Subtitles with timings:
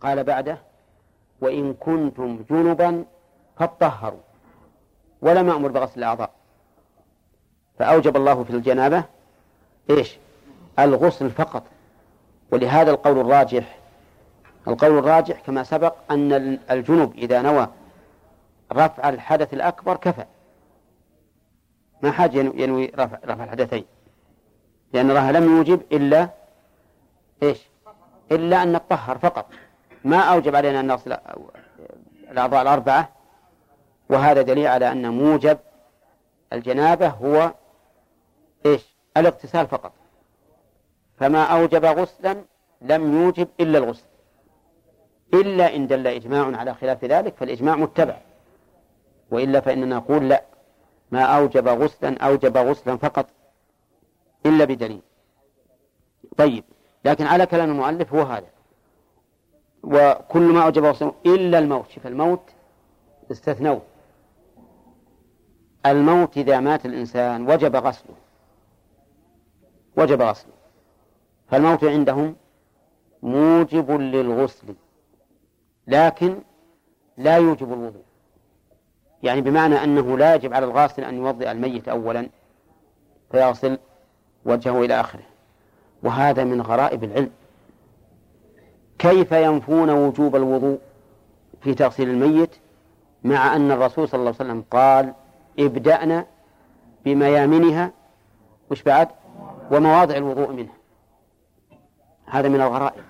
[0.00, 0.58] قال بعده
[1.40, 3.04] وإن كنتم جنبا
[3.58, 4.20] فاطهروا
[5.22, 6.30] ولم أمر بغسل الأعضاء.
[7.78, 9.04] فأوجب الله في الجنابة
[9.90, 10.18] إيش؟
[10.78, 11.62] الغسل فقط.
[12.52, 13.78] ولهذا القول الراجح
[14.68, 16.32] القول الراجح كما سبق أن
[16.70, 17.68] الجنب إذا نوى
[18.72, 20.24] رفع الحدث الأكبر كفى.
[22.02, 23.84] ما حاجة ينوي رفع, رفع الحدثين.
[24.92, 26.30] لأن الله لم يوجب إلا
[27.42, 27.68] إيش؟
[28.32, 29.46] إلا أن نطهر فقط.
[30.08, 31.16] ما أوجب علينا أن نغسل
[32.30, 33.08] الأعضاء الأربعة
[34.10, 35.58] وهذا دليل على أن موجب
[36.52, 37.52] الجنابة هو
[38.66, 39.92] إيش؟ الاغتسال فقط.
[41.18, 42.44] فما أوجب غسلا
[42.80, 44.06] لم يوجب إلا الغسل.
[45.34, 48.16] إلا إن دل إجماع على خلاف ذلك فالإجماع متبع.
[49.30, 50.44] وإلا فإننا نقول لا
[51.10, 53.26] ما أوجب غسلا أوجب غسلا فقط
[54.46, 55.02] إلا بدليل.
[56.36, 56.64] طيب
[57.04, 58.57] لكن على كلام المؤلف هو هذا.
[59.82, 61.90] وكل ما أوجب غسلا إلا الموت.
[61.90, 62.42] شوف الموت
[63.30, 63.82] استثنوه.
[65.86, 68.14] الموت إذا مات الإنسان وجب غسله.
[69.96, 70.52] وجب غسله.
[71.50, 72.36] فالموت عندهم
[73.22, 74.74] موجب للغسل
[75.86, 76.38] لكن
[77.16, 78.02] لا يوجب الوضوء.
[79.22, 82.28] يعني بمعنى أنه لا يجب على الغاسل أن يوضئ الميت أولا
[83.30, 83.78] فيغسل
[84.44, 85.22] وجهه إلى آخره.
[86.02, 87.30] وهذا من غرائب العلم.
[88.98, 90.78] كيف ينفون وجوب الوضوء
[91.60, 92.50] في تغسيل الميت
[93.24, 95.14] مع أن الرسول صلى الله عليه وسلم قال
[95.58, 96.26] ابدأنا
[97.04, 97.92] بميامنها؟
[98.70, 99.08] وش بعد؟
[99.70, 100.74] ومواضع الوضوء منها.
[102.26, 103.02] هذا من الغرائب.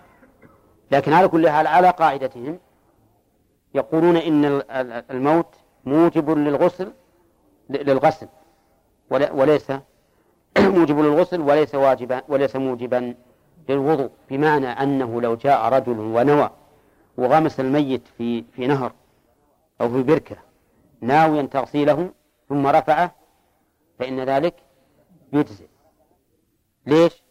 [0.91, 2.59] لكن على كل حال على قاعدتهم
[3.75, 4.63] يقولون إن
[5.11, 6.93] الموت موجب للغسل
[7.71, 8.29] للغسل
[9.11, 9.73] وليس
[10.59, 13.15] موجب للغسل وليس واجبا وليس موجبا.
[13.71, 16.51] للوضوء بمعنى أنه لو جاء رجل ونوى
[17.17, 18.93] وغمس الميت في في نهر
[19.81, 20.37] أو في بركة
[21.01, 22.11] ناويا تغسيله
[22.49, 23.15] ثم رفعه
[23.99, 24.55] فإن ذلك
[25.33, 25.67] يجزئ
[26.87, 27.23] ليش؟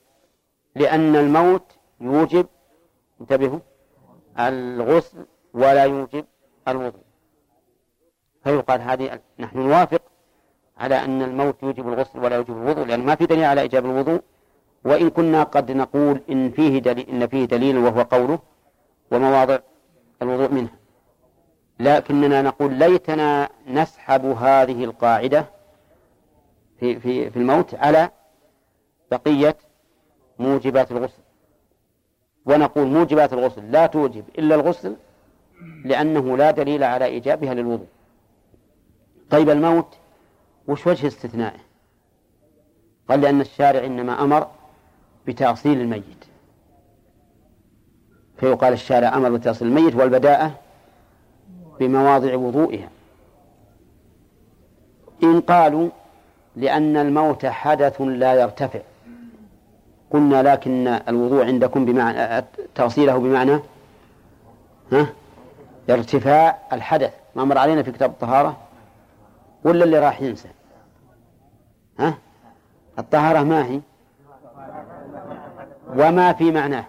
[0.76, 2.48] لأن الموت يوجب
[3.22, 3.60] انتبهوا
[4.40, 6.26] الغسل ولا يوجب
[6.68, 7.02] الوضوء
[8.44, 10.02] فيقال هذه نحن نوافق
[10.78, 14.22] على أن الموت يوجب الغسل ولا يوجب الوضوء لأن ما في دليل على إيجاب الوضوء
[14.84, 18.40] وإن كنا قد نقول إن فيه دليل إن فيه دليل وهو قوله
[19.12, 19.60] ومواضع
[20.22, 20.76] الوضوء منها.
[21.80, 25.46] لكننا نقول ليتنا نسحب هذه القاعدة
[26.80, 28.10] في في في الموت على
[29.12, 29.58] بقية
[30.40, 31.22] موجبات الغسل.
[32.46, 34.96] ونقول موجبات الغسل لا توجب إلا الغسل
[35.86, 37.88] لأنه لا دليل على إيجابها للوضوء.
[39.30, 39.98] طيب الموت
[40.68, 41.60] وش وجه استثنائه؟
[43.10, 44.48] قال لأن الشارع إنما أمر
[45.28, 46.26] بتغسيل الميت.
[48.38, 50.52] فيقال الشارع أمر بتغسيل الميت والبداءة
[51.80, 52.90] بمواضع وضوئها.
[55.24, 55.90] إن قالوا
[56.56, 58.80] لأن الموت حدث لا يرتفع.
[60.12, 62.46] قلنا لكن الوضوء عندكم بمعنى
[62.76, 63.60] تغسيله بمعنى
[64.92, 65.08] ها؟
[65.90, 67.14] ارتفاع الحدث.
[67.36, 68.58] ما مر علينا في كتاب الطهارة؟
[69.64, 70.50] ولا اللي راح ينسى؟
[72.00, 72.18] ها؟
[73.00, 73.82] الطهارة ما هي؟
[75.98, 76.86] وما في معناه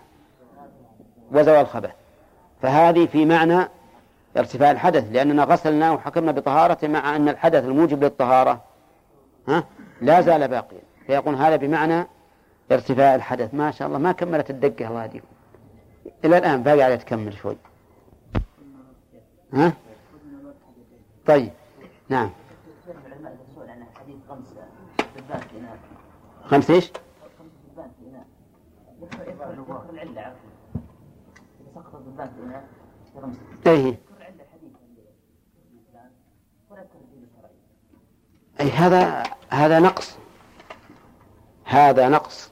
[1.32, 1.90] وزوال الخبث.
[2.62, 3.68] فهذه في معنى
[4.36, 8.64] ارتفاع الحدث لأننا غسلنا وحكمنا بطهارته مع أن الحدث الموجب للطهارة
[9.48, 9.64] ها؟
[10.00, 10.80] لا زال باقيا.
[11.06, 12.06] فيقول هذا بمعنى
[12.72, 13.54] ارتفاع الحدث.
[13.54, 15.26] ما شاء الله ما كملت الدقة الله يهديكم.
[16.24, 17.56] إلى الآن باقي على تكمل شوي.
[19.54, 19.72] ها؟
[21.26, 21.50] طيب.
[22.08, 22.30] نعم.
[26.44, 26.90] خمس إيش؟
[33.66, 33.98] إيه
[38.60, 40.18] أي هذا هذا نقص.
[41.64, 42.50] هذا نقص.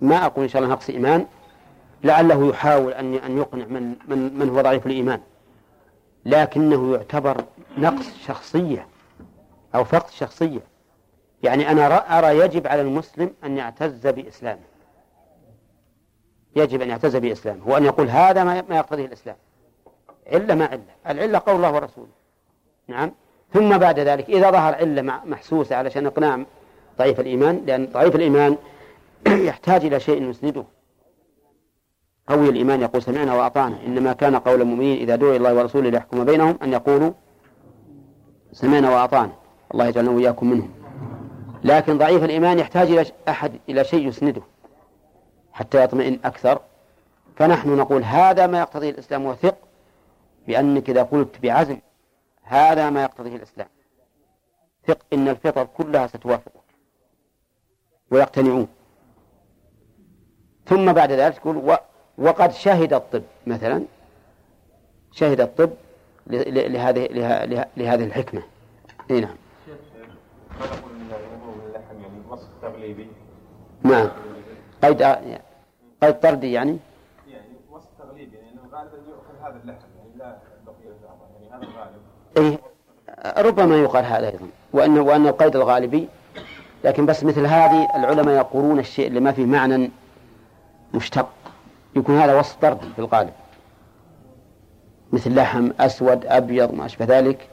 [0.00, 1.26] ما أقول إن شاء الله نقص إيمان.
[2.04, 5.20] لعله يحاول أن أن يقنع من من من هو ضعيف الإيمان.
[6.24, 7.44] لكنه يعتبر
[7.78, 8.86] نقص شخصية
[9.74, 10.60] أو فقد شخصية.
[11.42, 14.73] يعني أنا أرى يجب على المسلم أن يعتز بإسلامه.
[16.56, 19.36] يجب أن يعتز بإسلامه وأن يقول هذا ما يقتضيه الإسلام.
[20.32, 20.82] علة ما علة.
[21.08, 22.08] العلة قول الله ورسوله.
[22.88, 23.12] نعم.
[23.52, 26.44] ثم بعد ذلك إذا ظهر علة محسوسة علشان إقناع
[26.98, 28.56] ضعيف الإيمان لأن ضعيف الإيمان
[29.26, 30.64] يحتاج إلى شيء يسنده.
[32.28, 33.78] قوي الإيمان يقول سمعنا وأطعنا.
[33.86, 37.12] إنما كان قول المؤمنين إذا دعوا الله ورسوله ليحكم بينهم أن يقولوا
[38.52, 39.32] سمعنا وأطعنا.
[39.74, 40.70] الله يجعلنا وإياكم منهم.
[41.64, 44.42] لكن ضعيف الإيمان يحتاج إلى أحد إلى شيء يسنده.
[45.54, 46.60] حتى يطمئن أكثر.
[47.36, 49.56] فنحن نقول هذا ما يقتضيه الإسلام وثق
[50.46, 51.78] بأنك إذا قلت بعزم
[52.42, 53.68] هذا ما يقتضيه الإسلام.
[54.86, 56.64] ثق إن الفطر كلها ستوافقك.
[58.10, 58.68] ويقتنعون.
[60.66, 61.76] ثم بعد ذلك تقول
[62.18, 63.84] وقد شهد الطب مثلا
[65.12, 65.70] شهد الطب
[66.26, 67.06] لهذه
[67.76, 68.42] لهذه الحكمة.
[69.10, 69.36] إي نعم.
[73.84, 74.10] نعم.
[74.82, 75.02] قيد
[76.04, 76.78] قيد طردي يعني.
[77.28, 80.36] يعني وصف تغليبي يعني غالبا يؤكل هذا اللحم يعني لا
[80.66, 80.94] بقية
[81.40, 82.00] يعني هذا الغالب.
[82.36, 82.58] إيه
[83.42, 86.08] ربما يقال هذا أيضا وأن وأن القيد الغالبي.
[86.84, 89.90] لكن بس مثل هذه العلماء يقولون الشيء اللي ما فيه معنى
[90.94, 91.28] مشتق.
[91.96, 93.32] يكون هذا وصف طردي في الغالب.
[95.12, 97.48] مثل لحم أسود أبيض ما أشبه ذلك.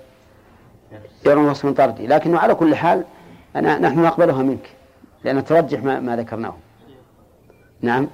[1.26, 3.04] يرون وصف طردي لكنه على كل حال
[3.56, 4.70] أنا نحن نقبلها منك
[5.24, 6.54] لأن ترجح ما, ما ذكرناه.
[7.82, 8.08] نعم.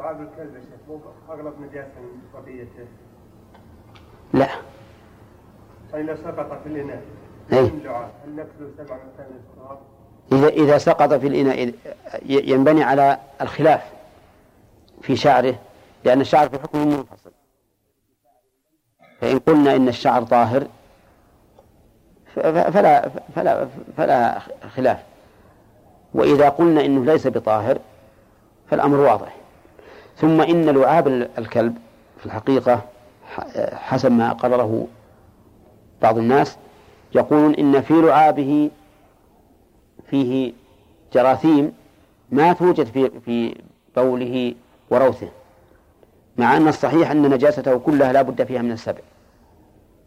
[0.00, 1.00] لعاب الكلب يا شيخ
[1.30, 2.86] أغلب نجاسة من قضيته
[4.32, 4.48] لا.
[5.92, 7.02] فإذا سقط في الإناء
[7.52, 7.58] أي.
[7.58, 8.98] هل نكسر سبع
[10.32, 11.74] إذا إذا سقط في الإناء
[12.22, 13.92] ينبني على الخلاف
[15.02, 15.54] في شعره
[16.04, 17.30] لأن الشعر في حكم منفصل.
[19.20, 20.66] فإن قلنا إن الشعر طاهر
[22.34, 24.38] فلا فلا فلا
[24.76, 25.02] خلاف.
[26.14, 27.78] وإذا قلنا إنه ليس بطاهر
[28.70, 29.39] فالأمر واضح.
[30.20, 31.08] ثم إن لعاب
[31.38, 31.76] الكلب
[32.18, 32.82] في الحقيقة
[33.72, 34.86] حسب ما قرره
[36.02, 36.56] بعض الناس
[37.14, 38.70] يقولون إن في لعابه
[40.10, 40.52] فيه
[41.14, 41.72] جراثيم
[42.30, 43.54] ما توجد في في
[43.96, 44.54] بوله
[44.90, 45.28] وروثه
[46.36, 49.00] مع أن الصحيح أن نجاسته كلها لا بد فيها من السبع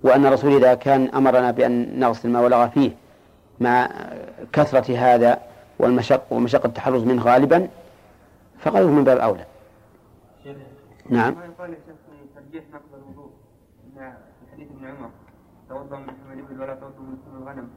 [0.04, 2.92] وأن الرسول إذا كان أمرنا بأن نغسل ما ولغ فيه
[3.60, 3.89] مع
[4.54, 5.39] كثرة هذا
[5.80, 7.68] والمشق ومشقة التحرز منه غالبا
[8.60, 9.45] فغيره من باب أولى.
[11.09, 11.33] نعم.
[11.35, 11.95] ما يقال يا شيخ
[12.35, 13.31] ترجيح نقض الوضوء
[13.95, 15.09] في حديث ابن عمر
[15.69, 17.69] توضأ من حمل الإبل ولا توضأ من حمل الغنم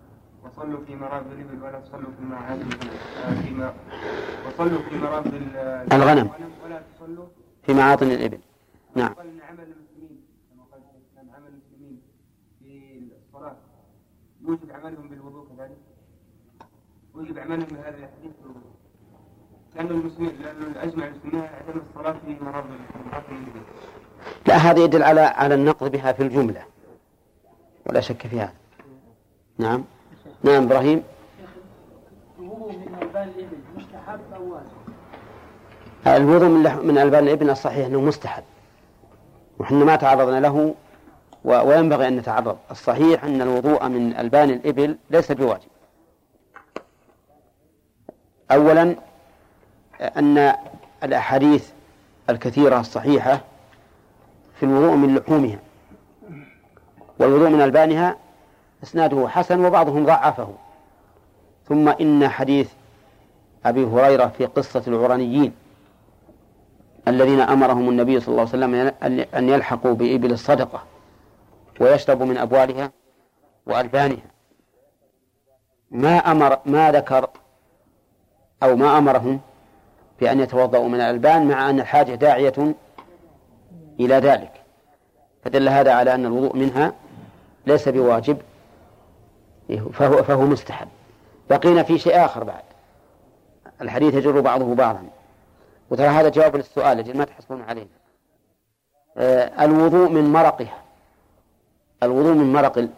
[0.45, 3.75] وصلوا في مرابض الإبل ولا تصلوا في معاد الغنم
[4.47, 5.35] وصلوا في مرابض
[5.93, 6.31] الغنم.
[6.65, 7.27] ولا تصلوا
[7.63, 8.39] في معاطن الإبل.
[8.97, 9.13] نعم.
[9.15, 10.21] قال إن عمل المسلمين
[10.51, 12.01] كما قال الإسلام عمل المسلمين
[12.59, 13.57] في الصلاة
[14.43, 15.79] يوجب عملهم بالوضوء كذلك؟
[17.15, 18.66] ويجب عملهم بهذا الحديث بالوضوء.
[19.77, 22.37] لأن المسلمين لأن أجمع المسلمين عدم الصلاة في
[24.47, 26.63] لا هذا يدل على على النقض بها في الجملة.
[27.87, 28.53] ولا شك في هذا.
[29.59, 29.85] نعم.
[30.43, 31.03] نعم إبراهيم.
[32.39, 34.67] الوضوء من ألبان الإبل مستحب أو واجب؟
[36.07, 38.45] الوضوء من من ألبان الإبل الصحيح أنه مستحب.
[39.59, 40.75] وحنا ما تعرضنا له
[41.45, 42.59] وينبغي أن نتعرض.
[42.71, 45.69] الصحيح أن الوضوء من ألبان الإبل ليس بواجب.
[48.51, 48.97] أولا
[50.01, 50.55] أن
[51.03, 51.71] الأحاديث
[52.31, 53.41] الكثيرة الصحيحة
[54.61, 55.59] في الوضوء من لحومها
[57.19, 58.17] والوضوء من ألبانها
[58.83, 60.55] إسناده حسن وبعضهم ضعفه.
[61.69, 62.73] ثم إن حديث
[63.65, 65.53] أبي هريرة في قصة العرانيين
[67.09, 68.75] الذين أمرهم النبي صلى الله عليه وسلم
[69.35, 70.83] أن يلحقوا بإبل الصدقة
[71.81, 72.91] ويشربوا من أبوالها
[73.67, 74.27] وألبانها.
[75.91, 77.29] ما أمر ما ذكر
[78.63, 79.41] أو ما أمرهم
[80.21, 82.75] بأن يتوضأوا من الألبان مع أن الحاجة داعية
[84.01, 84.53] إلى ذلك.
[85.45, 86.93] فدل هذا على أن الوضوء منها
[87.67, 88.39] ليس بواجب
[89.93, 90.89] فهو, فهو مستحب.
[91.51, 92.63] بقينا في شيء آخر بعد.
[93.81, 95.03] الحديث يجر بعضه بعضا.
[95.91, 97.87] وترى هذا جواب للسؤال أجل ما تحصلون عليه.
[99.17, 100.79] آه الوضوء من مرقها
[102.03, 102.89] الوضوء من مرق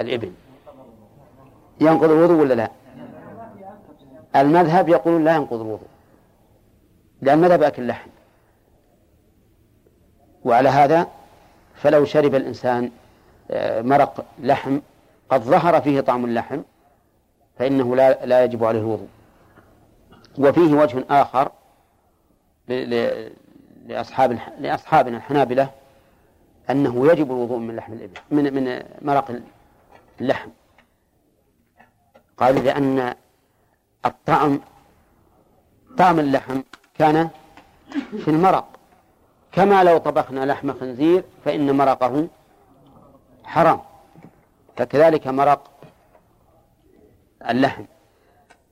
[0.00, 0.32] الإبل.
[1.80, 2.70] ينقض الوضوء ولا لا؟
[4.36, 5.88] المذهب يقول لا ينقض الوضوء.
[7.22, 8.08] لأن مذهب أكل اللحم؟
[10.44, 11.06] وعلى هذا
[11.74, 12.90] فلو شرب الإنسان
[13.50, 14.78] آه، مرق لحم
[15.28, 16.60] قد ظهر فيه طعم اللحم
[17.58, 19.08] فإنه لا لا يجب عليه الوضوء.
[20.38, 21.52] وفيه وجه آخر
[23.86, 25.70] لأصحاب لأصحابنا الحنابلة
[26.70, 29.40] أنه يجب الوضوء من لحم الإبل من من مرق
[30.20, 30.48] اللحم.
[32.36, 33.14] قالوا لأن
[34.06, 34.60] الطعم
[35.98, 36.60] طعم اللحم
[36.98, 37.28] كان
[38.24, 38.68] في المرق.
[39.52, 42.28] كما لو طبخنا لحم خنزير فإن مرقه
[43.44, 43.80] حرام.
[44.76, 45.70] فكذلك مرق
[47.48, 47.84] اللحم.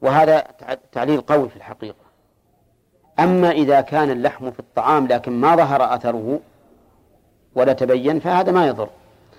[0.03, 0.41] وهذا
[0.93, 2.07] تعليل قوي في الحقيقة.
[3.19, 6.41] أما إذا كان اللحم في الطعام لكن ما ظهر أثره
[7.55, 8.89] ولا تبين فهذا ما يضر.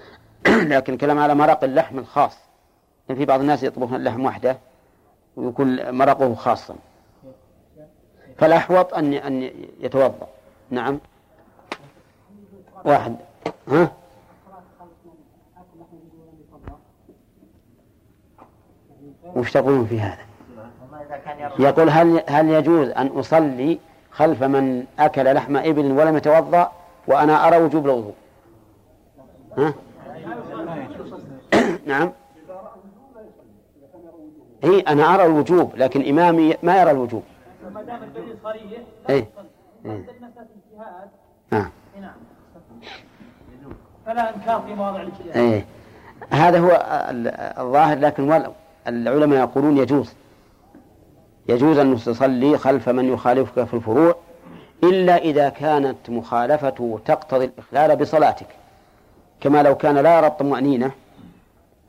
[0.47, 2.37] لكن كلام على مرق اللحم الخاص.
[3.09, 4.57] يعني في بعض الناس يطبخون اللحم وحده
[5.35, 6.75] ويكون مرقه خاصا.
[8.37, 10.27] فالأحوط أن أن يتوضأ.
[10.71, 10.99] نعم.
[12.85, 13.15] واحد.
[13.67, 13.91] ها؟
[19.35, 20.27] وش تقولون في هذا؟
[21.59, 23.79] يقول هل هل يجوز أن أصلي
[24.11, 26.71] خلف من أكل لحم إبل ولم يتوضأ
[27.07, 28.13] وأنا أرى وجوب الوضوء؟
[29.57, 29.73] ها؟
[31.85, 32.11] نعم.
[34.63, 37.23] اي أنا أرى الوجوب لكن إمامي ما يرى الوجوب.
[37.73, 38.63] ما دام الدليل صريح
[39.09, 39.27] اي
[41.51, 41.69] نعم.
[44.05, 45.37] فلا إنكار في مواضع الاجتهاد.
[45.37, 45.65] إيه.
[46.29, 46.69] هذا هو
[47.59, 48.43] الظاهر لكن
[48.87, 50.13] العلماء يقولون يجوز.
[51.49, 54.15] يجوز أن تصلي خلف من يخالفك في الفروع
[54.83, 58.47] إلا إذا كانت مخالفته تقتضي الإخلال بصلاتك.
[59.41, 60.91] كما لو كان لا يرى الطمأنينة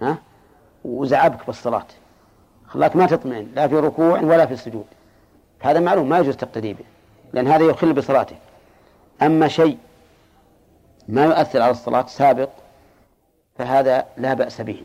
[0.02, 0.18] ها
[0.84, 1.86] وزعبك بالصلاة.
[2.66, 4.86] خلاك ما تطمئن لا في ركوع ولا في السجود
[5.60, 6.84] هذا معلوم ما يجوز تقتدي به
[7.32, 8.38] لأن هذا يخل بصلاتك
[9.22, 9.78] أما شيء
[11.08, 12.48] ما يؤثر على الصلاة سابق
[13.58, 14.82] فهذا لا بأس به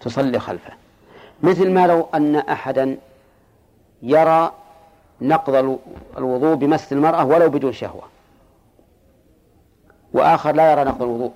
[0.00, 0.72] تصلي خلفه.
[1.42, 2.98] مثل ما لو أن أحدا
[4.02, 4.52] يرى
[5.20, 5.78] نقض
[6.18, 8.02] الوضوء بمس المرأة ولو بدون شهوة
[10.12, 11.32] وآخر لا يرى نقض الوضوء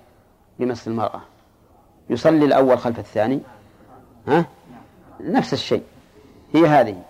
[0.58, 1.20] بمس المرأة
[2.10, 3.40] يصلي الأول خلف الثاني
[4.28, 4.44] ها؟
[5.20, 5.82] نفس الشيء
[6.54, 7.02] هي هذه.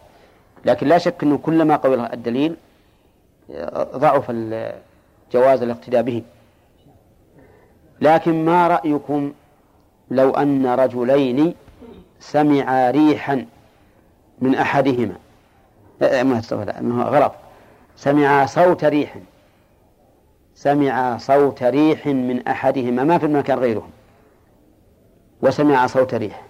[0.65, 2.57] لكن لا شك أنه كلما قوي الدليل
[3.77, 4.31] ضعف
[5.33, 6.23] جواز الاقتداء به.
[8.01, 9.33] لكن ما رأيكم
[10.11, 11.55] لو أن رجلين
[12.21, 13.47] سمعا ريحا
[14.39, 15.17] من أحدهما؟
[16.81, 17.33] ما غلط.
[17.97, 19.17] سمع صوت ريح.
[20.55, 23.91] سمع صوت ريح من أحدهما ما في المكان غيرهم.
[25.43, 26.43] وسمع صوت ريح.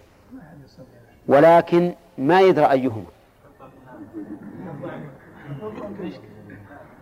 [1.29, 3.05] ولكن ما يدرى أيهما.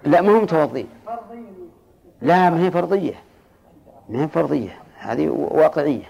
[0.06, 0.88] لا ما هم متوضين
[2.22, 3.14] لا ما هي فرضية.
[4.08, 4.78] ما هي فرضية.
[4.98, 6.04] هذه واقعية.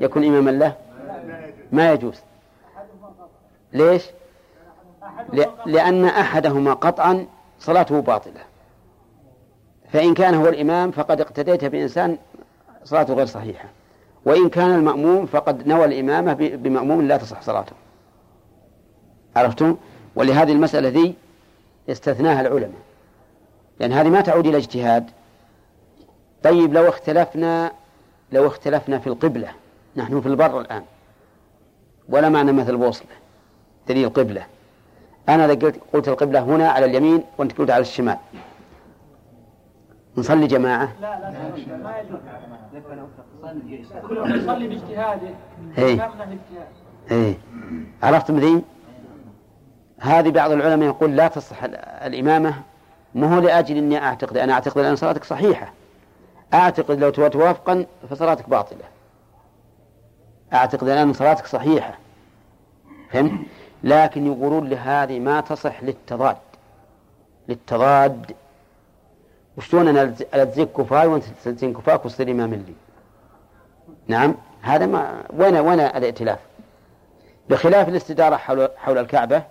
[0.00, 0.76] يكون إماما له؟
[1.72, 2.20] ما يجوز.
[3.72, 4.06] ليش؟
[5.66, 7.26] لأن أحدهما قطعا
[7.58, 8.40] صلاته باطلة.
[9.92, 12.18] فإن كان هو الإمام فقد اقتديت بإنسان
[12.84, 13.68] صلاته غير صحيحة.
[14.24, 17.72] وإن كان المأموم فقد نوى الإمامة بمأموم لا تصح صلاته.
[19.36, 19.76] عرفتم؟
[20.16, 21.14] ولهذه المسألة ذي
[21.90, 22.80] استثناها العلماء.
[23.80, 25.10] لأن هذه ما تعود إلى اجتهاد.
[26.42, 27.72] طيب لو اختلفنا
[28.32, 29.48] لو اختلفنا في القبلة.
[29.96, 30.82] نحن في البر الآن.
[32.08, 33.08] ولا معنى مثل بوصلة
[33.88, 34.46] دليل قبلة.
[35.28, 38.16] أنا إذا قلت قلت القبلة هنا على اليمين وأنت قلت على الشمال.
[40.16, 41.98] نصلي جماعة؟ لا لا ما
[43.66, 43.88] يجوز.
[44.42, 45.28] يصلي باجتهاده.
[45.78, 46.00] اي
[47.10, 47.36] اي
[48.02, 48.62] عرفتم ذي؟
[50.02, 51.64] هذه بعض العلماء يقول لا تصح
[52.04, 52.54] الإمامة.
[53.14, 55.72] ما هو لأجل إني أعتقد أنا أعتقد أن صلاتك صحيحة.
[56.54, 58.84] أعتقد لو توافقا فصلاتك باطلة.
[60.52, 61.94] أعتقد أن صلاتك صحيحة.
[63.10, 63.32] فهمت؟
[63.84, 66.36] لكن يقولون لهذه ما تصح للتضاد.
[67.48, 68.32] للتضاد.
[69.56, 72.74] وشلون أنا الزيك كفاي وأنت تلزين كفاك وتصير إمام لي؟
[74.08, 76.38] نعم؟ هذا ما وين وين الائتلاف؟
[77.50, 79.42] بخلاف الاستدارة حول حول الكعبة.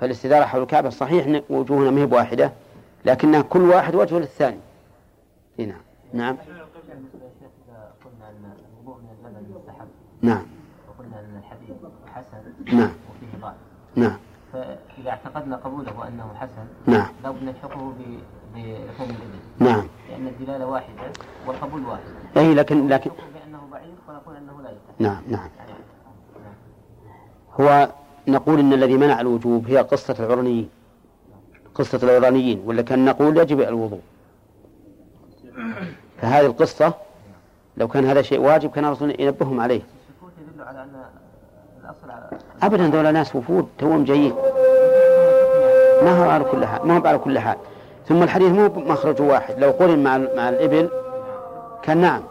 [0.00, 2.52] فالاستدارة حول الكعبة صحيح إن وجوهنا ما هي بواحدة
[3.04, 4.60] لكنها كل واحد وجه للثاني.
[5.58, 5.80] نعم.
[6.12, 6.36] نعم.
[10.22, 10.42] نعم.
[10.88, 11.70] وقلنا ان الحديث
[12.14, 12.92] حسن نعم.
[13.96, 14.16] نعم.
[14.52, 17.08] فإذا اعتقدنا قبوله أنه حسن نعم.
[17.24, 17.92] لو نلحقه
[18.54, 19.38] بلحوم الإبل.
[19.58, 19.86] نعم.
[20.10, 21.12] لأن الدلالة واحدة
[21.46, 22.02] والقبول واحد.
[22.36, 25.48] أي لكن لكن بأنه ضعيف ونقول أنه لا يصح نعم نعم.
[25.58, 25.72] يعني
[27.60, 27.88] هو
[28.28, 30.68] نقول إن الذي منع الوجوب هي قصة العرنيين
[31.74, 34.00] قصة العرانيين ولا كان نقول يجب الوضوء.
[36.22, 36.94] فهذه القصة
[37.76, 39.82] لو كان هذا شيء واجب كان الرسول ينبههم عليه.
[40.66, 40.88] على أن
[42.62, 44.34] أبدا ذولا ناس وفود توهم جايين
[46.02, 47.56] ما هو على كل حال ما هو على كل حال.
[48.08, 49.58] ثم الحديث مو مخرج واحد.
[49.58, 50.90] لو قرن مع مع الإبل
[51.82, 52.22] كان نعم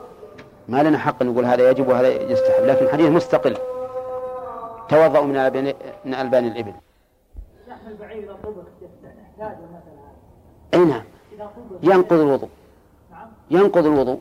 [0.67, 3.57] ما لنا حق نقول هذا يجب وهذا يستحب لكن الحديث مستقل.
[4.89, 5.73] توضأوا من ألبان
[6.05, 6.73] من ألبان الإبل.
[10.73, 11.03] أي نعم.
[11.83, 12.49] ينقض الوضوء.
[13.51, 14.19] ينقض الوضوء.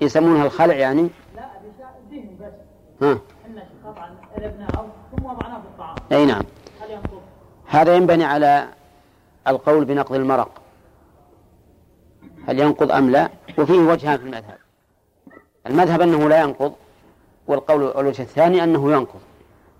[0.00, 1.48] يسمونها الخلع يعني؟ لا
[2.40, 2.52] بس.
[3.02, 3.18] ها.
[3.84, 4.16] قطعا
[5.16, 5.96] ثم وضعناه في الطعام.
[6.12, 6.42] أي نعم.
[6.80, 7.20] هل ينقض؟
[7.66, 8.68] هذا ينبني على
[9.46, 10.50] القول بنقض المرق.
[12.48, 13.28] هل ينقض أم لا؟
[13.58, 14.58] وفيه وجهان في المذهب.
[15.66, 16.72] المذهب أنه لا ينقض.
[17.48, 19.20] والقول الوجه الثاني أنه ينقض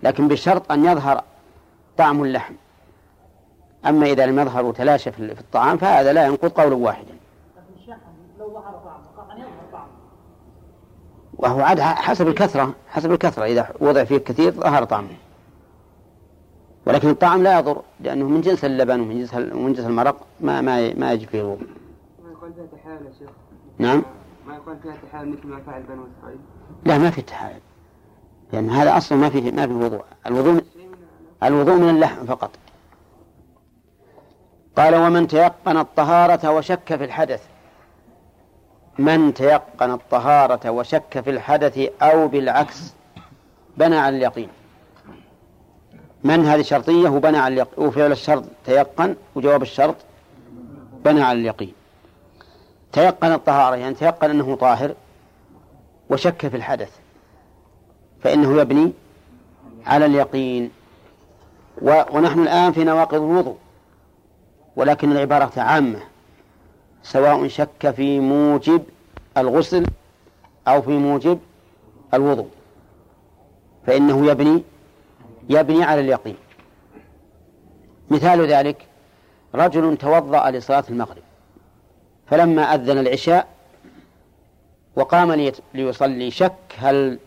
[0.02, 1.24] لكن بشرط أن يظهر
[1.96, 2.54] طعم اللحم.
[3.86, 7.14] أما إذا لم يظهر وتلاشى في الطعام فهذا لا ينقض قولا واحدا.
[8.38, 9.86] لو ظهر طعمه قطعا يظهر طعمه
[11.34, 15.16] وهو عاد حسب الكثرة حسب الكثرة إذا وضع فيه كثير ظهر طعمه.
[16.86, 20.94] ولكن الطعم لا يضر لأنه من جنس اللبن ومن جنس ومن جنس المرق ما ما
[20.94, 21.42] ما يجب فيه.
[21.42, 23.30] ما يقال فيها تحايل يا شيخ.
[23.78, 24.02] نعم؟
[24.46, 26.38] ما يقال فيها تحايل مثل ما فعل بنو إسرائيل.
[26.84, 27.60] لا ما في تحايل
[28.52, 30.04] لأن هذا أصلا ما في ما في وضوء.
[30.26, 30.62] الوضوء
[31.42, 32.50] الوضوء من اللحم فقط.
[34.76, 37.42] قال ومن تيقن الطهارة وشك في الحدث.
[38.98, 42.94] من تيقن الطهارة وشك في الحدث أو بالعكس
[43.76, 44.48] بنى على اليقين.
[46.24, 47.86] من هذه شرطية وبنى على اليقين.
[47.86, 49.96] وفعل الشرط تيقن وجواب الشرط
[51.04, 51.72] بنى على اليقين.
[52.92, 54.94] تيقن الطهارة يعني تيقن أنه طاهر.
[56.10, 56.90] وشك في الحدث.
[58.22, 58.92] فإنه يبني
[59.86, 60.70] على اليقين.
[61.82, 63.56] ونحن الآن في نواقض الوضوء.
[64.76, 66.00] ولكن العبارة عامة.
[67.02, 68.82] سواء شك في موجب
[69.36, 69.86] الغسل
[70.68, 71.38] أو في موجب
[72.14, 72.48] الوضوء.
[73.86, 74.62] فإنه يبني
[75.48, 76.36] يبني على اليقين.
[78.10, 78.86] مثال ذلك
[79.54, 81.22] رجل توضأ لصلاة المغرب.
[82.26, 83.48] فلما أذن العشاء
[84.98, 87.18] وقام ليصلي شك هل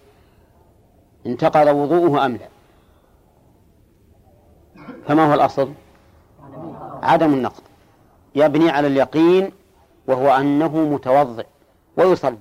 [1.26, 2.48] انتقض وضوءه أم لا.
[5.08, 5.74] فما هو الأصل؟
[7.04, 7.64] عدم النقض.
[8.36, 9.52] يبني على اليقين
[10.08, 11.46] وهو أنه متوضئ
[11.98, 12.38] ويصلي.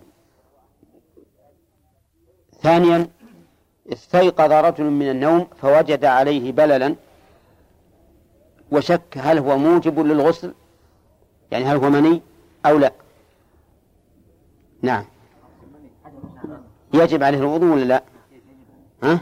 [2.63, 3.09] ثانيا
[3.93, 6.97] استيقظ رجل من النوم فوجد عليه بللا
[8.73, 10.55] وشك هل هو موجب للغسل؟
[11.51, 12.23] يعني هل هو مني
[12.67, 12.93] أو لا؟
[14.83, 15.05] نعم.
[16.95, 18.03] يجب عليه الوضوء ولا لا؟
[19.03, 19.21] ها؟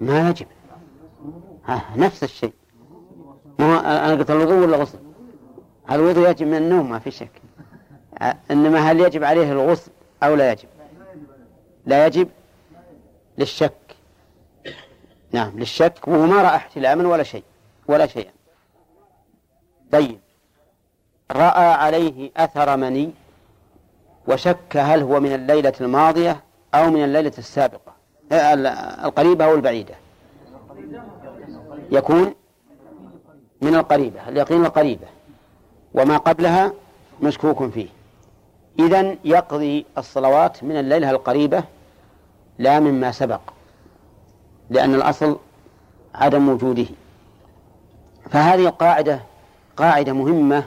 [0.00, 0.46] ما يجب.
[1.64, 2.52] ها نفس الشيء.
[3.58, 4.98] ما هو أنا قلت الوضوء ولا غسل؟
[5.90, 7.42] الوضوء يجب من النوم ما في شك.
[8.50, 9.90] إنما هل يجب عليه الغسل
[10.22, 10.68] أو لا يجب؟
[11.86, 12.28] لا يجب
[13.38, 13.72] للشك.
[15.32, 17.44] نعم للشك وهو ما رأى احتلاما ولا شيء
[17.88, 18.32] ولا شيئا.
[19.92, 20.18] طيب.
[21.30, 23.10] رأى عليه أثر مني
[24.28, 26.40] وشك هل هو من الليلة الماضية
[26.74, 27.92] أو من الليلة السابقة
[28.32, 28.66] آه، ال-
[29.04, 29.94] القريبة أو البعيدة.
[31.90, 32.34] يكون
[33.62, 35.06] من القريبة اليقين القريبة.
[35.94, 36.72] وما قبلها
[37.22, 37.88] مشكوك فيه.
[38.78, 41.64] إذن يقضي الصلوات من الليلة القريبة
[42.58, 43.40] لا مما سبق
[44.70, 45.38] لأن الأصل
[46.14, 46.86] عدم وجوده.
[48.30, 49.20] فهذه القاعدة
[49.76, 50.64] قاعدة مهمة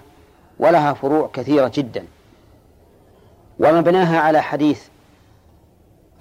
[0.59, 2.05] ولها فروع كثيرة جدا.
[3.59, 4.87] ومبناها على حديث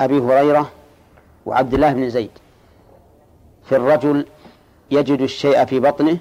[0.01, 0.71] أبي هريرة
[1.47, 2.31] وعبد الله بن زيد.
[3.65, 4.27] في الرجل
[4.91, 6.19] يجد الشيء في بطنه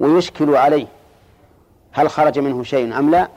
[0.00, 0.86] ويشكل عليه.
[1.92, 3.28] هل خرج منه شيء أم لا؟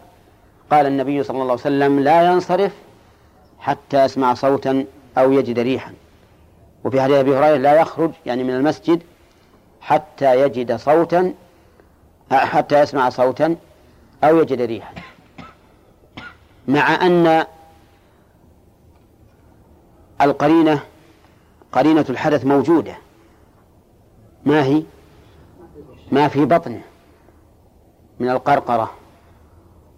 [0.72, 2.74] قال النبي صلى الله عليه وسلم لا ينصرف
[3.60, 4.86] حتى يسمع صوتا
[5.18, 5.94] أو يجد ريحا.
[6.84, 9.04] وفي حديث أبي هريرة لا يخرج يعني من المسجد
[9.82, 11.34] حتى يجد صوتا
[12.32, 13.56] حتى يسمع صوتا
[14.24, 14.94] أو يجد ريحا.
[16.68, 17.46] مع أن
[20.22, 20.80] القرينة
[21.72, 22.98] قرينة الحدث موجودة.
[24.46, 24.84] ما هي؟
[26.12, 26.82] ما في بطنه
[28.20, 28.92] من القرقرة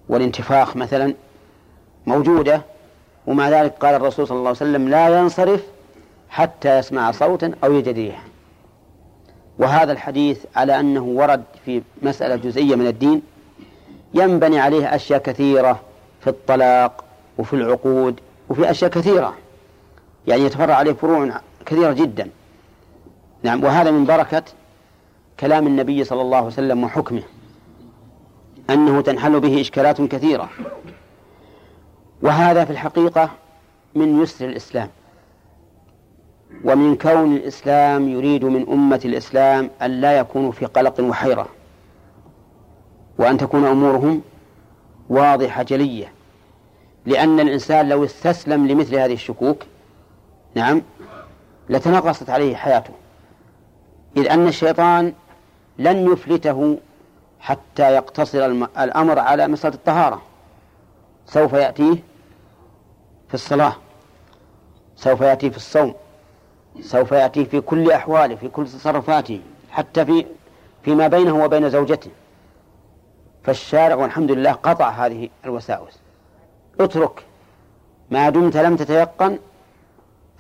[0.10, 1.13] والانتفاخ مثلا
[2.05, 2.62] موجودة
[3.27, 5.63] ومع ذلك قال الرسول صلى الله عليه وسلم لا ينصرف
[6.29, 8.23] حتى يسمع صوتا أو يجد ريحا
[9.60, 13.21] وهذا الحديث على أنه ورد في مسألة جزئية من الدين.
[14.13, 15.79] ينبني عليه أشياء كثيرة
[16.21, 17.03] في الطلاق
[17.38, 19.34] وفي العقود وفي أشياء كثيرة.
[20.27, 22.29] يعني يتفرع عليه فروع كثيرة جدا.
[23.43, 24.43] نعم وهذا من بركة
[25.39, 27.23] كلام النبي صلى الله عليه وسلم وحكمه
[28.69, 30.49] أنه تنحل به إشكالات كثيرة.
[32.21, 33.29] وهذا في الحقيقة
[33.95, 34.89] من يسر الإسلام
[36.63, 41.47] ومن كون الإسلام يريد من أمة الإسلام أن لا يكونوا في قلق وحيرة
[43.17, 44.21] وأن تكون أمورهم
[45.10, 46.12] واضحة جلية.
[47.05, 49.63] لأن الإنسان لو استسلم لمثل هذه الشكوك
[50.60, 50.82] نعم.
[51.69, 52.93] لتنغصت عليه حياته.
[54.17, 55.13] إذ أن الشيطان
[55.78, 56.78] لن يفلته
[57.39, 58.45] حتى يقتصر
[58.80, 60.22] الأمر على مسألة الطهارة.
[61.26, 61.95] سوف يأتيه
[63.28, 63.76] في الصلاة.
[64.95, 65.95] سوف يأتي في الصوم.
[66.82, 69.41] سوف يأتي في كل أحواله في كل تصرفاته
[69.72, 70.26] حتى في
[70.84, 72.12] فيما بينه وبين زوجته.
[73.43, 76.00] فالشارع والحمد لله قطع هذه الوساوس.
[76.80, 77.26] اترك
[78.12, 79.39] ما دمت لم تتيقن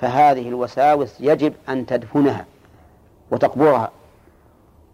[0.01, 2.45] فهذه الوساوس يجب أن تدفنها
[3.31, 3.91] وتقبرها.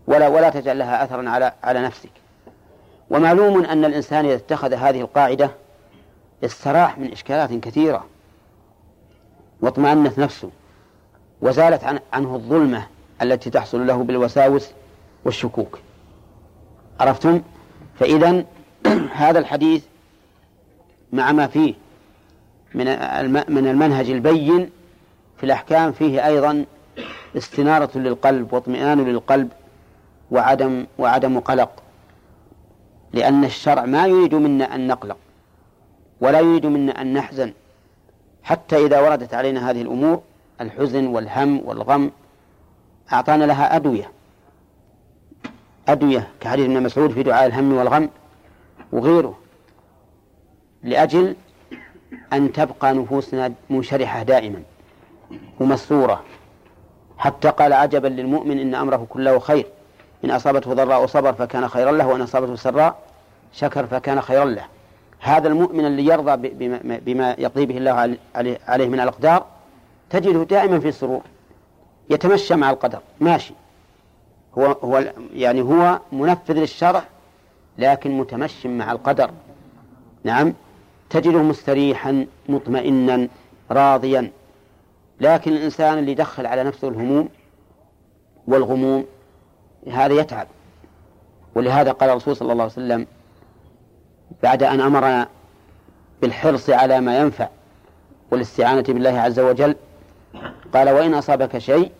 [0.07, 2.09] ولا ولا تجعل لها أثرا على على نفسك.
[3.09, 5.51] ومعلوم أن الإنسان إذا اتخذ هذه القاعدة
[6.43, 8.05] استراح من إشكالات كثيرة
[9.61, 10.49] واطمأنت نفسه
[11.41, 12.87] وزالت عن عنه الظلمة
[13.21, 14.69] التي تحصل له بالوساوس
[15.25, 15.79] والشكوك.
[16.99, 17.41] عرفتم؟
[17.99, 18.43] فإذا
[19.23, 19.83] هذا الحديث
[21.13, 21.73] مع ما فيه
[22.73, 22.85] من
[23.53, 24.69] من المنهج البين
[25.37, 26.65] في الأحكام فيه أيضا
[27.37, 29.51] استنارة للقلب واطمئنان للقلب
[30.31, 31.83] وعدم وعدم قلق
[33.13, 35.17] لأن الشرع ما يريد منا أن نقلق
[36.21, 37.53] ولا يريد منا أن نحزن.
[38.43, 40.21] حتى إذا وردت علينا هذه الأمور
[40.61, 42.11] الحزن والهم والغم
[43.13, 44.11] أعطانا لها أدوية.
[45.87, 48.09] أدوية كحديث ابن مسعود في دعاء الهم والغم
[48.91, 49.37] وغيره
[50.83, 51.35] لأجل
[52.33, 54.63] أن تبقى نفوسنا منشرحة دائما.
[55.59, 56.23] ومسرورة
[57.17, 59.65] حتى قال عجبا للمؤمن إن أمره كله خير.
[60.25, 62.95] إن أصابته ضراء صبر فكان خيرا له وإن أصابته سراء
[63.53, 64.65] شكر فكان خيرا له.
[65.19, 66.49] هذا المؤمن اللي يرضى
[66.99, 68.17] بما, يقضي به الله
[68.67, 69.45] عليه من الأقدار
[70.09, 71.21] تجده دائما في سرور
[72.09, 73.53] يتمشى مع القدر ماشي.
[74.57, 77.03] هو هو يعني هو منفذ للشرع
[77.77, 79.31] لكن متمشي مع القدر.
[80.23, 80.53] نعم.
[81.09, 83.27] تجده مستريحا مطمئنا
[83.71, 84.31] راضيا.
[85.19, 87.29] لكن الإنسان اللي يدخل على نفسه الهموم
[88.47, 89.05] والغموم
[89.91, 90.47] هذا يتعب.
[91.55, 93.07] ولهذا قال الرسول صلى الله عليه وسلم
[94.43, 95.27] بعد أن أمرنا
[96.21, 97.49] بالحرص على ما ينفع
[98.31, 99.75] والاستعانة بالله عز وجل
[100.73, 101.91] قال وإن أصابك شيء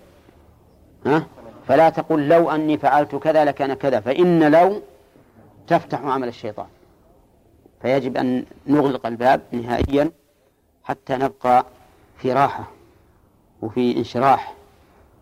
[1.05, 1.27] ها
[1.67, 4.81] فلا تقل لو أني فعلت كذا لكان كذا فإن لو
[5.67, 6.67] تفتح عمل الشيطان.
[7.81, 10.11] فيجب أن نغلق الباب نهائيا
[10.83, 11.65] حتى نبقى
[12.17, 12.71] في راحة.
[13.65, 14.53] وفي انشراح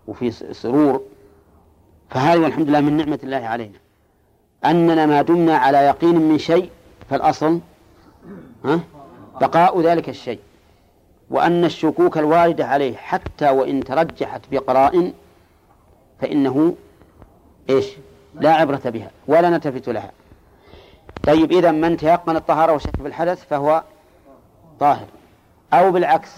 [0.07, 1.01] وفي سرور.
[2.09, 3.79] فهذه والحمد لله من نعمة الله علينا.
[4.65, 6.69] أننا ما دمنا على يقين من شيء
[7.09, 7.59] فالأصل
[8.65, 8.79] ها
[9.41, 10.39] بقاء ذلك الشيء.
[11.29, 15.13] وأن الشكوك الواردة عليه حتى وإن ترجحت بقرائن
[16.21, 16.75] فإنه
[17.69, 17.85] إيش؟
[18.35, 20.11] لا عبرة بها ولا نلتفت لها.
[21.23, 23.83] طيب إذا من تيقن الطهارة وشك في الحدث فهو
[24.79, 25.07] طاهر.
[25.73, 26.31] أو بالعكس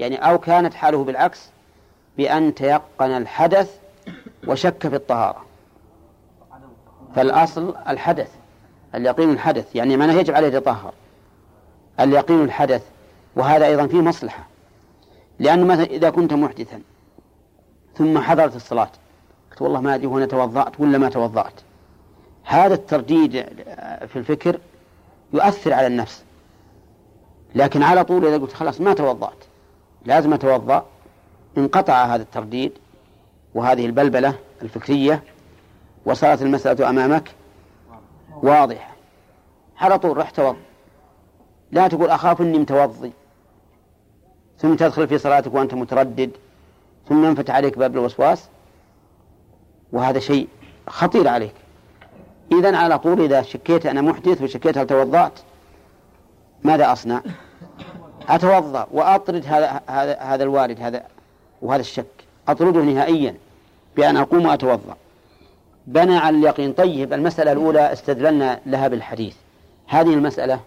[0.00, 1.48] يعني أو كانت حاله بالعكس
[2.16, 3.78] بأن تيقن الحدث
[4.46, 5.44] وشك في الطهارة.
[7.14, 8.30] فالأصل الحدث
[8.94, 10.92] اليقين الحدث يعني معناه يجب عليه يتطهر.
[12.00, 12.82] اليقين الحدث
[13.36, 14.46] وهذا أيضا فيه مصلحة.
[15.38, 16.80] لأن مثلا إذا كنت محدثا
[17.96, 18.90] ثم حضرت الصلاة
[19.50, 21.60] قلت والله ما أدري هنا توضأت ولا ما توضأت.
[22.44, 23.32] هذا الترديد
[24.06, 24.58] في الفكر
[25.32, 26.24] يؤثر على النفس.
[27.54, 29.49] لكن على طول إذا قلت خلاص ما توضأت
[30.04, 30.86] لازم أتوضأ
[31.58, 32.72] انقطع هذا الترديد
[33.54, 35.22] وهذه البلبلة الفكرية
[36.04, 37.34] وصارت المسألة أمامك
[38.42, 38.94] واضحة.
[39.78, 40.58] على طول رح توضأ.
[41.72, 43.12] لا تقول أخاف أني متوضي.
[44.58, 46.30] ثم تدخل في صلاتك وأنت متردد.
[47.08, 48.48] ثم ينفتح عليك باب الوسواس.
[49.92, 50.48] وهذا شيء
[50.86, 51.54] خطير عليك.
[52.52, 55.40] إذا على طول إذا شكيت أنا محدث وشكيت هل توضأت
[56.64, 57.22] ماذا أصنع؟
[58.30, 61.02] أتوضأ وأطرد هذا هذا هذا الوارد هذا
[61.62, 62.06] وهذا الشك.
[62.48, 63.34] أطرده نهائيا
[63.96, 64.96] بأن أقوم وأتوضأ.
[65.86, 66.72] بنى على اليقين.
[66.72, 69.36] طيب المسألة الأولى استدللنا لها بالحديث.
[69.86, 70.60] هذه المسألة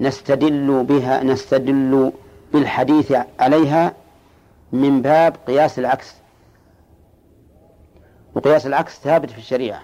[0.00, 2.12] نستدل بها نستدل
[2.52, 3.92] بالحديث عليها
[4.72, 6.14] من باب قياس العكس.
[8.34, 9.82] وقياس العكس ثابت في الشريعة.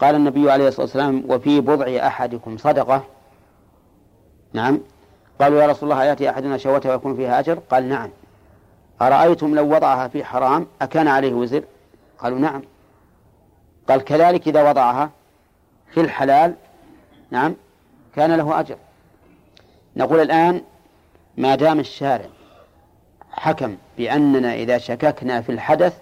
[0.00, 3.04] قال النبي عليه الصلاة والسلام وفي بضع أحدكم صدقة
[4.52, 4.80] نعم.
[5.40, 8.10] قالوا يا رسول الله يأتي أحدنا شهوته ويكون فيها أجر؟ قال نعم.
[9.02, 11.64] أرأيتم لو وضعها في حرام؟ أكان عليه وزر؟
[12.18, 12.62] قالوا نعم.
[13.88, 15.10] قال كذلك إذا وضعها
[15.94, 16.54] في الحلال
[17.30, 17.54] نعم
[18.16, 18.76] كان له أجر.
[19.96, 20.62] نقول الآن
[21.36, 22.28] ما دام الشارع
[23.32, 25.98] حكم بأننا إذا شككنا في الحدث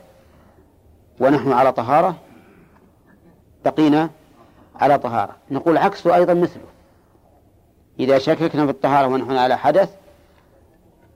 [1.20, 2.16] ونحن على طهارة
[3.64, 4.10] بقينا
[4.76, 5.36] على طهارة.
[5.50, 6.62] نقول عكسه أيضا مثله.
[8.00, 9.90] إذا شككنا في الطهارة ونحن على حدث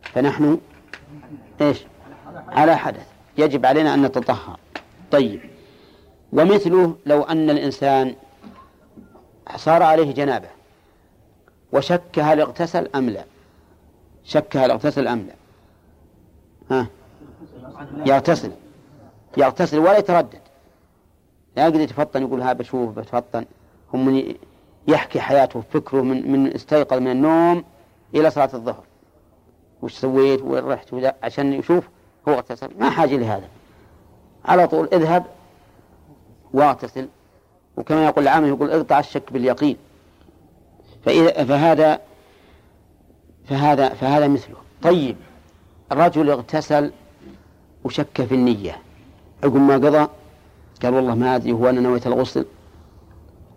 [0.02, 0.60] فنحن
[1.60, 1.84] إيش؟
[2.48, 3.06] على حدث.
[3.38, 4.58] يجب علينا أن نتطهر.
[5.10, 5.40] طيب.
[6.32, 8.14] ومثله لو أن الإنسان
[9.56, 10.48] صار عليه جنابة
[11.72, 13.24] وشك هل اغتسل أم لا؟
[14.24, 15.34] شك هل اغتسل أم لا؟
[16.70, 16.86] ها؟
[18.06, 18.52] يغتسل.
[19.36, 20.40] يغتسل ولا يتردد.
[21.56, 23.44] لا يقدر يتفطن يقول ها بشوف بتفطن.
[23.94, 24.34] هم من
[24.88, 27.64] يحكي حياته فكره من من استيقظ من النوم
[28.14, 28.84] إلى صلاة الظهر.
[29.82, 31.84] وش سويت؟ وين رحت؟ عشان يشوف
[32.28, 32.68] هو اغتسل.
[32.78, 33.48] ما حاجة لهذا.
[34.44, 35.24] على طول اذهب
[36.52, 37.08] واغتسل.
[37.76, 39.76] وكما يقول العامة يقول اقطع الشك باليقين.
[41.04, 42.00] فإذا فهذا
[43.48, 44.56] فهذا فهذا مثله.
[44.82, 45.16] طيب
[45.92, 46.92] الرجل اغتسل
[47.84, 48.78] وشك في النية.
[49.44, 50.08] عقب ما قضى
[50.82, 52.46] قال والله ما أدري هو أنا نويت الغسل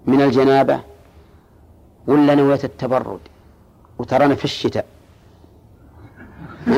[0.06, 0.80] من الجنابة
[2.08, 3.20] ولا نويت التبرد؟
[4.00, 4.86] وترانا في الشتاء.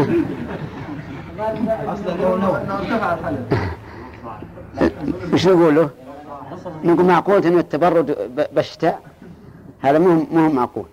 [5.33, 5.89] وش نقول له؟
[6.83, 9.01] نقول معقول أن التبرد بالشتاء
[9.79, 10.85] هذا مو مو معقول.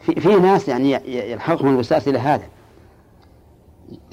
[0.00, 0.92] في, في ناس يعني
[1.30, 2.44] يلحقهم الوسواس إلى هذا.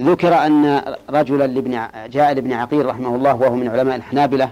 [0.01, 4.51] ذكر أن رجلا لابن جاء لابن عقيل رحمه الله وهو من علماء الحنابلة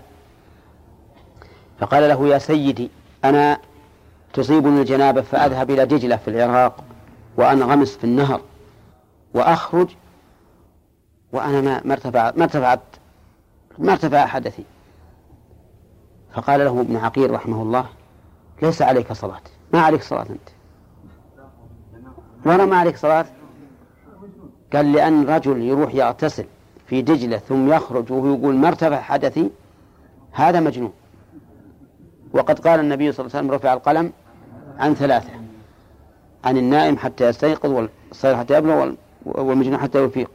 [1.79, 2.89] فقال له يا سيدي
[3.25, 3.57] أنا
[4.33, 6.83] تصيبني الجنابة فأذهب إلى دجلة في العراق
[7.37, 8.41] وأنغمس في النهر
[9.33, 9.87] وأخرج
[11.31, 12.79] وأنا ما ما ما ارتفعت
[13.77, 14.63] ما ارتفع حدثي.
[16.33, 17.85] فقال له ابن عقيل رحمه الله
[18.61, 19.41] ليس عليك صلاة.
[19.73, 20.49] ما عليك صلاة أنت؟
[22.45, 23.25] ولا ما عليك صلاة.
[24.73, 26.45] قال لأن رجل يروح يغتسل
[26.87, 29.49] في دجلة ثم يخرج وهو يقول ما ارتفع حدثي
[30.31, 30.93] هذا مجنون.
[32.33, 34.11] وقد قال النبي صلى الله عليه وسلم رفع القلم
[34.79, 35.29] عن ثلاثة.
[36.43, 40.29] عن النائم حتى يستيقظ والصغير حتى يبلغ وال- والمجنون حتى يفيق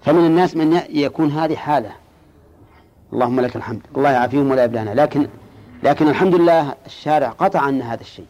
[0.00, 1.90] فمن الناس من يكون هذه حالة.
[3.12, 3.80] اللهم لك الحمد.
[3.96, 5.28] الله يعافيهم ولا يبلانا لكن
[5.82, 8.26] لكن الحمد لله الشارع قطع عنا هذا الشيء.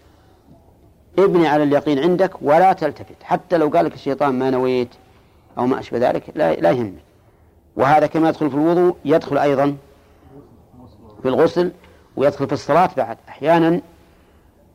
[1.19, 3.23] ابني على اليقين عندك ولا تلتفت.
[3.23, 4.89] حتى لو قال لك الشيطان ما نويت
[5.59, 6.93] أو ما أشبه ذلك لا, لا يهمك.
[7.77, 9.77] وهذا كما يدخل في الوضوء يدخل أيضا
[11.23, 11.73] في الغسل
[12.19, 13.17] ويدخل في الصلاة بعد.
[13.29, 13.81] أحيانا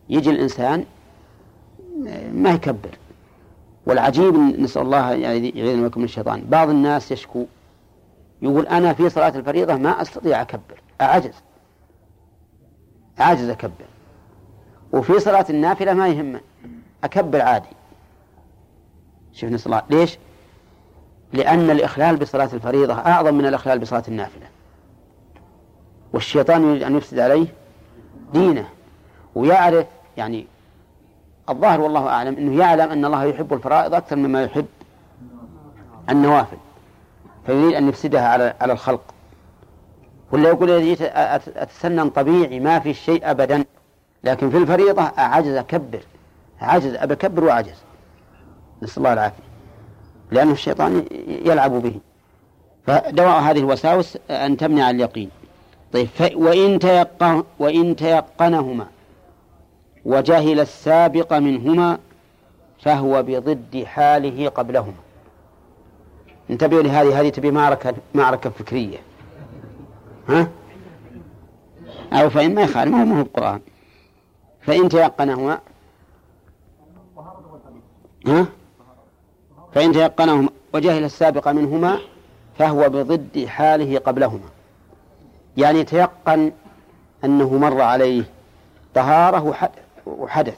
[0.10, 0.86] يجي الإنسان
[2.34, 2.98] ما يكبر.
[3.86, 6.44] والعجيب نسأل الله يعني يعيذنا ويكم من الشيطان.
[6.50, 7.46] بعض الناس يشكو.
[8.42, 10.82] يقول أنا في صلاة الفريضة ما أستطيع أكبر.
[11.02, 11.34] أعجز.
[13.20, 13.86] أعجز أكبر.
[14.94, 16.42] وفي صلاة النافلة ما يهمه.
[17.04, 17.68] أكبر عادي.
[19.34, 20.18] شفنا صلاة ليش؟
[21.34, 24.53] لأن الإخلال بصلاة الفريضة أعظم من الإخلال بصلاة النافلة.
[26.14, 27.48] والشيطان يريد أن يفسد عليه
[28.34, 28.68] دينه.
[29.36, 29.86] ويعرف
[30.18, 30.48] يعني
[31.50, 34.66] الظاهر والله أعلم أنه يعلم أن الله يحب الفرائض أكثر مما يحب
[36.10, 36.58] النوافل
[37.46, 39.02] فيريد أن يفسدها على على الخلق.
[40.32, 43.66] ولا يقول إذا أتسنن طبيعي ما في شيء أبدا
[44.24, 46.00] لكن في الفريضة أعجز أكبر
[46.62, 47.76] عجز أكبر وعجز
[48.82, 49.44] نسأل الله العافية.
[50.32, 51.96] لأن الشيطان يلعب به.
[52.88, 55.30] فدواء هذه الوساوس أن تمنع اليقين.
[55.94, 56.10] طيب.
[56.36, 58.88] وإن تيقن وإن تيقنهما
[60.06, 62.00] وجهل السابق منهما
[62.82, 64.94] فهو بضد حاله قبلهما.
[66.50, 68.98] انتبهوا لهذه هذه تبي معركة معركة فكرية.
[70.30, 70.48] ها؟
[72.14, 73.60] أو فإن ما يخالف ما هو القرآن
[74.62, 75.60] فإن تيقنهما
[78.28, 78.46] ها؟
[79.74, 81.98] فإن تيقنهما وجهل السابق منهما
[82.58, 84.53] فهو بضد حاله قبلهما.
[85.58, 86.52] يعني يتيقن
[87.24, 88.24] أنه مر عليه
[88.94, 89.72] طهارة وحد-
[90.06, 90.58] وحدث.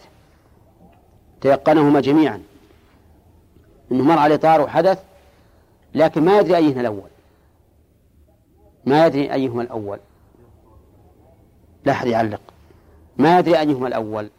[1.42, 2.44] تيقنهما جميعا.
[3.92, 5.04] أنه مر عليه طهارة وحدث
[5.96, 7.10] لكن ما يدري أيهما الأول.
[8.86, 10.00] ما يدري أيهما الأول.
[11.86, 12.42] لا أحد يعلق.
[13.18, 14.30] ما يدري أيهما الأول.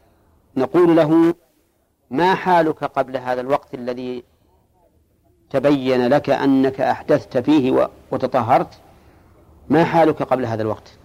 [0.56, 1.34] نقول له
[2.10, 4.24] ما حالك قبل هذا الوقت الذي
[5.50, 8.78] تبين لك أنك أحدثت فيه وتطهرت؟
[9.68, 10.98] ما حالك قبل هذا الوقت؟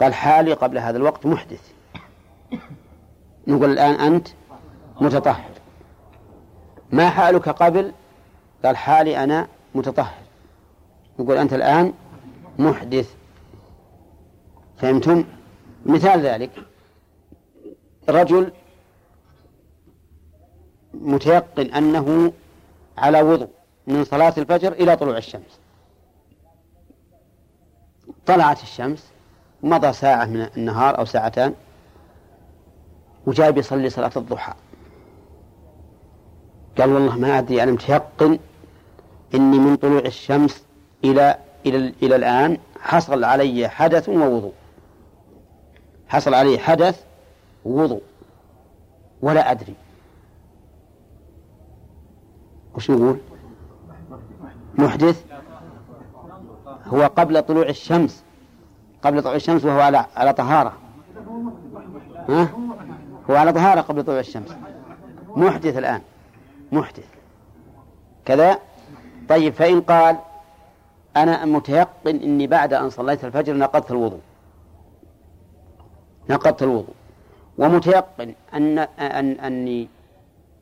[0.00, 1.72] قال حالي قبل هذا الوقت محدث.
[3.46, 4.28] نقول الآن أنت
[5.00, 5.50] متطهر.
[6.92, 7.92] ما حالك قبل؟
[8.64, 10.22] قال حالي أنا متطهر.
[11.18, 11.92] نقول أنت الآن
[12.58, 13.14] محدث.
[14.76, 15.24] فهمتم؟
[15.86, 16.50] مثال ذلك.
[18.08, 18.52] رجل
[20.94, 22.32] متيقن أنه
[22.98, 23.48] على وضوء
[23.86, 25.61] من صلاة الفجر إلى طلوع الشمس.
[28.26, 29.12] طلعت الشمس
[29.62, 31.54] مضى ساعة من النهار أو ساعتان
[33.26, 34.54] وجاء بيصلي صلاة الضحى.
[36.78, 38.38] قال والله ما أدري أنا متيقن
[39.34, 40.64] إني من طلوع الشمس
[41.04, 44.52] إلى إلى إلى الآن حصل علي حدث ووضوء.
[46.08, 47.04] حصل علي حدث
[47.64, 48.02] ووضوء.
[49.22, 49.74] ولا أدري.
[52.74, 53.18] وش نقول؟
[54.78, 55.31] محدث.
[56.92, 58.24] هو قبل طلوع الشمس.
[59.02, 60.72] قبل طلوع الشمس وهو على على طهارة.
[62.28, 62.48] ها؟
[63.30, 64.56] هو على طهارة قبل طلوع الشمس.
[65.28, 66.00] محدث الآن.
[66.72, 67.06] محدث.
[68.24, 68.58] كذا؟
[69.28, 70.18] طيب فإن قال
[71.16, 74.20] أنا متيقن إني بعد أن صليت الفجر نقضت الوضوء.
[76.30, 76.94] نقضت الوضوء.
[77.58, 79.88] ومتيقن أن أن أني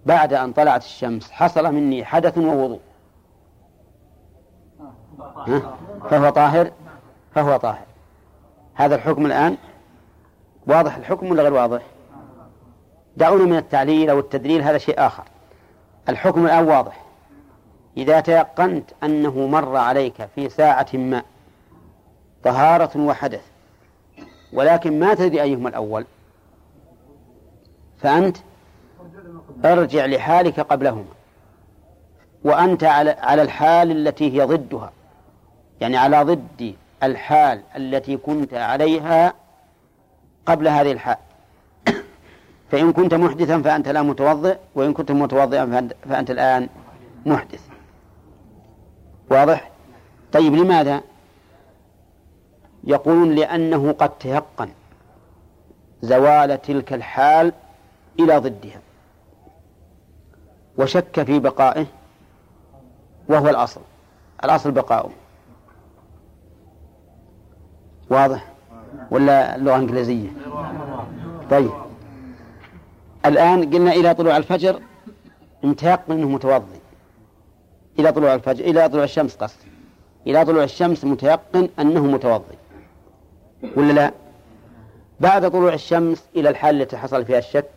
[0.06, 2.80] بعد أن طلعت الشمس حصل مني حدث ووضوء؟
[6.10, 6.70] فهو طاهر؟
[7.34, 7.84] فهو طاهر.
[8.74, 9.56] هذا الحكم الآن
[10.66, 11.82] واضح الحكم ولا غير واضح؟
[13.16, 15.24] دعونا من التعليل أو التدليل هذا شيء آخر.
[16.08, 17.04] الحكم الآن واضح.
[17.96, 21.22] إذا تيقنت أنه مر عليك في ساعة ما
[22.44, 23.42] طهارة وحدث
[24.52, 26.04] ولكن ما تدري أيهما الأول
[27.98, 28.36] فأنت
[29.64, 31.04] ارجع لحالك قبلهما
[32.44, 34.92] وأنت على على الحال التي هي ضدها.
[35.80, 39.34] يعني على ضد الحال التي كنت عليها
[40.46, 41.16] قبل هذه الحال
[42.70, 46.68] فإن كنت محدثا فأنت الآن متوضئ وإن كنت متوضئا فأنت الآن
[47.26, 47.60] محدث
[49.30, 49.70] واضح؟
[50.32, 51.00] طيب لماذا؟
[52.84, 54.68] يقولون لأنه قد تيقن
[56.02, 57.52] زوال تلك الحال
[58.20, 58.80] إلى ضدها
[60.78, 61.86] وشك في بقائه
[63.28, 63.80] وهو الأصل
[64.44, 65.10] الأصل بقاؤه
[68.10, 68.46] واضح؟
[69.10, 70.28] ولا اللغة الإنجليزية؟
[71.50, 71.70] طيب.
[73.26, 74.80] الآن قلنا إلى طلوع الفجر
[75.62, 76.80] متيقن أنه متوضي.
[77.98, 79.58] إلى طلوع الفجر إلى طلوع الشمس قصد
[80.26, 82.54] إلى طلوع الشمس متيقن أنه متوضي.
[83.76, 84.12] ولا لا؟
[85.20, 87.70] بعد طلوع الشمس إلى الحال التي حصل فيها الشك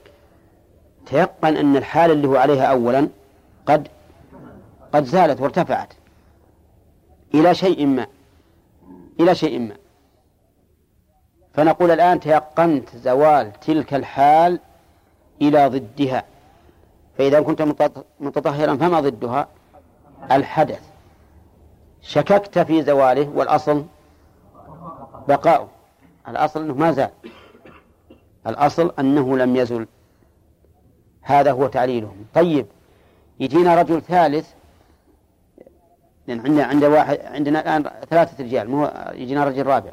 [1.06, 3.08] تيقن أن الحال اللي هو عليها أولا
[3.65, 3.88] قد
[4.93, 5.93] قد زالت وارتفعت.
[7.34, 8.08] إلى شيء ما.
[9.19, 9.76] إلى شيء ما.
[11.54, 14.60] فنقول الآن تيقنت زوال تلك الحال
[15.42, 16.24] إلى ضدها.
[17.18, 17.62] فإذا كنت
[18.20, 19.48] متطهرا فما ضدها؟
[20.32, 20.82] الحدث.
[22.02, 23.86] شككت في زواله والأصل
[25.28, 25.68] بقاؤه
[26.28, 27.10] الأصل أنه ما زال.
[28.48, 29.88] الأصل أنه لم يزل.
[31.22, 32.26] هذا هو تعليلهم.
[32.34, 32.66] طيب
[33.39, 34.50] يجينا رجل ثالث.
[36.28, 38.70] لأن عندنا عند واحد عندنا الآن ثلاثة رجال.
[38.70, 39.92] مو يجينا رجل رابع.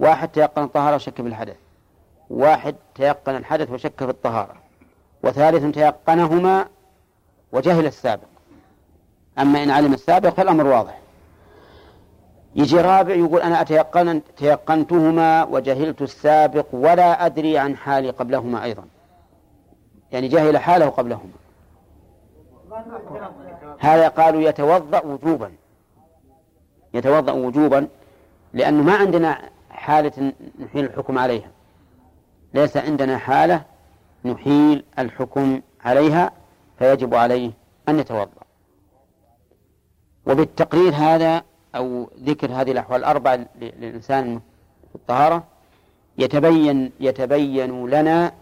[0.00, 1.56] واحد تيقن الطهارة وشك في الحدث
[2.30, 4.54] واحد تيقن الحدث وشك في الطهارة
[5.22, 6.66] وثالث تيقنهما
[7.52, 8.28] وجهل السابق.
[9.38, 10.98] أما إن علم السابق فالأمر واضح.
[12.54, 18.84] يجي رابع يقول أنا أتيقن تيقنتهما وجهلت السابق ولا أدري عن حالي قبلهما أيضا.
[20.12, 21.32] يعني جهل حاله قبلهما.
[23.78, 25.52] هذا قالوا يتوضأ وجوبا.
[26.94, 27.88] يتوضأ وجوبا
[28.52, 31.50] لأنه ما عندنا حالة نحيل الحكم عليها.
[32.54, 33.62] ليس عندنا حالة
[34.24, 36.32] نحيل الحكم عليها
[36.78, 37.52] فيجب عليه
[37.88, 38.42] أن يتوضأ.
[40.26, 41.42] وبالتقرير هذا
[41.74, 44.40] أو ذكر هذه الأحوال الأربع للإنسان
[44.88, 45.44] في الطهارة
[46.18, 48.32] يتبين يتبين لنا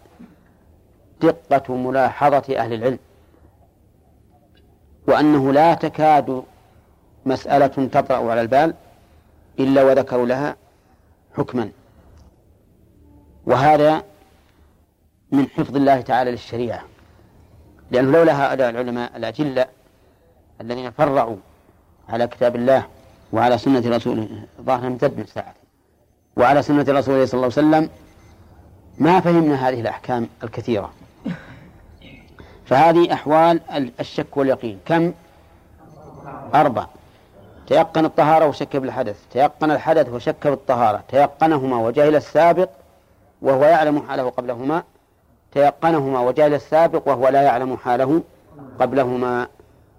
[1.20, 2.98] دقة ملاحظة أهل العلم.
[5.08, 6.42] وأنه لا تكاد
[7.26, 8.74] مسألة تطرأ على البال
[9.60, 10.56] إلا وذكروا لها
[11.38, 11.70] حكما.
[13.46, 14.02] وهذا
[15.32, 16.82] من حفظ الله تعالى للشريعة.
[17.90, 19.66] لأنه لولا هؤلاء العلماء الأجلة
[20.60, 21.36] الذين فرعوا
[22.08, 22.86] على كتاب الله
[23.32, 25.54] وعلى سنة رسوله ظاهر امتد من ساعة
[26.36, 27.90] وعلى سنة رسوله صلى الله عليه وسلم
[28.98, 30.92] ما فهمنا هذه الأحكام الكثيرة.
[32.66, 33.60] فهذه أحوال
[34.00, 34.80] الشك واليقين.
[34.86, 35.12] كم؟
[36.54, 36.86] أربع.
[37.68, 42.70] تيقن الطهارة وشك بالحدث تيقن الحدث وشك بالطهارة تيقنهما وجهل السابق
[43.42, 44.82] وهو يعلم حاله قبلهما
[45.52, 48.22] تيقنهما وجهل السابق وهو لا يعلم حاله
[48.80, 49.48] قبلهما.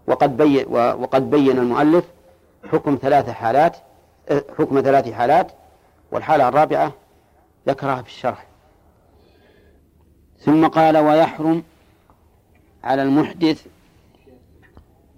[0.08, 2.06] وقد بين وقد بين المؤلف
[2.72, 3.78] حكم ثلاث حالات
[4.60, 5.52] حكم ثلاث حالات
[6.12, 6.92] والحالة الرابعة
[7.68, 8.46] ذكرها في الشرح.
[10.40, 11.64] ثم قال ويحرم
[12.84, 13.66] على المحدث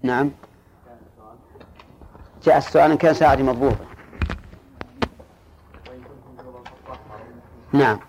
[0.02, 0.30] نعم.
[2.44, 3.86] جاء السؤال إن كان ساعتي مضبوطة
[7.72, 8.00] نعم.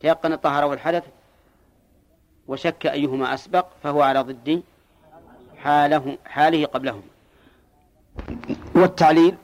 [0.00, 1.04] تيقن الطهارة والحدث
[2.48, 4.62] وشك أيهما أسبق فهو على ضد
[5.56, 7.02] حاله حاله قبلهما
[8.74, 9.36] والتعليل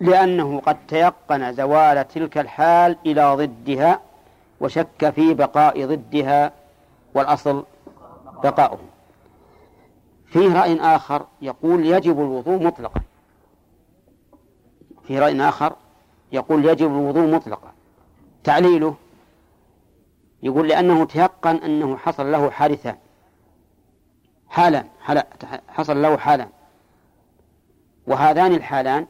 [0.00, 4.00] لأنه قد تيقن زوال تلك الحال إلى ضدها
[4.60, 6.52] وشك في بقاء ضدها
[7.14, 7.64] والأصل
[8.42, 8.78] بقاؤه
[10.26, 13.00] فيه رأي آخر يقول يجب الوضوء مطلقا.
[15.06, 15.76] في رأي آخر
[16.32, 17.72] يقول يجب الوضوء مطلقا.
[18.44, 18.94] تعليله
[20.42, 22.96] يقول لأنه تيقن أنه حصل له حادثان.
[24.48, 25.22] حالان حال
[25.68, 26.48] حصل له حالان.
[28.06, 29.06] وهذان الحالان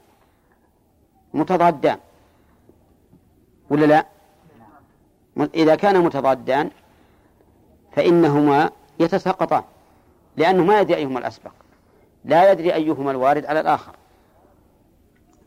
[1.35, 1.99] متضادان.
[3.71, 4.07] ولا لا؟
[5.55, 6.71] إذا كان متضادان
[7.93, 8.71] فإنهما
[9.01, 9.63] يتساقطان
[10.37, 11.51] لأنه ما يدري أيهما الأسبق.
[12.25, 13.93] لا يدري أيهما الوارد على الآخر.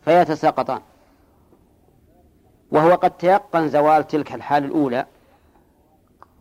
[0.05, 0.81] فيتساقطان.
[2.71, 5.05] وهو قد تيقن زوال تلك الحال الأولى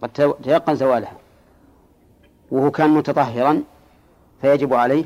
[0.03, 1.17] قد تيقن زوالها.
[2.51, 3.63] وهو كان متطهرا
[4.41, 5.05] فيجب عليه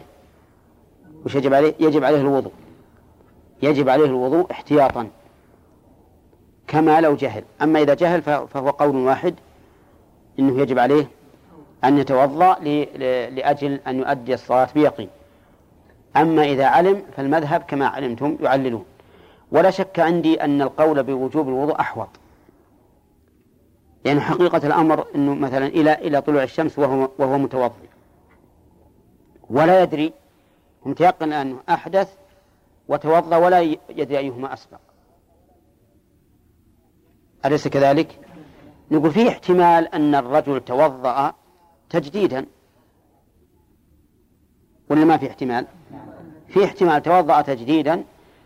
[1.24, 2.52] وش يجب عليه؟ يجب عليه الوضوء.
[3.62, 5.08] يجب عليه الوضوء احتياطا.
[6.66, 7.44] كما لو جهل.
[7.62, 9.34] أما إذا جهل فهو قول واحد
[10.38, 11.08] إنه يجب عليه
[11.84, 12.54] أن يتوضأ
[13.28, 15.08] لأجل أن يؤدي الصلاة بيقين.
[16.16, 18.84] أما إذا علم فالمذهب كما علمتم يعللون.
[19.52, 22.08] ولا شك عندي أن القول بوجوب الوضوء أحوط.
[24.04, 27.88] لأن يعني حقيقة الأمر أنه مثلا إلى إلى طلوع الشمس وهو وهو متوضئ.
[29.50, 30.12] ولا يدري
[30.84, 32.14] متيقن أنه أحدث
[32.88, 33.60] وتوضأ ولا
[33.90, 34.78] يدري أيهما أسبق.
[37.44, 38.18] أليس كذلك؟
[38.90, 41.34] نقول فيه احتمال أن الرجل توضأ
[41.92, 42.46] تجديدا.
[44.90, 45.66] ولا ما في احتمال؟
[46.48, 48.04] في احتمال توضأ تجديدا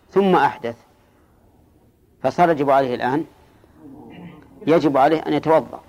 [0.09, 0.75] ثم أحدث.
[2.23, 3.25] فصار يجب عليه الآن
[4.67, 5.81] يجب عليه أن يتوضأ.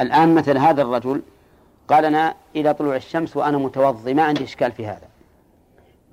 [0.00, 1.22] الآن مثل هذا الرجل
[1.88, 5.08] قال أنا إلى طلوع الشمس وأنا متوضي ما عندي إشكال في هذا.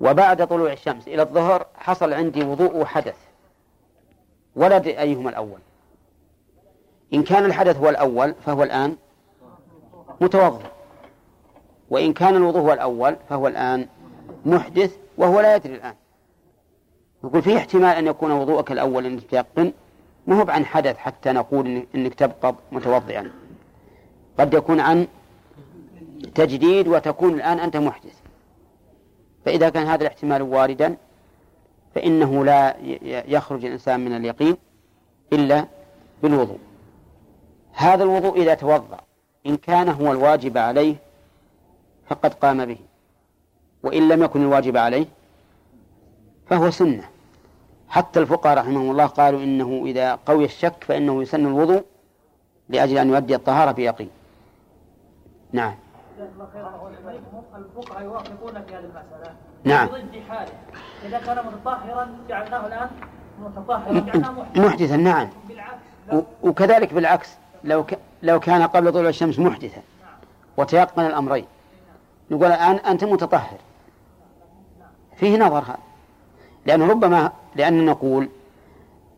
[0.00, 3.16] وبعد طلوع الشمس إلى الظهر حصل عندي وضوء وحدث.
[4.56, 5.60] أدري أيهما الأول؟
[7.14, 8.96] إن كان الحدث هو الأول فهو الآن
[10.20, 10.66] متوضئ.
[11.90, 13.86] وإن كان الوضوء هو الأول فهو الآن
[14.46, 15.94] محدث وهو لا يدري الآن.
[17.24, 19.72] يقول في احتمال أن يكون وضوءك الأول أن تيقن.
[20.26, 23.30] ما هو عن حدث حتى نقول إنك تبقى متوضئا.
[24.38, 25.06] قد يكون عن
[26.34, 28.20] تجديد وتكون الآن أنت محدث.
[29.44, 30.96] فإذا كان هذا الاحتمال واردا
[31.94, 32.76] فإنه لا
[33.26, 34.56] يخرج الإنسان من اليقين
[35.32, 35.66] إلا
[36.22, 36.58] بالوضوء.
[37.80, 38.98] هذا الوضوء إذا توضأ
[39.46, 40.96] إن كان هو الواجب عليه
[42.08, 42.76] فقد قام به.
[43.82, 45.06] وإن لم يكن الواجب عليه
[46.46, 47.04] فهو سنة.
[47.88, 51.84] حتى الفقهاء رحمهم الله قالوا إنه إذا قوي الشك فإنه يسن الوضوء
[52.68, 54.10] لأجل أن يؤدي الطهارة بيقين
[55.52, 55.74] نعم.
[56.18, 59.34] الفقهاء يوافقون في هذه المسألة.
[59.64, 59.86] نعم.
[59.88, 60.52] ضد حاله
[61.06, 62.90] إذا كان متطهرا جعلناه الآن
[63.40, 65.28] متطهرا جعلناه محدثا نعم.
[65.48, 67.36] بالعكس و- وكذلك بالعكس.
[67.64, 67.98] لو ك...
[68.22, 69.82] لو كان قبل طلوع الشمس محدثا
[70.56, 71.46] وتيقن الأمرين.
[72.30, 73.58] نقول الآن أنت متطهر.
[75.16, 75.78] فيه نظر هذا.
[76.66, 78.28] لأنه ربما لأن نقول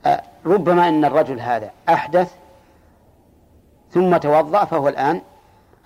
[0.06, 2.34] آه، ربما أن الرجل هذا أحدث
[3.90, 5.22] ثم توضأ فهو الآن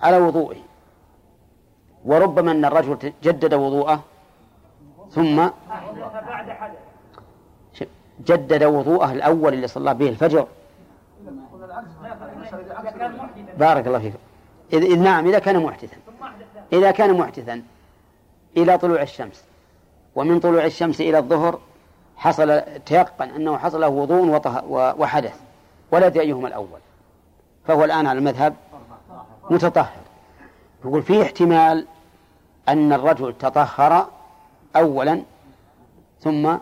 [0.01, 0.61] على وضوئه.
[2.05, 4.03] وربما أن الرجل جدد وضوءه
[5.11, 5.47] ثم
[8.21, 10.47] جدد وضوءه الأول اللي صلى به الفجر.
[13.57, 14.13] بارك الله فيك.
[14.73, 15.97] إذ نعم إذا كان محدثا.
[16.73, 17.61] إذا كان محدثا
[18.57, 19.43] إلى طلوع الشمس.
[20.15, 21.59] ومن طلوع الشمس إلى الظهر
[22.15, 24.41] حصل تيقن أنه حصل له وضوء
[25.01, 25.39] وحدث
[25.91, 26.79] ولا أدري أيهما الأول؟
[27.67, 28.55] فهو الآن على المذهب
[29.49, 30.03] متطهر.
[30.85, 31.87] يقول في احتمال
[32.69, 34.07] أن الرجل تطهر
[34.75, 35.23] أولا
[36.21, 36.57] ثم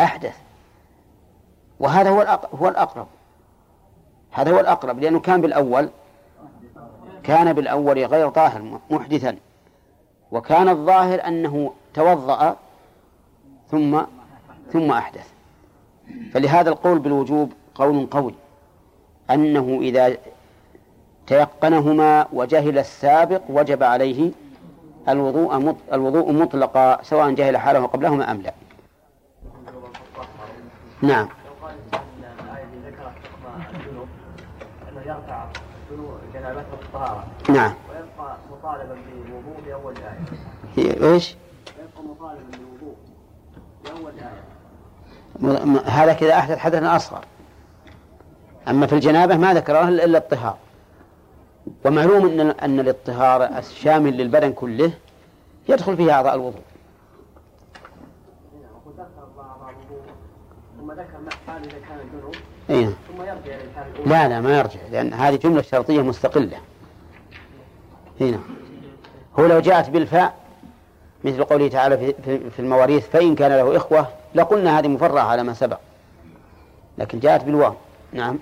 [0.00, 0.36] أحدث.
[1.80, 3.06] وهذا هو هو الأقرب.
[4.34, 5.88] هذا هو الأقرب لأنه كان بالأول
[7.22, 9.36] كان بالأول غير طاهر محدثا.
[10.32, 12.56] وكان الظاهر أنه توضأ
[13.70, 14.00] ثم
[14.72, 15.28] ثم أحدث.
[16.32, 18.34] فلهذا القول بالوجوب قول قوي.
[19.30, 20.16] أنه إذا
[21.26, 24.30] تيقنهما وجهل السابق وجب عليه
[25.08, 25.76] الوضوء.
[25.92, 28.54] الوضوء مطلقا سواء جهل حاله قبلهما أم لا.
[31.02, 33.12] نعم لو قال الإنسان إن الآية اللي ذكرت
[33.44, 34.08] حكم الجنوب
[34.88, 35.46] أنه يرفع
[36.52, 37.74] بالطهارة نعم.
[37.90, 41.36] ويبقى مطالبا بالوضوء بأول الآية إيش؟
[41.78, 42.96] ويبقى مطالبا بالوضوء
[43.84, 44.54] بأول الآية
[45.86, 47.24] هذا كذا أحدث حدثا أصغر
[48.68, 50.56] أما في الجنابة ما ذكره إلا الطهار
[51.84, 54.92] ومعلوم أن أن الاطهار الشامل للبدن كله
[55.68, 56.62] يدخل فيه أعضاء الوضوء.
[58.54, 59.04] الوضوء.
[60.80, 62.34] ثم ذكر حال إذا كان الجنوب.
[62.70, 62.94] أي الأولى
[64.06, 66.58] لا لا ما يرجع لأن هذه جملة شرطية مستقلة.
[68.20, 68.38] هنا
[69.38, 70.34] هو لو جاءت بالفاء
[71.24, 75.42] مثل قوله تعالى في- في في المواريث فإن كان له إخوة لقلنا هذه مفرعة على
[75.42, 75.78] ما سبق.
[76.98, 77.74] لكن جاءت بالواو.
[78.12, 78.38] نعم.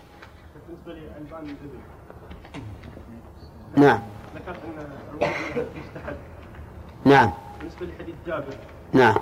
[3.76, 4.00] نعم.
[4.34, 4.52] ذكر
[5.20, 6.16] ذكرت مستحب
[7.04, 7.30] نعم.
[7.58, 8.54] بالنسبة لحديث جابر
[8.92, 9.14] نعم.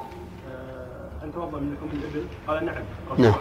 [0.53, 2.74] آه، ان توضا من لحوم الإبل؟ قال نعم.
[3.18, 3.35] نعم.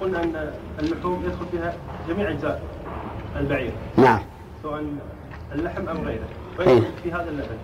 [0.00, 1.74] وقلنا أن اللحوم يدخل فيها
[2.08, 2.62] جميع أجزاء
[3.36, 3.72] البعير.
[3.96, 4.20] نعم.
[4.62, 4.84] سواء
[5.52, 6.28] اللحم ام غيره.
[6.60, 6.68] إيه.
[6.68, 7.58] ويدخل في هذا اللبن.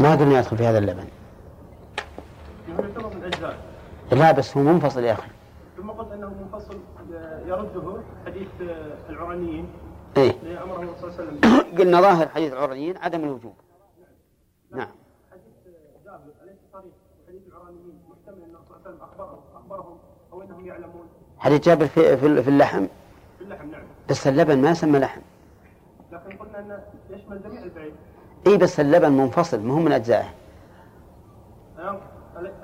[0.00, 1.04] ما قلنا يدخل في هذا اللبن.
[2.68, 3.58] يعتبر من اجزاء
[4.12, 5.28] لا بس هو منفصل يا أخي.
[5.76, 6.78] ثم قلت إنه منفصل
[7.46, 8.48] يرده حديث
[9.08, 9.68] العرانيين.
[10.16, 11.38] اللي امره صلى الله عليه وسلم.
[11.78, 13.54] قلنا ظاهر حديث العرنيين عدم الوجوب.
[14.70, 14.88] نعم
[15.30, 16.94] حديث جابر اليس صريح
[17.28, 19.98] حديث العرانيين محتمل انه صلى الله عليه وسلم اخبرهم اخبرهم
[20.50, 21.06] أو إنهم يعلمون.
[21.38, 22.86] حديث جابر في, في, في اللحم؟
[23.38, 23.82] في اللحم نعم.
[24.08, 25.20] بس اللبن ما سمى لحم.
[26.12, 26.78] لكن قلنا انه
[27.10, 27.92] يشمل جميع البعير
[28.46, 30.28] إي بس اللبن منفصل ما هو من أجزائه.
[31.78, 31.98] الان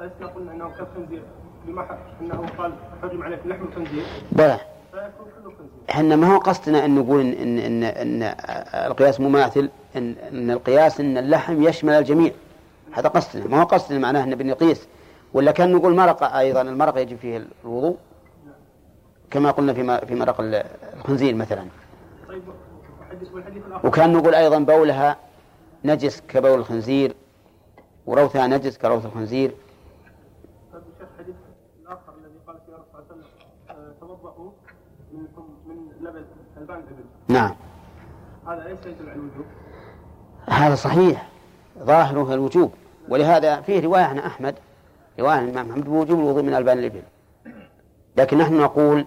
[0.01, 1.23] ألسنا قلنا إنه كالخنزير
[1.67, 2.73] بما إنه قال
[3.03, 4.05] حرم عليك لحم الخنزير.
[4.33, 4.59] بلى.
[5.91, 8.35] إحنا ما هو قصدنا إن نقول ان ان ان, إن
[8.75, 12.33] القياس مماثل ان, إن القياس إن اللحم يشمل الجميع.
[12.93, 13.47] هذا قصدنا.
[13.47, 14.89] ما هو قصدنا معناه إن بنقيس
[15.37, 17.97] ولا كان نقول مرقه أيضا المرقه يجب فيه الوضوء
[19.31, 20.65] كما قلنا في في مرق ال-
[20.97, 21.67] الخنزير مثلا.
[23.85, 25.17] وكان نقول أيضا بولها
[25.85, 27.15] نجس كبول الخنزير
[28.07, 29.55] وروثها نجس كروث الخنزير.
[37.29, 37.55] نعم.
[38.47, 39.47] هذا ليس الوجوب
[40.49, 41.29] هذا صحيح
[41.79, 42.73] ظاهره الوجوب.
[43.09, 44.55] ولهذا فيه رواية عن أحمد
[45.19, 47.03] عن الإمام أحمد بوجوب الوضوء من ألبان الإبل.
[48.17, 49.07] لكن نحن نقول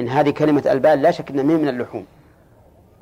[0.00, 2.06] إن هذه كلمة ألبان لا شك أنها من اللحوم.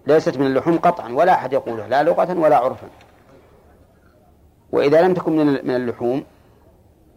[0.07, 2.87] ليست من اللحوم قطعا ولا أحد يقولها لا لغة ولا عرفا.
[4.73, 6.25] وإذا لم تكن من اللحوم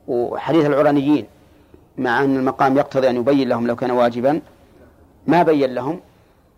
[0.08, 1.28] وحديث العرانيين
[1.98, 4.42] مع أن المقام يقتضي أن يبين لهم لو كان واجبا
[5.28, 6.00] ما بين لهم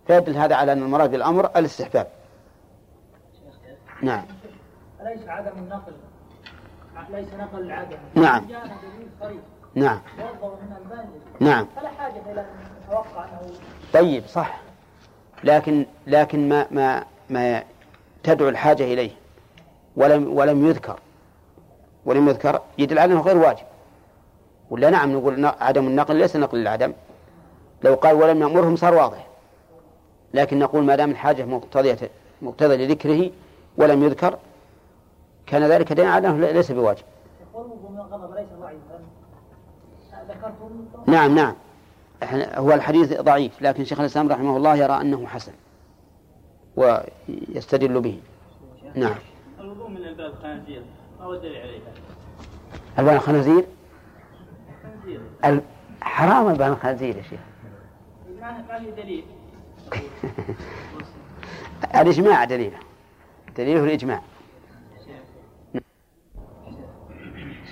[0.08, 2.08] فيدل هذا على أن المراد بالأمر الاستحباب.
[4.02, 4.26] نعم.
[5.02, 5.94] أليس عدم النقل
[7.10, 7.98] ليس نقل العدم.
[8.16, 8.46] نعم.
[9.76, 10.00] نعم.
[11.40, 11.68] نعم.
[11.76, 12.46] فلا حاجة إلى أن
[12.88, 13.52] نتوقع أنه
[13.94, 14.60] طيب صح.
[15.44, 17.64] لكن لكن ما ما ما
[18.24, 19.12] تدعو الحاجة إليه.
[19.96, 21.00] ولم ولم يذكر.
[22.06, 22.62] ولم يذكر.
[22.78, 23.66] يدل على أنه غير واجب.
[24.70, 26.94] ولا نعم نقول عدم النقل ليس نقل العدم
[27.84, 29.28] لو قال ولم نأمرهم صار واضح.
[30.34, 31.98] لكن نقول ما دام الحاجة مقتضية
[32.42, 33.32] مقتضى لذكره
[33.78, 34.38] ولم يذكر
[35.50, 37.04] كان ذلك دليلا على أنه ليس بواجب.
[37.50, 39.00] الخروج من الغضب ليس ضعيفا.
[40.30, 41.56] ذكرتم نعم نعم.
[42.56, 45.52] هو الحديث ضعيف لكن شيخ الإسلام رحمه الله يرى أنه حسن
[46.76, 48.20] ويستدل به.
[48.96, 49.16] نعم.
[49.60, 50.82] الوضوء من الباب خنازير
[51.20, 51.92] ما هو الدليل عليها؟
[53.00, 53.66] ألبان الخنازير؟
[56.02, 57.40] حرام ألبان الخنازير يا شيخ.
[58.42, 59.24] ما ما في دليل؟
[62.02, 62.78] الإجماع دليله
[63.58, 64.22] دليله الإجماع.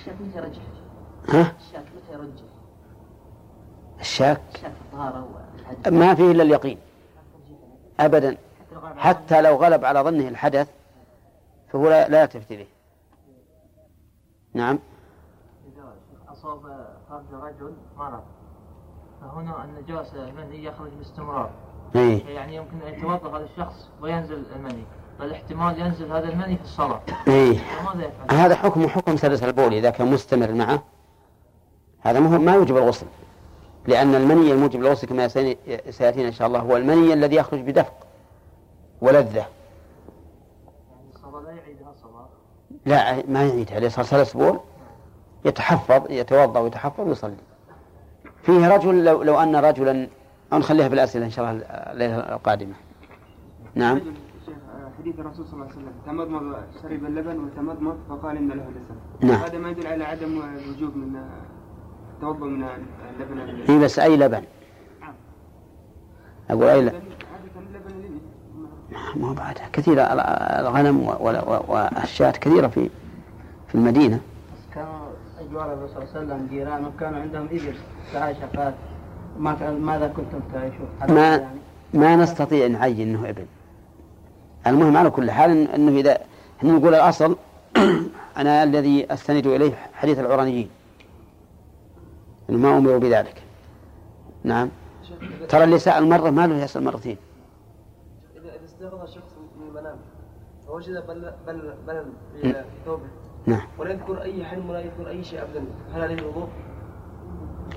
[0.08, 0.62] الشاك متى يرجح؟
[1.28, 2.44] ها؟ الشاك متى يرجح؟
[4.00, 5.28] الشاك؟ الشاك الطهارة
[5.90, 6.78] ما فيه إلا اليقين.
[8.00, 8.36] أبدا.
[8.96, 10.70] حتى لو غلب على ظنه الحدث
[11.68, 12.66] فهو لا, لا يلتفت إليه.
[14.54, 14.78] نعم.
[16.28, 16.60] أصاب
[17.08, 18.22] فرج رجل مرض.
[19.20, 21.50] فهنا النجاسة المني يخرج باستمرار.
[21.96, 22.26] إيه.
[22.26, 24.84] يعني يمكن أن يتوضأ هذا الشخص وينزل المني.
[25.20, 27.00] بل احتمال ينزل هذا المني في الصلاة.
[27.28, 27.58] إيه.
[28.30, 30.82] هذا حكم حكم سلس البول إذا كان مستمر معه
[32.00, 33.06] هذا ما هو- ما يوجب الغسل.
[33.86, 37.94] لأن المني الموجب للغسل كما سيأتي- سيأتينا إن شاء الله هو المني الذي يخرج بدفق
[39.00, 39.46] ولذة.
[42.86, 44.60] يعني لا ما يعيدها إذا صار سلس بول
[45.44, 47.36] يتحفظ يتوضأ ويتحفظ ويصلي.
[48.42, 50.08] فيه رجل لو, لو أن رجلا
[50.52, 52.74] أو نخليها في الأسئلة إن شاء الله الليلة القادمة.
[53.74, 54.00] نعم.
[54.98, 59.40] حديث الرسول صلى الله عليه وسلم تمضمض شرب اللبن وتمضمض فقال إن له دسم نعم.
[59.42, 61.22] هذا ما يدل على عدم الوجوب من
[62.14, 62.64] التوضا من
[63.20, 63.38] اللبن.
[63.40, 64.42] ال- إيه بس أي لبن؟
[66.50, 68.08] أقول أي لبن؟ عادة اللبن اللي
[69.16, 69.68] ما هو بعدها.
[69.72, 70.20] كثيرة ال-
[70.66, 71.00] الغنم
[71.68, 72.90] والشاة كثيرة في
[73.68, 74.20] في المدينة.
[74.74, 75.08] كانوا
[75.40, 77.74] أجوار الرسول صلى الله عليه وسلم جيرانه كانوا عندهم إبل
[78.12, 81.44] كان- ماذا كنتم تعيشون؟ ما يعني.
[81.94, 83.44] ما نستطيع نعين إنه ابن
[84.66, 86.18] المهم على كل حال إن- إنه اذا
[86.58, 87.36] إحنا نقول الأصل
[88.40, 90.70] أنا الذي أستند إليه حديث العرانيين.
[92.50, 93.42] إنه ما أمروا بذلك.
[94.44, 94.68] نعم.
[95.48, 97.16] ترى اللي سال مره ما له يسال مرتين.
[98.36, 99.96] إذا إذا استيقظ الشخص من المنام
[100.66, 102.06] فوجد بل بل بلل
[102.42, 103.02] في ثوبه
[103.46, 103.66] نعم.
[103.78, 106.48] ولا يذكر أي حلم ولا يذكر أي شيء أبدا هل عليه الوضوء؟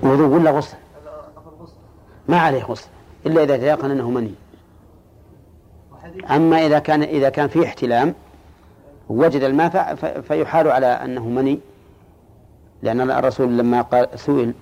[0.02, 0.76] وضوء ولا غسل.
[2.28, 2.88] ما عليه غسل.
[3.26, 4.34] إلا إذا تيقن إنه مني.
[6.30, 8.14] أما إذا كان إذا كان فيه احتلام
[9.08, 11.60] وجد الماء فيحال على أنه مني
[12.82, 14.54] لأن الرسول لما قال سئل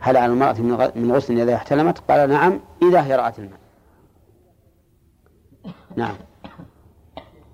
[0.00, 0.60] هل على المرأة
[0.94, 3.60] من غسل إذا احتلمت قال نعم إذا هي رأت الماء
[5.96, 6.14] نعم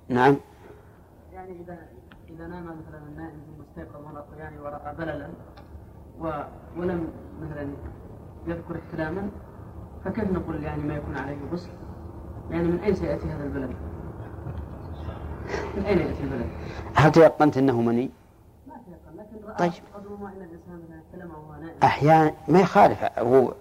[0.09, 0.37] نعم
[1.33, 1.79] يعني إذا
[2.31, 3.57] إذا نام مثلا النائم
[3.95, 5.29] ورأى يعني ورأى بللا.
[6.77, 7.09] ولم
[7.41, 7.69] مثلا
[8.47, 9.31] يذكر احتلاما
[10.05, 11.71] فكيف نقول يعني ما يكون عليه غسل؟
[12.51, 13.77] يعني من أين سيأتي هذا البلد؟
[15.77, 16.47] من أين يأتي البلد؟
[16.95, 18.11] هل تيقنت أنه مني
[18.67, 19.73] ما تيقن لكن رأى طيب.
[21.17, 23.55] الإنسان وهو نائم أحيانا ما يخالف هو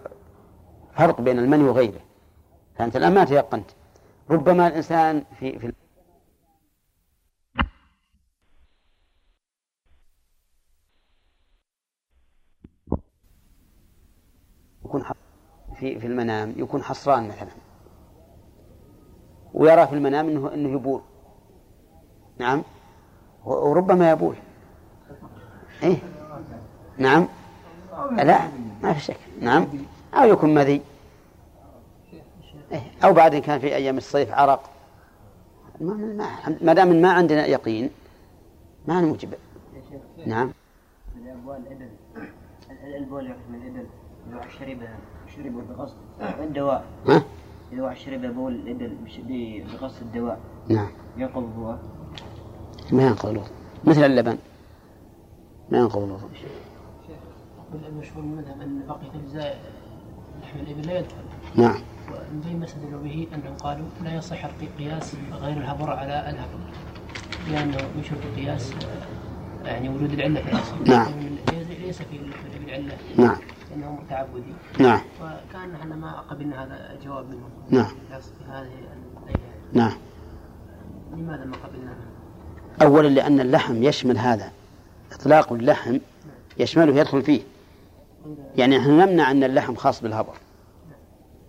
[0.93, 2.01] فرق بين المني وغيره
[2.75, 3.71] فأنت الآن ما تيقنت
[4.29, 5.73] ربما الإنسان في في
[14.85, 15.03] يكون
[15.79, 17.64] في في المنام يكون حصران مثلا
[19.65, 21.01] ويرى في المنام انه إنه يبول.
[22.37, 22.63] نعم.
[23.45, 24.35] وربما يبول.
[25.83, 25.97] إيه.
[26.97, 27.27] نعم.
[28.11, 28.39] لا
[28.83, 29.17] ما في شك.
[29.41, 29.67] نعم.
[30.13, 30.81] أو يكون مذي.
[32.71, 34.69] إيه، أو بعد إن كان في أيام الصيف عرق.
[35.81, 37.89] ما ما ما دام ما عندنا يقين
[38.87, 39.33] ما نوجب
[40.25, 40.51] نعم.
[41.17, 41.89] الأبوال الإبل
[42.97, 43.85] البول يحكم الإبل
[44.27, 44.79] إذا واحد شرب
[45.35, 45.95] شرب بقصد
[46.39, 47.23] الدواء ها؟
[47.81, 50.39] واحد شرب بول الإبل بش- ب- بقصد الدواء.
[50.69, 50.87] نعم.
[51.17, 51.77] ينقض الوضوء
[52.91, 53.49] ما ينقض الوضوء
[53.83, 54.37] مثل اللبن.
[55.71, 56.29] ما ينقض الوضوء
[57.89, 59.59] المشهور من المذهب أن بقية اجزاء
[60.41, 61.15] لحم الإبل لا يدخل
[61.55, 61.75] نعم.
[62.45, 64.45] زي ما استدلوا به أنهم قالوا لا يصح
[64.79, 66.59] قياس غير الهبر على الهبر
[67.51, 68.73] لأنه من شرط القياس
[69.65, 70.75] يعني وجود العلة في الأصل.
[70.87, 71.07] نعم.
[71.51, 73.35] ليس- في عله نعم.
[73.75, 75.01] لأنه أمر تعبدي نعم.
[75.21, 77.85] وكان إحنا ما قبلنا هذا الجواب منهم نعم.
[77.85, 79.39] في هذه الليلة
[79.73, 79.93] نعم.
[81.13, 82.05] لماذا ما قبلناها؟
[82.81, 84.51] أولا لأن اللحم يشمل هذا.
[85.11, 85.97] إطلاق اللحم
[86.57, 87.41] يشمله يدخل فيه.
[88.55, 90.33] يعني نحن نمنع أن اللحم خاص بالهبر.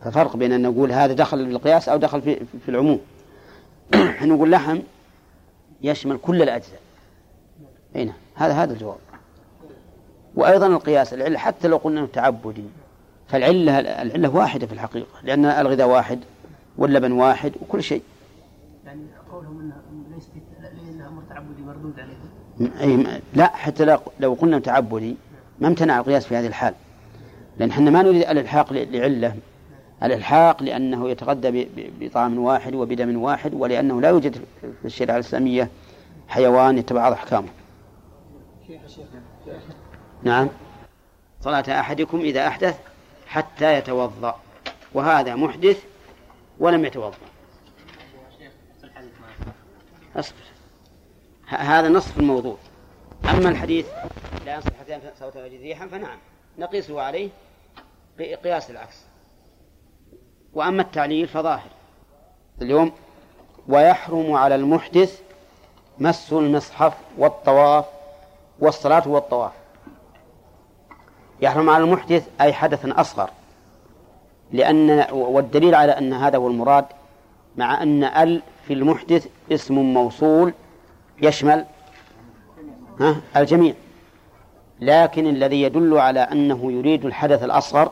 [0.00, 3.00] ففرق بين أن نقول هذا دخل بالقياس أو دخل في, في العموم.
[4.22, 4.78] نقول لحم
[5.82, 6.80] يشمل كل الأجزاء.
[7.94, 8.98] هنا هذا هذا الجواب.
[10.36, 12.64] وأيضا القياس العلة حتى لو قلنا أنه تعبدي.
[13.28, 16.20] فالعلة العلة واحدة في الحقيقة لأن الغذاء واحد
[16.78, 18.02] واللبن واحد وكل شيء.
[18.86, 19.00] يعني
[19.32, 19.76] قولهم انها
[20.14, 22.16] ليس أمر تعبدي مردود عليه.
[23.34, 25.16] لا حتى لو- لو قلنا تعبدي
[25.60, 26.74] ما امتنع القياس في هذه الحال.
[27.58, 29.34] لأن إحنا ما نريد الإلحاق لعلة.
[30.02, 31.68] الإلحاق لأنه يتغذى
[32.00, 35.68] بطعام واحد وبدم واحد ولأنه لا يوجد في الشريعة الإسلامية
[36.28, 37.48] حيوان يتبع أحكامه.
[40.26, 40.48] نعم.
[41.40, 42.78] صلاة أحدكم إذا أحدث
[43.26, 44.40] حتى يتوضأ
[44.94, 45.84] وهذا محدث
[46.58, 47.16] ولم يتوضأ.
[50.16, 50.36] أصبر.
[51.46, 52.56] هذا نصف الموضوع.
[53.24, 53.86] أما الحديث
[54.46, 56.18] لا ينصح حتى ينفع صوتا ويجد ريحا فنعم
[56.58, 57.30] نقيسه عليه
[58.18, 58.96] بقياس العكس.
[60.54, 61.70] وأما التعليل فظاهر.
[62.62, 62.92] اليوم
[63.68, 65.20] ويحرم على المحدث
[65.98, 67.84] مس المصحف والطواف
[68.58, 69.52] والصلاة والطواف.
[71.40, 73.30] يحرم على المحدث أي حدث أصغر.
[74.52, 76.84] لأن والدليل على أن هذا هو المراد
[77.56, 80.52] مع أن ال في المحدث اسم موصول
[81.22, 81.64] يشمل
[83.00, 83.74] ها الجميع.
[84.80, 87.90] لكن الذي يدل على أنه يريد الحدث الأصغر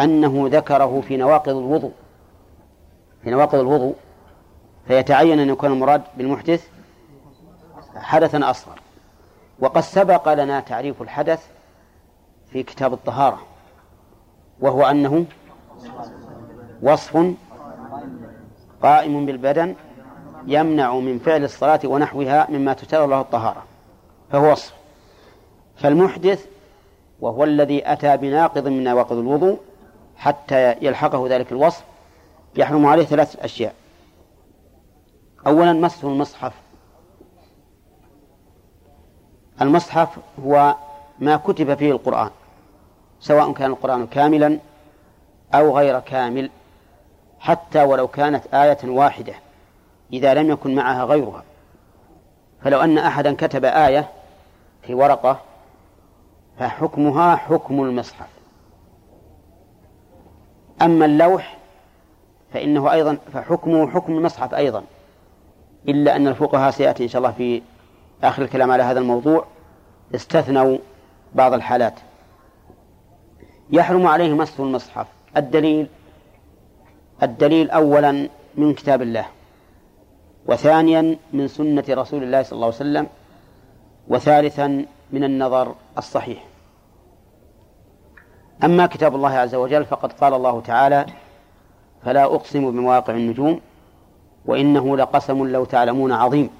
[0.00, 1.92] أنه ذكره في نواقض الوضوء.
[3.24, 3.94] في نواقض الوضوء.
[4.88, 6.68] فيتعين أن يكون المراد بالمحدث
[7.96, 8.80] حدثا أصغر.
[9.58, 11.46] وقد سبق لنا تعريف الحدث
[12.52, 13.40] في كتاب الطهارة
[14.60, 15.24] وهو أنه
[16.82, 17.34] وصف
[18.82, 19.74] قائم بالبدن
[20.46, 23.64] يمنع من فعل الصلاة ونحوها مما تشترط له الطهارة
[24.30, 24.74] فهو وصف.
[25.76, 26.46] فالمحدث
[27.20, 29.58] وهو الذي أتى بناقض من نواقض الوضوء
[30.16, 31.84] حتى يلحقه ذلك الوصف
[32.56, 33.74] يحرم عليه ثلاث أشياء.
[35.46, 36.52] أولا مسه المصحف.
[39.60, 40.74] المصحف هو
[41.18, 42.30] ما كتب فيه القرآن.
[43.20, 44.58] سواء كان القرآن كاملا
[45.54, 46.50] أو غير كامل
[47.40, 49.34] حتى ولو كانت آية واحدة
[50.12, 51.44] إذا لم يكن معها غيرها.
[52.62, 54.08] فلو أن أحدا كتب آية
[54.82, 55.40] في ورقة
[56.58, 58.28] فحكمها حكم المصحف.
[60.82, 61.58] أما اللوح
[62.52, 64.84] فإنه أيضا فحكمه حكم المصحف أيضا.
[65.88, 67.62] إلا أن الفقهاء سيأتي إن شاء الله في
[68.22, 69.44] آخر الكلام على هذا الموضوع
[70.14, 70.78] استثنوا
[71.34, 71.94] بعض الحالات.
[73.72, 75.06] يحرم عليه مس المصحف.
[75.36, 75.86] الدليل
[77.22, 79.26] الدليل أولا من كتاب الله
[80.46, 83.06] وثانيا من سنة رسول الله صلى الله عليه وسلم
[84.08, 86.44] وثالثا من النظر الصحيح.
[88.64, 91.06] أما كتاب الله عز وجل فقد قال الله تعالى
[92.04, 93.60] فلا أقسم بمواقع النجوم
[94.46, 96.50] وإنه لقسم لو تعلمون عظيم.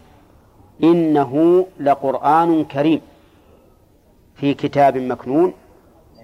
[0.83, 3.01] إنه لقرآن كريم
[4.35, 5.53] في كتاب مكنون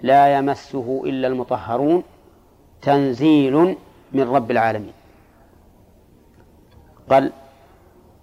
[0.03, 2.03] لا يمسه إلا المطهرون
[2.83, 3.77] تنزيل
[4.13, 4.93] من رب العالمين.
[7.11, 7.33] قال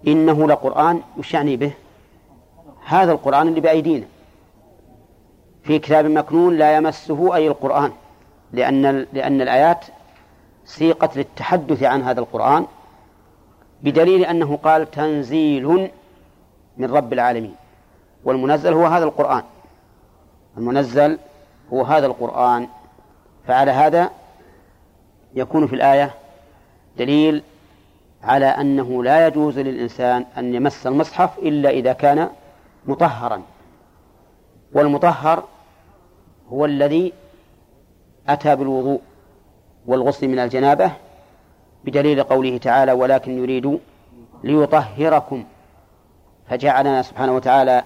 [0.07, 1.73] إنه لقرآن وش يعني به.
[2.85, 4.05] هذا القرآن اللي بأيدينا.
[5.63, 7.91] في كتاب مكنون لا يمسه أي القرآن.
[8.51, 9.85] لأن لأن الآيات
[10.65, 12.65] سيقت للتحدث عن هذا القرآن
[13.83, 15.89] بدليل أنه قال تنزيل
[16.77, 17.55] من رب العالمين.
[18.23, 19.43] والمنزل هو هذا القرآن.
[20.57, 21.17] المنزل
[21.73, 22.67] هو هذا القرآن
[23.47, 24.11] فعلى هذا
[25.33, 26.13] يكون في الآية
[26.97, 27.43] دليل
[28.23, 32.29] على أنه لا يجوز للإنسان أن يمس المصحف إلا إذا كان
[32.85, 33.41] مطهرا.
[34.73, 35.43] والمطهر
[36.49, 37.13] هو الذي
[38.27, 39.01] أتى بالوضوء
[39.85, 40.91] والغسل من الجنابة
[41.83, 43.79] بدليل قوله تعالى ولكن يريد
[44.43, 45.43] ليطهركم
[46.49, 47.83] فجعلنا سبحانه وتعالى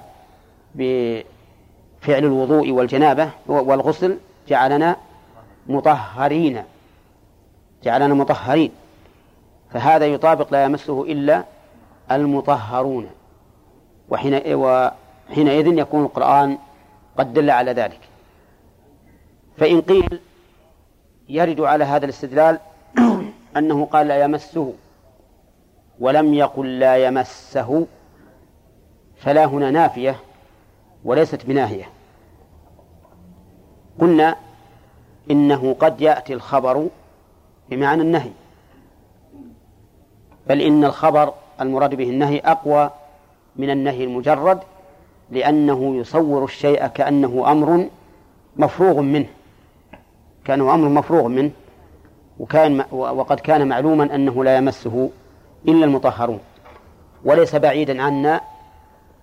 [2.08, 4.96] بفعل الوضوء والجنابة والغسل جعلنا
[5.68, 6.64] مطهرين.
[7.84, 8.72] جعلنا مطهرين.
[9.74, 11.44] فهذا يطابق لا يمسه إلا
[12.12, 13.10] المطهرون.
[14.10, 16.58] وحين وحينئذ يكون القرآن
[17.18, 18.00] قد دل على ذلك.
[19.58, 20.20] فإن قيل
[21.30, 22.60] يرد على هذا الاستدلال
[23.58, 24.74] أنه قال لا يمسه
[26.00, 27.88] ولم يقل لا يمسه
[29.18, 30.16] فلا هنا نافية
[31.04, 31.97] وليست بناهية.
[34.00, 34.36] قلنا
[35.32, 36.88] إنه قد يأتي الخبر
[37.70, 38.32] بمعنى النهي.
[40.48, 42.90] بل إن الخبر المراد به النهي أقوى
[43.56, 44.60] من النهي المجرد
[45.32, 47.88] لأنه يصور الشيء كأنه أمر
[48.58, 49.28] مفروغ منه
[50.46, 51.52] كأنه أمر مفروغ منه
[52.40, 55.10] وكان وقد كان معلوما أنه لا يمسه
[55.68, 56.40] إلا المطهرون.
[57.26, 58.42] وليس بعيدا عنا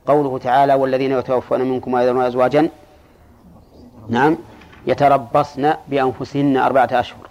[0.07, 2.69] قوله تعالى والذين يتوفون منكم ويذرون أزواجا
[4.09, 4.37] نعم.
[4.87, 7.29] يتربصن بأنفسهن أربعة أشهر.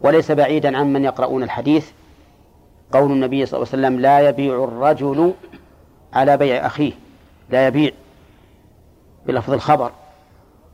[0.00, 1.90] وليس بعيدا عن من يقرؤون الحديث.
[2.92, 5.34] قول النبي صلى الله عليه وسلم لا يبيع الرجل
[6.12, 6.92] على بيع أخيه.
[7.50, 7.90] لا يبيع.
[9.26, 9.90] بلفظ الخبر.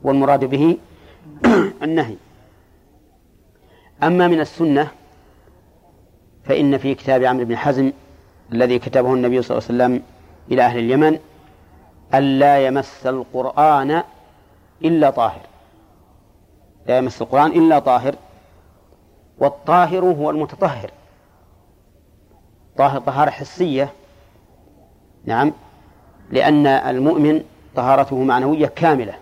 [0.03, 0.77] والمراد به
[1.83, 2.17] النهي.
[4.03, 4.89] أما من السنة
[6.45, 7.93] فإن في كتاب عمرو بن حزم
[8.53, 10.03] الذي كتبه النبي صلى الله عليه وسلم
[10.51, 11.19] إلى أهل اليمن
[12.15, 14.03] ألا يمس القرآن
[14.85, 15.50] إلا طاهر.
[16.87, 18.15] لا يمس القرآن إلا طاهر
[19.39, 20.91] والطاهر هو المتطهر.
[22.77, 23.93] طاهر طهارة حسية.
[25.25, 25.53] نعم.
[26.31, 27.45] لأن المؤمن
[27.77, 29.15] طهارته معنوية كاملة.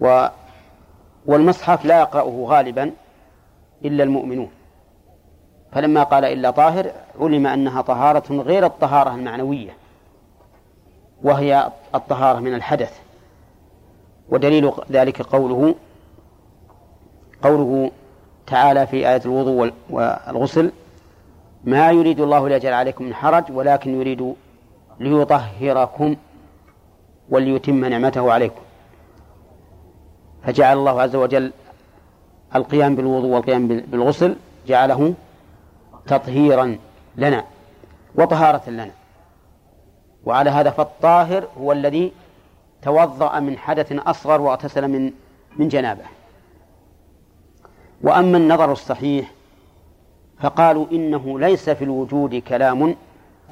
[0.00, 0.26] و
[1.26, 2.90] والمصحف لا يقرأه غالبا
[3.84, 4.50] إلا المؤمنون.
[5.72, 9.76] فلما قال إلا طاهر علم أنها طهارة غير الطهارة المعنوية
[11.22, 13.11] وهي الطهارة من الحدث.
[14.32, 15.74] ودليل ذلك قوله
[17.42, 17.90] قوله
[18.46, 20.72] تعالى في آية الوضوء والغسل
[21.64, 24.34] ما يريد الله ليجعل عليكم من حرج ولكن يريد
[25.00, 26.16] ليطهركم
[27.28, 28.60] وليتم نعمته عليكم.
[30.44, 31.52] فجعل الله عز وجل
[32.54, 35.14] القيام بالوضوء والقيام بالغسل جعله
[36.06, 36.76] تطهيرا
[37.16, 37.44] لنا
[38.14, 38.90] وطهارة لنا.
[40.24, 42.12] وعلى هذا فالطاهر هو الذي
[42.82, 45.12] توضأ من حدث أصغر واغتسل من
[45.56, 46.04] من جنابه.
[48.02, 49.30] وأما النظر الصحيح
[50.40, 52.96] فقالوا إنه ليس في الوجود كلام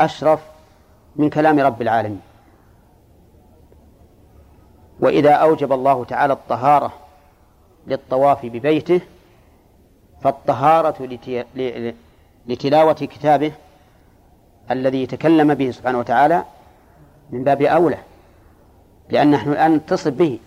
[0.01, 0.41] أشرف
[1.17, 2.21] من كلام رب العالمين.
[5.01, 6.93] وإذا أوجب الله تعالى الطهارة
[7.87, 9.01] للطواف ببيته
[10.23, 11.19] فالطهارة
[12.47, 13.53] لتلاوة كتابه
[14.71, 16.45] الذي تكلم به سبحانه وتعالى
[17.31, 17.99] من باب أولى.
[19.11, 20.39] لأن نحن الآن نتصل به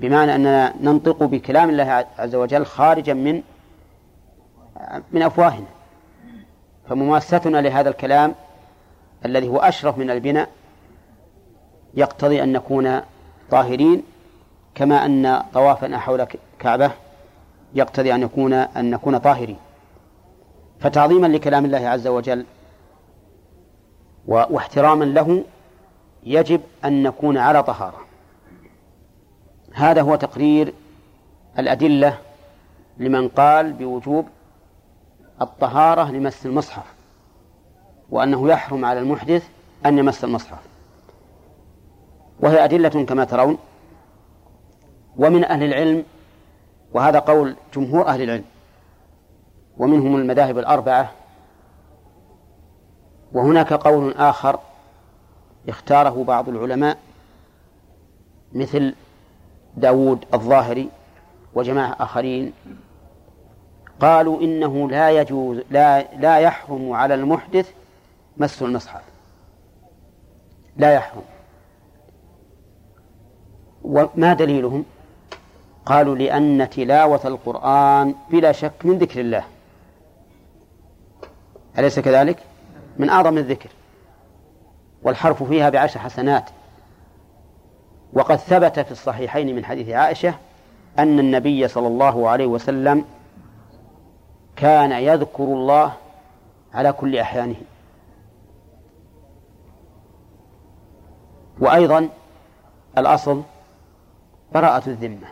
[0.00, 3.42] بمعنى أننا ننطق بكلام الله عز وجل خارجا من
[5.12, 5.66] من أفواهنا.
[6.88, 8.34] فمماستنا لهذا الكلام
[9.24, 10.48] الذي هو أشرف من البناء
[11.94, 13.00] يقتضي أن نكون
[13.50, 14.02] طاهرين
[14.74, 16.26] كما أن طوافنا حول
[16.58, 16.90] كعبة
[17.74, 19.56] يقتضي أن يكون أن نكون طاهرين.
[20.80, 22.46] فتعظيما لكلام الله عز وجل
[24.26, 25.44] واحتراما له
[26.22, 28.00] يجب أن نكون على طهارة.
[29.72, 30.74] هذا هو تقرير
[31.58, 32.18] الأدلة
[32.98, 34.26] لمن قال بوجوب
[35.42, 36.94] الطهارة لمس المصحف
[38.10, 39.48] وأنه يحرم على المحدث
[39.86, 40.58] أن يمس المصحف.
[42.40, 43.58] وهي أدلة كما ترون
[45.16, 46.04] ومن أهل العلم
[46.94, 48.44] وهذا قول جمهور أهل العلم
[49.78, 51.12] ومنهم المذاهب الأربعة
[53.32, 54.58] وهناك قول آخر
[55.68, 56.98] اختاره بعض العلماء
[58.52, 58.94] مثل
[59.76, 60.88] داود الظاهري
[61.54, 62.52] وجماعة آخرين.
[64.00, 67.72] قالوا إنه لا يجوز لا لا يحرم على المحدث
[68.36, 69.02] مس المصحف.
[70.76, 71.22] لا يحرم.
[73.82, 74.84] وما دليلهم؟
[75.86, 79.44] قالوا لأن تلاوة القرآن بلا شك من ذكر الله.
[81.78, 82.38] أليس كذلك؟
[82.98, 83.70] من أعظم الذكر.
[85.02, 86.50] والحرف فيها بعشر حسنات.
[88.12, 90.34] وقد ثبت في الصحيحين من حديث عائشة
[90.98, 93.04] أن النبي صلى الله عليه وسلم
[94.56, 95.92] كان يذكر الله
[96.74, 97.56] على كل أحيانه.
[101.60, 102.08] وأيضا
[102.98, 103.42] الأصل
[104.54, 105.28] براءة الذمة.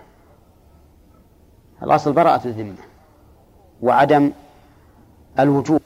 [1.83, 2.83] الأصل براءة الذمة
[3.83, 4.33] وعدم
[5.39, 5.81] الوجوب.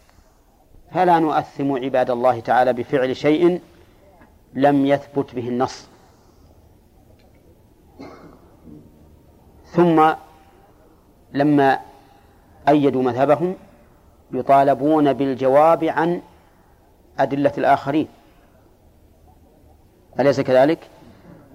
[0.92, 3.60] فلا نؤثم عباد الله تعالى بفعل شيء
[4.54, 5.88] لم يثبت به النص.
[9.66, 10.12] ثم
[11.32, 11.80] لما
[12.68, 13.56] أيدوا مذهبهم
[14.32, 16.22] يطالبون بالجواب عن
[17.18, 18.08] أدلة الآخرين.
[20.20, 20.78] أليس كذلك؟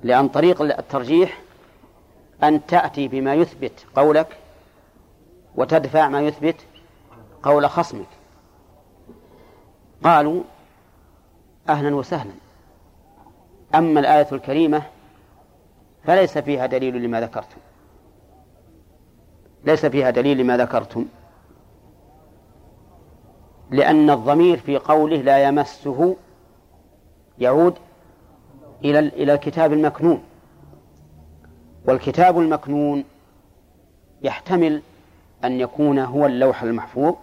[0.04, 1.42] لأن طريق الترجيح
[2.44, 4.38] أن تأتي بما يثبت قولك
[5.56, 6.56] وتدفع ما يثبت
[7.44, 8.08] قول خصمك.
[10.04, 10.44] قالوا
[11.70, 12.32] أهلا وسهلا.
[13.76, 14.82] أما الآية الكريمة
[16.04, 17.58] فليس فيها دليل لما ذكرتم.
[19.64, 21.06] ليس فيها دليل لما ذكرتم.
[23.72, 26.16] لأن الضمير في قوله لا يمسه
[27.40, 27.74] يعود
[28.86, 30.24] إلى إلى الكتاب المكنون.
[31.86, 33.04] والكتاب المكنون
[34.22, 34.82] يحتمل
[35.44, 37.16] أن يكون هو اللوح المحفوظ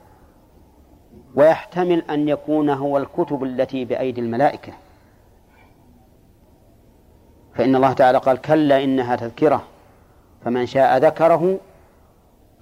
[1.34, 4.72] ويحتمل أن يكون هو الكتب التي بأيدي الملائكة.
[7.56, 9.62] فإن الله تعالى قال كلا إنها تذكرة
[10.44, 11.58] فمن شاء ذكره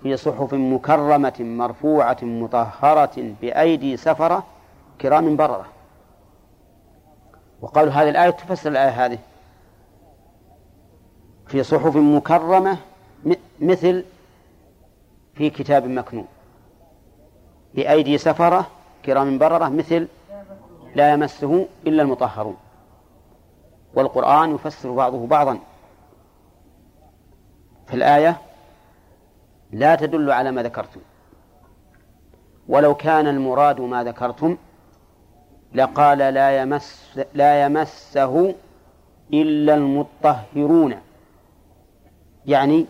[0.02, 4.44] في صحف مكرمة مرفوعة مطهرة بأيدي سفرة
[5.00, 5.66] كرام بررة.
[7.60, 9.18] وقالوا هذه الآية تفسر الآية هذه.
[11.46, 12.76] في صحف مكرمة
[13.60, 14.04] مثل
[15.34, 16.26] في كتاب مكنون.
[17.74, 18.66] بأيدي سفرة
[19.04, 20.08] كرام بررة مثل
[20.94, 22.56] لا يمسه إلا المطهرون.
[23.94, 25.58] والقرآن يفسر بعضه بعضا.
[27.86, 28.40] في الآية
[29.72, 31.00] لا تدل على ما ذكرتم.
[32.68, 34.56] ولو كان المراد ما ذكرتم
[35.74, 38.54] لقال لا يمس لا يمسه
[39.32, 40.96] إلا المطهرون.
[42.46, 42.86] يعني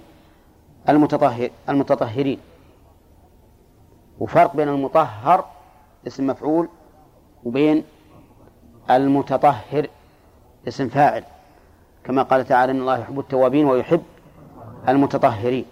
[0.88, 2.40] المتطهر المتطهرين.
[4.20, 5.44] وفرق بين المطهر
[6.06, 6.68] اسم مفعول
[7.44, 7.84] وبين
[8.90, 9.88] المتطهر.
[10.68, 11.24] اسم فاعل.
[12.04, 14.02] كما قال تعالى إن الله يحب التوابين ويحب
[14.88, 15.64] المتطهرين.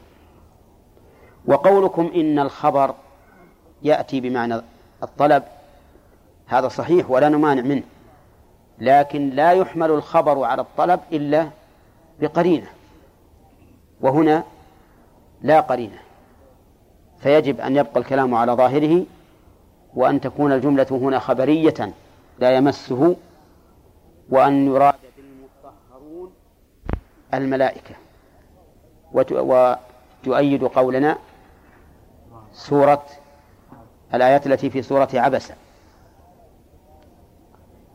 [1.46, 2.94] وقولكم إن الخبر
[3.82, 4.60] يأتي بمعنى
[5.02, 5.42] الطلب.
[6.46, 7.82] هذا صحيح ولا نمانع منه.
[8.78, 11.48] لكن لا يحمل الخبر على الطلب إلا
[12.20, 12.66] بقرينة.
[14.00, 14.44] وهنا
[15.42, 15.98] لا قرينة.
[17.18, 19.04] فيجب أن يبقى الكلام على ظاهره
[19.94, 21.92] وأن تكون الجملة هنا خبرية
[22.38, 23.16] لا يمسه
[24.30, 26.32] وأن يراد بالمطهرون
[27.34, 27.94] الملائكة.
[29.12, 31.18] وتؤيد قولنا
[32.52, 33.06] سورة
[34.14, 35.54] الآيات التي في سورة عبسة.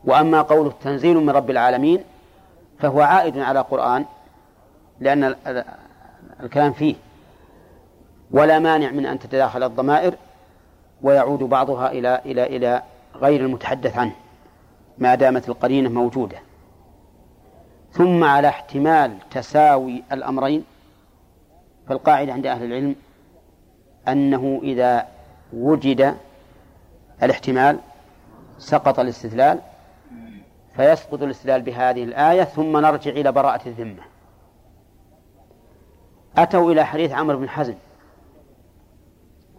[0.04, 2.04] وأما قوله تنزيل من رب العالمين
[2.78, 4.04] فهو عائد على قرآن
[5.00, 5.36] لأن
[6.40, 6.94] الكلام فيه.
[8.30, 10.14] ولا مانع من أن تتداخل الضمائر
[11.02, 12.82] ويعود بعضها إلى إلى إلى
[13.14, 14.12] غير المتحدث عنه.
[14.98, 16.38] ما دامت القرينة موجودة.
[17.92, 20.64] ثم على احتمال تساوي الأمرين
[21.88, 22.96] فالقاعدة عند أهل العلم
[24.08, 25.08] أنه إذا
[25.52, 26.16] وجد
[27.22, 27.78] الاحتمال
[28.58, 29.60] سقط الاستدلال
[30.76, 34.02] فيسقط الاستدلال بهذه الآية ثم نرجع إلى براءة الذمة.
[36.36, 37.74] أتوا إلى حديث عمرو بن حزم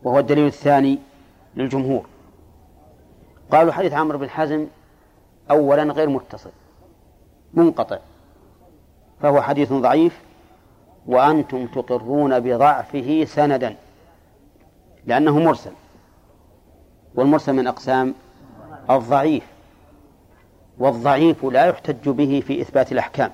[0.03, 0.99] وهو الدليل الثاني
[1.55, 2.05] للجمهور.
[3.51, 4.67] قالوا حديث عمرو بن حزم
[5.51, 6.51] أولا غير متصل
[7.53, 7.97] منقطع
[9.21, 10.21] فهو حديث ضعيف
[11.05, 13.75] وأنتم تقرون بضعفه سندا
[15.05, 15.71] لأنه مرسل
[17.15, 18.15] والمرسل من أقسام
[18.89, 19.43] الضعيف
[20.77, 23.31] والضعيف لا يحتج به في إثبات الأحكام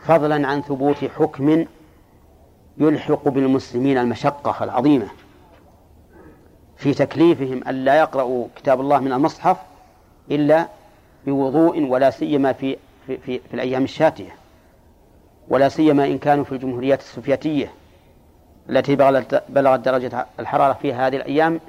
[0.00, 1.66] فضلا عن ثبوت حكم
[2.78, 5.08] يلحق بالمسلمين المشقة العظيمة
[6.76, 9.56] في تكليفهم أن لا يقرأوا كتاب الله من المصحف
[10.30, 10.68] إلا
[11.26, 12.76] بوضوء ولا سيما في
[13.06, 14.30] في, في, في الأيام الشاتية.
[15.48, 17.72] ولا سيما إن كانوا في الجمهوريات السوفيتية
[18.70, 18.96] التي
[19.48, 21.60] بلغت درجة الحرارة في هذه الأيام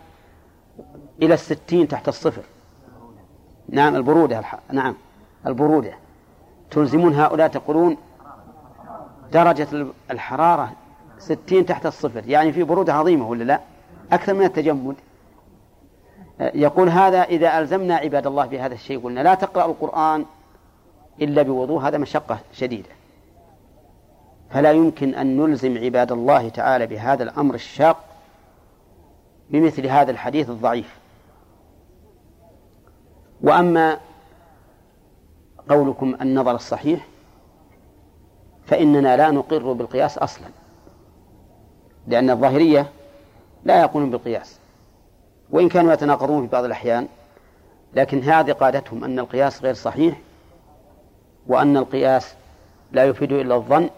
[1.22, 2.42] إلى الستين تحت الصفر.
[3.70, 4.44] نعم البرودة.
[4.72, 4.96] نعم
[5.48, 5.94] البرودة.
[6.72, 7.98] تلزمون هؤلاء تقولون
[9.32, 9.68] درجة
[10.12, 10.72] الحرارة
[11.18, 12.24] ستين تحت الصفر.
[12.28, 13.60] يعني في برودة عظيمة ولا لا؟
[14.12, 14.96] أكثر من التجمد.
[16.40, 20.26] يقول هذا إذا ألزمنا عباد الله بهذا الشيء قلنا لا تقرأ القرآن
[21.22, 22.90] إلا بوضوء هذا مشقة شديدة.
[24.50, 28.04] فلا يمكن أن نلزم عباد الله تعالى بهذا الأمر الشاق
[29.50, 31.00] بمثل هذا الحديث الضعيف.
[33.42, 33.98] وأما
[35.70, 37.08] قولكم النظر الصحيح
[38.66, 40.48] فإننا لا نقر بالقياس أصلا
[42.08, 42.90] لأن الظاهرية
[43.64, 44.59] لا يقولون بالقياس.
[45.52, 47.08] وإن كانوا يتناقضون في بعض الأحيان
[47.94, 50.20] لكن هذه قادتهم أن القياس غير صحيح
[51.48, 52.34] وأن القياس
[52.92, 53.90] لا يفيد إلا الظن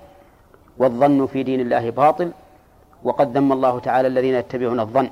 [0.77, 2.31] والظن في دين الله باطل
[3.03, 5.09] وقد ذم الله تعالى الذين يتبعون الظن.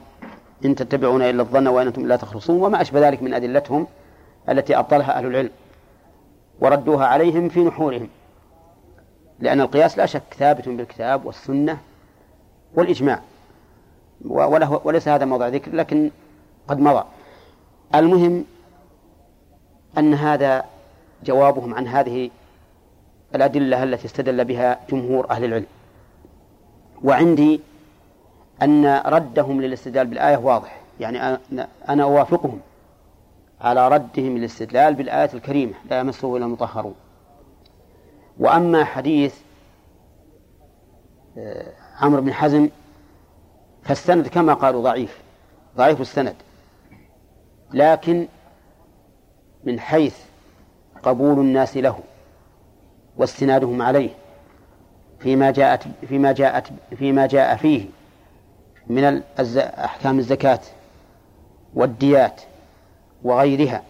[0.66, 3.88] إن تتبعون إلا الظن وإن أنتم لا تخرصون وما أشبه ذلك من أدلتهم
[4.50, 5.50] التي أبطلها أهل العلم
[6.62, 8.10] وردوها عليهم في نحورهم.
[9.40, 11.78] لأن القياس لا شك ثابت بالكتاب والسنة
[12.76, 13.20] والإجماع
[14.26, 16.12] وله وليس هذا موضع ذكر لكن
[16.70, 17.04] قد مضى.
[17.96, 18.46] المهم
[19.98, 20.66] أن هذا
[21.24, 22.30] جوابهم عن هذه
[23.36, 25.66] الأدلة التي استدل بها جمهور أهل العلم.
[27.04, 27.62] وعندي
[28.62, 30.82] أن ردهم للاستدلال بالآية واضح.
[31.00, 31.40] يعني
[31.90, 32.60] أنا أوافقهم
[33.62, 36.96] على ردهم للاستدلال بالآية الكريمة لا يمسه إلا المطهرون.
[38.40, 39.36] وأما حديث
[41.38, 42.70] آه، عمرو بن حزم
[43.84, 45.22] فالسند كما قالوا ضعيف
[45.78, 46.36] ضعيف السند.
[47.74, 48.28] لكن
[49.64, 50.18] من حيث
[51.04, 52.00] قبول الناس له
[53.18, 54.10] واستنادهم عليه
[55.20, 57.86] فيما جاءت فيما جاءت فيما جاء فيه
[58.88, 59.22] من
[59.58, 60.60] أحكام الزكاة
[61.74, 62.42] والديات
[63.24, 63.84] وغيرها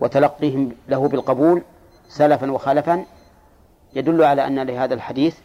[0.00, 1.62] وتلقيهم له بالقبول
[2.08, 3.04] سلفا وخلفا
[3.94, 5.36] يدل على أن لهذا الحديث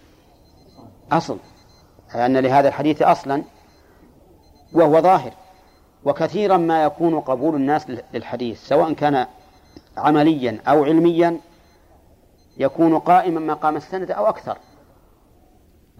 [1.11, 1.37] أصل
[2.15, 3.43] أن لهذا الحديث أصلا
[4.73, 5.31] وهو ظاهر.
[6.05, 9.25] وكثيرا ما يكون قبول الناس للحديث سواء كان
[9.97, 11.37] عمليا أو علميا
[12.57, 14.57] يكون قائما مقام السند أو أكثر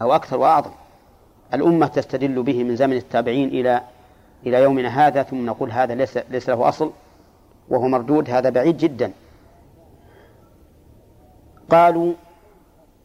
[0.02, 0.72] أو أكثر وأعظم.
[1.54, 3.82] الأمة تستدل به من زمن التابعين إلى
[4.46, 6.92] إلى يومنا هذا ثم نقول هذا ليس ليس له أصل
[7.70, 9.12] وهو مردود هذا بعيد جدا.
[11.70, 12.14] قالوا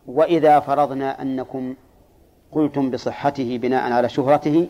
[0.06, 1.74] وإذا فرضنا أنكم
[2.52, 4.68] قلتم بصحته بناء على شهرته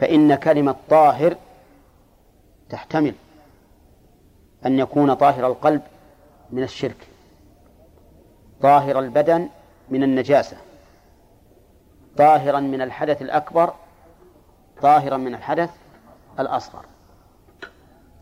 [0.00, 1.36] فإن كلمة طاهر
[2.70, 3.14] تحتمل
[4.66, 5.82] أن يكون طاهر القلب
[6.50, 7.08] من الشرك
[8.62, 9.48] طاهر البدن
[9.88, 10.56] من النجاسة
[12.16, 13.74] طاهرا من الحدث الأكبر
[14.82, 15.70] طاهرا من الحدث
[16.38, 16.84] الأصغر.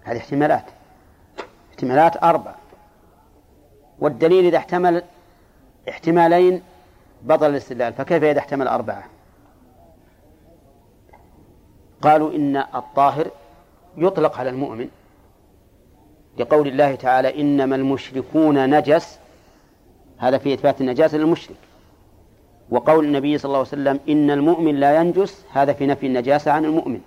[0.03, 0.64] هذه احتمالات
[1.70, 2.55] احتمالات أربع
[3.99, 5.03] والدليل إذا احتمل
[5.89, 6.62] احتمالين
[7.22, 9.05] بطل الاستدلال فكيف إذا احتمل أربعة؟
[12.03, 13.31] قالوا إن الطاهر
[13.97, 14.89] يطلق على المؤمن
[16.39, 19.19] لقول الله تعالى إنما المشركون نجس
[20.19, 21.57] هذا في إثبات النجاسة للمشرك.
[22.71, 26.65] وقول النبي صلى الله عليه وسلم إن المؤمن لا ينجس هذا في نفي النجاسة عن
[26.65, 27.01] المؤمن.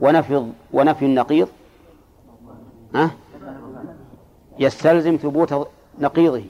[0.00, 1.48] ونفي ونفي النقيض.
[2.94, 3.10] ها؟
[4.58, 6.44] يستلزم ثبوت نقيضه.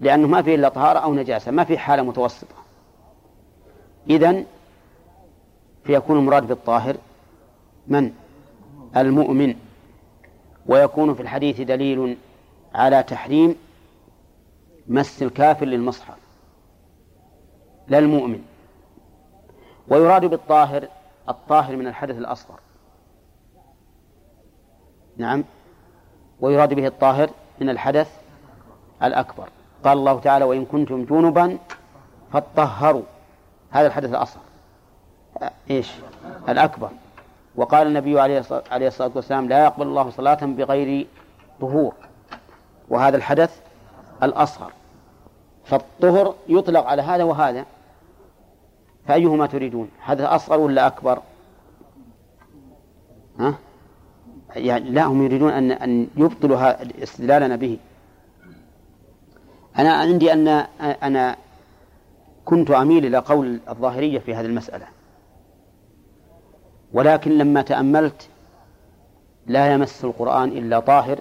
[0.00, 2.54] لأنه ما فيه إلا طهارة أو نجاسة ما في حالة متوسطة.
[4.10, 4.46] إذن
[5.84, 6.96] فيكون المراد بالطاهر
[7.86, 8.12] من؟
[8.96, 9.54] المؤمن.
[10.66, 12.16] ويكون في الحديث دليل
[12.74, 13.56] على تحريم
[14.88, 16.18] مس الكافر للمصحف
[17.88, 18.42] لا المؤمن
[19.88, 20.88] ويراد بالطاهر
[21.28, 22.60] الطاهر من الحدث الأصغر.
[25.16, 25.44] نعم.
[26.40, 27.30] ويراد به الطاهر
[27.60, 28.20] من الحدث
[29.02, 29.48] الأكبر.
[29.84, 31.58] قال الله تعالى وإن كنتم جنبا
[32.32, 33.02] فطهروا
[33.70, 34.42] هذا الحدث الأصغر.
[35.70, 35.90] إيش؟
[36.48, 36.90] الأكبر.
[37.56, 38.38] وقال النبي عليه
[38.88, 41.06] الصلاة والسلام لا يقبل الله صلاة بغير
[41.60, 41.94] طهور.
[42.88, 43.60] وهذا الحدث
[44.22, 44.72] الأصغر.
[45.64, 47.64] فالطهر يطلق على هذا وهذا.
[49.06, 51.22] فأيهما تريدون؟ هذا أصغر ولا أكبر؟
[53.38, 53.54] ها؟
[54.56, 57.78] يعني لا هم يريدون أن أن يبطلوا استدلالنا به.
[59.78, 60.48] أنا عندي أن
[60.80, 61.36] أنا
[62.44, 64.86] كنت أميل إلى قول الظاهرية في هذه المسألة.
[66.92, 68.28] ولكن لما تأملت
[69.46, 71.18] لا يمس القرآن إلا طاهر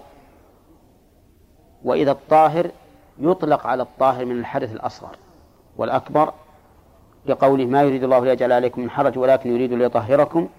[1.83, 2.71] وإذا الطاهر
[3.19, 5.15] يطلق على الطاهر من الحدث الأصغر
[5.77, 6.33] والأكبر
[7.25, 10.49] لقوله ما يريد الله ليجعل عليكم من حرج ولكن يريد ليطهركم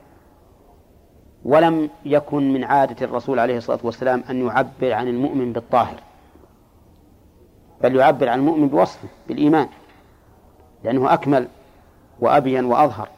[1.45, 6.01] ولم يكن من عادة الرسول عليه الصلاة والسلام أن يعبر عن المؤمن بالطاهر
[7.83, 9.69] بل يعبر عن المؤمن بوصفه بالإيمان
[10.85, 11.49] لأنه أكمل
[12.21, 13.09] وأبين وأظهر.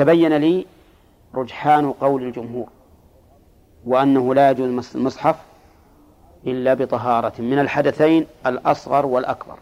[0.00, 0.66] تبين لي
[1.34, 2.68] رجحان قول الجمهور
[3.86, 5.36] وأنه لا يجوز المصحف
[6.46, 9.58] إلا بطهارة من الحدثين الأصغر والأكبر.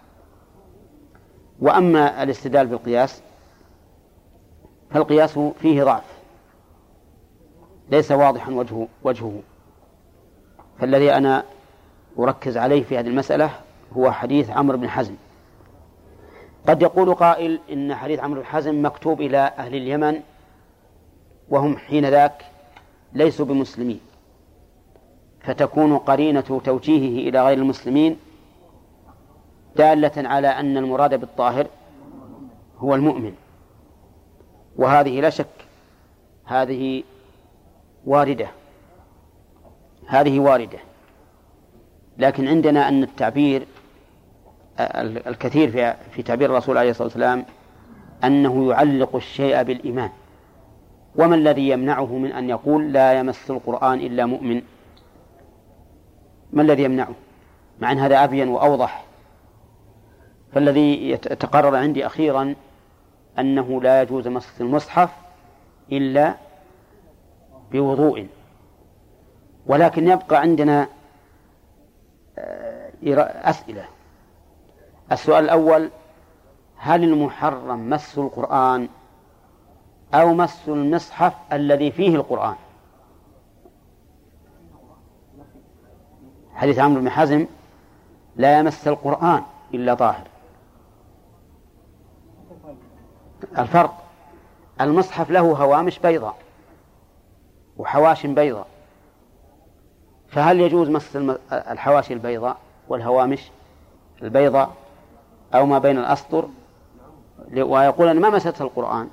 [1.60, 3.22] وأما الاستدلال بالقياس
[4.90, 6.04] فالقياس فيه ضعف
[7.90, 9.40] ليس واضحا وجهه وجهه.
[10.80, 11.44] فالذي أنا
[12.18, 13.50] أركز عليه في هذه المسألة
[13.92, 15.14] هو حديث عمرو بن حزم.
[16.68, 20.20] قد يقول قائل إن حديث عمرو بن حزم مكتوب إلى أهل اليمن
[21.48, 22.44] وهم حين ذاك
[23.12, 24.00] ليسوا بمسلمين
[25.40, 28.16] فتكون قرينة توجيهه إلى غير المسلمين
[29.76, 31.66] دالة على أن المراد بالطاهر
[32.78, 33.34] هو المؤمن.
[34.76, 35.66] وهذه لا شك
[36.44, 37.02] هذه
[38.06, 38.48] واردة
[40.06, 40.78] هذه واردة.
[42.18, 43.66] لكن عندنا أن التعبير
[44.80, 47.44] الكثير في في تعبير الرسول عليه الصلاة والسلام
[48.24, 50.10] أنه يعلق الشيء بالإيمان.
[51.16, 54.62] وما الذي يمنعه من أن يقول لا يمس القرآن إلا مؤمن؟
[56.52, 57.14] ما الذي يمنعه؟
[57.80, 59.04] مع أن هذا أبين وأوضح.
[60.52, 62.54] فالذي يتقرر عندي أخيرا
[63.38, 65.10] أنه لا يجوز مس المصحف
[65.92, 66.34] إلا
[67.72, 68.26] بوضوء.
[69.66, 70.88] ولكن يبقى عندنا
[72.38, 72.90] آه،
[73.44, 73.84] أسئلة.
[75.12, 75.90] السؤال الأول
[76.76, 78.88] هل المحرم مس القرآن
[80.14, 82.54] أو مس المصحف الذي فيه القرآن؟
[86.54, 87.46] حديث عمرو بن حزم
[88.36, 89.42] لا يمس القرآن
[89.74, 90.26] إلا طاهر.
[93.58, 94.04] الفرق
[94.80, 96.36] المصحف له هوامش بيضاء
[97.76, 98.66] وحواش بيضاء
[100.28, 101.16] فهل يجوز مس
[101.52, 102.56] الحواشي البيضاء
[102.88, 103.50] والهوامش
[104.22, 104.87] البيضاء؟
[105.54, 106.48] أو ما بين الأسطر
[107.56, 109.08] ويقول أن ما مسته القرآن.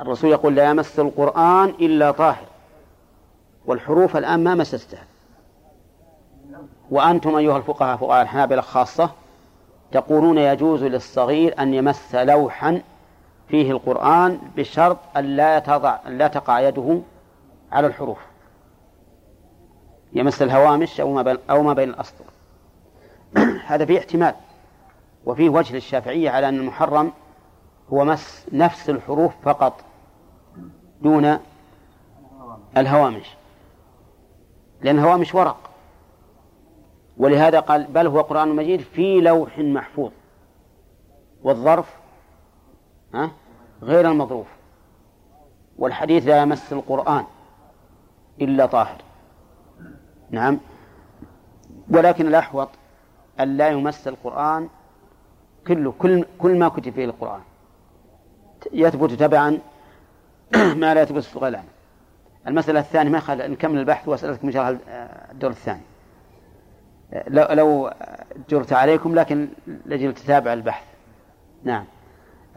[0.00, 2.46] الرسول يقول لا يمس القرآن إلا طاهر
[3.66, 5.04] والحروف الآن ما مسستها
[6.90, 9.10] وأنتم أيها الفقهاء فقهاء الحنابلة خاصة
[9.92, 12.82] تقولون يجوز للصغير أن يمس لوحا
[13.48, 17.00] فيه القرآن بشرط أن لا تضع لا تقع يده
[17.72, 18.18] على الحروف.
[20.12, 22.24] يمس الهوامش أو ما بين أو ما بين الأسطر.
[23.66, 24.34] هذا فيه احتمال.
[25.28, 27.12] وفيه وجه للشافعية على أن المحرم
[27.92, 29.84] هو مس نفس الحروف فقط
[31.02, 31.38] دون
[32.76, 33.36] الهوامش.
[34.80, 35.70] لأن الهوامش ورق.
[37.16, 40.10] ولهذا قال بل هو قرآن مجيد في لوح محفوظ.
[41.42, 41.96] والظرف
[43.82, 44.46] غير المظروف.
[45.78, 47.24] والحديث لا يمس القرآن
[48.40, 49.02] إلا طاهر.
[50.30, 50.58] نعم.
[51.90, 52.68] ولكن الأحوط
[53.40, 54.68] أن لا يمس القرآن
[55.68, 57.40] كله كل كل ما كتب فيه القرآن.
[58.72, 59.58] يثبت تبعا
[60.82, 61.64] ما لا يثبت في الغلام
[62.46, 64.76] المسألة الثانية ما خل نكمل البحث وأسألك من شرح
[65.30, 65.80] الدور الثاني.
[67.28, 67.90] لو لو
[68.50, 69.48] جرت عليكم لكن
[69.86, 70.84] لجل تتابع البحث.
[71.64, 71.84] نعم.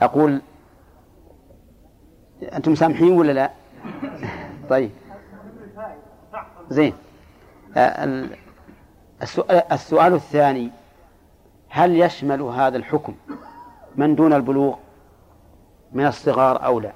[0.01, 0.41] أقول
[2.53, 3.51] أنتم سامحين ولا لا؟
[4.69, 4.91] طيب.
[6.69, 6.93] زين.
[7.77, 8.27] آه،
[9.71, 10.71] السؤال الثاني.
[11.73, 13.15] هل يشمل هذا الحكم
[13.95, 14.75] من دون البلوغ
[15.91, 16.91] من الصغار أو لا؟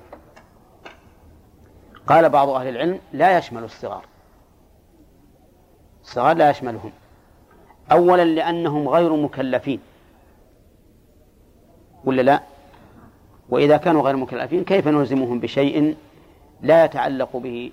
[2.08, 4.06] قال بعض أهل العلم لا يشمل الصغار.
[6.02, 6.92] الصغار لا يشملهم.
[7.92, 9.80] أولا لأنهم غير مكلفين.
[12.06, 12.42] ولا لا؟
[13.50, 15.96] وإذا كانوا غير مكلفين كيف نلزمهم بشيء
[16.62, 17.72] لا يتعلق به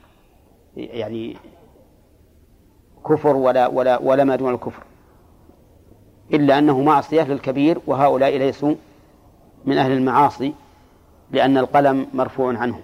[0.76, 1.36] يعني
[3.06, 4.82] كفر ولا ولا ولا ما دون الكفر؟
[6.32, 8.74] إلا أنه معصية للكبير وهؤلاء ليسوا
[9.64, 10.54] من أهل المعاصي
[11.30, 12.80] لأن القلم مرفوع عنهم.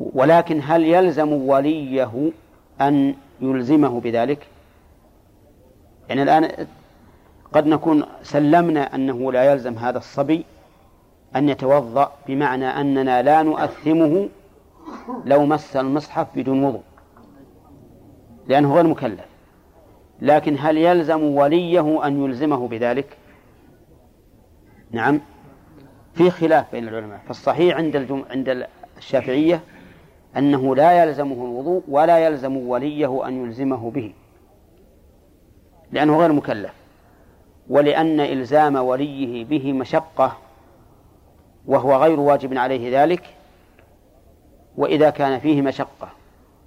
[0.00, 2.32] ولكن هل يلزم وليه
[2.80, 4.46] أن يلزمه بذلك؟
[6.08, 6.66] يعني الآن
[7.52, 10.44] قد نكون سلمنا أنه لا يلزم هذا الصبي
[11.36, 14.28] أن يتوضأ بمعنى أننا لا نؤثمه
[15.24, 16.82] لو مس المصحف بدون وضوء
[18.46, 19.33] لأنه غير مكلف.
[20.22, 23.16] لكن هل يلزم وليه أن يلزمه بذلك؟
[24.90, 25.20] نعم.
[26.14, 27.20] في خلاف بين العلماء.
[27.26, 28.24] فالصحيح عند الجم...
[28.30, 28.66] عند
[28.98, 29.60] الشافعية
[30.36, 34.12] أنه لا يلزمه الوضوء ولا يلزم وليه أن يلزمه به.
[35.92, 36.72] لأنه غير مكلف.
[37.68, 40.36] ولأن إلزام وليه به مشقة
[41.66, 43.22] وهو غير واجب عليه ذلك.
[44.76, 46.08] وإذا كان فيه مشقة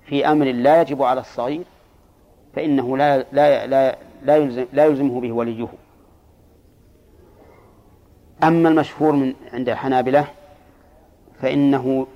[0.05, 1.63] في أمر لا يجب على الصغير
[2.57, 5.67] فإنه لا لا لا لا, يلزم لا يلزمه به وليه.
[8.43, 10.27] أما المشهور من عند الحنابلة
[11.41, 12.07] فإنه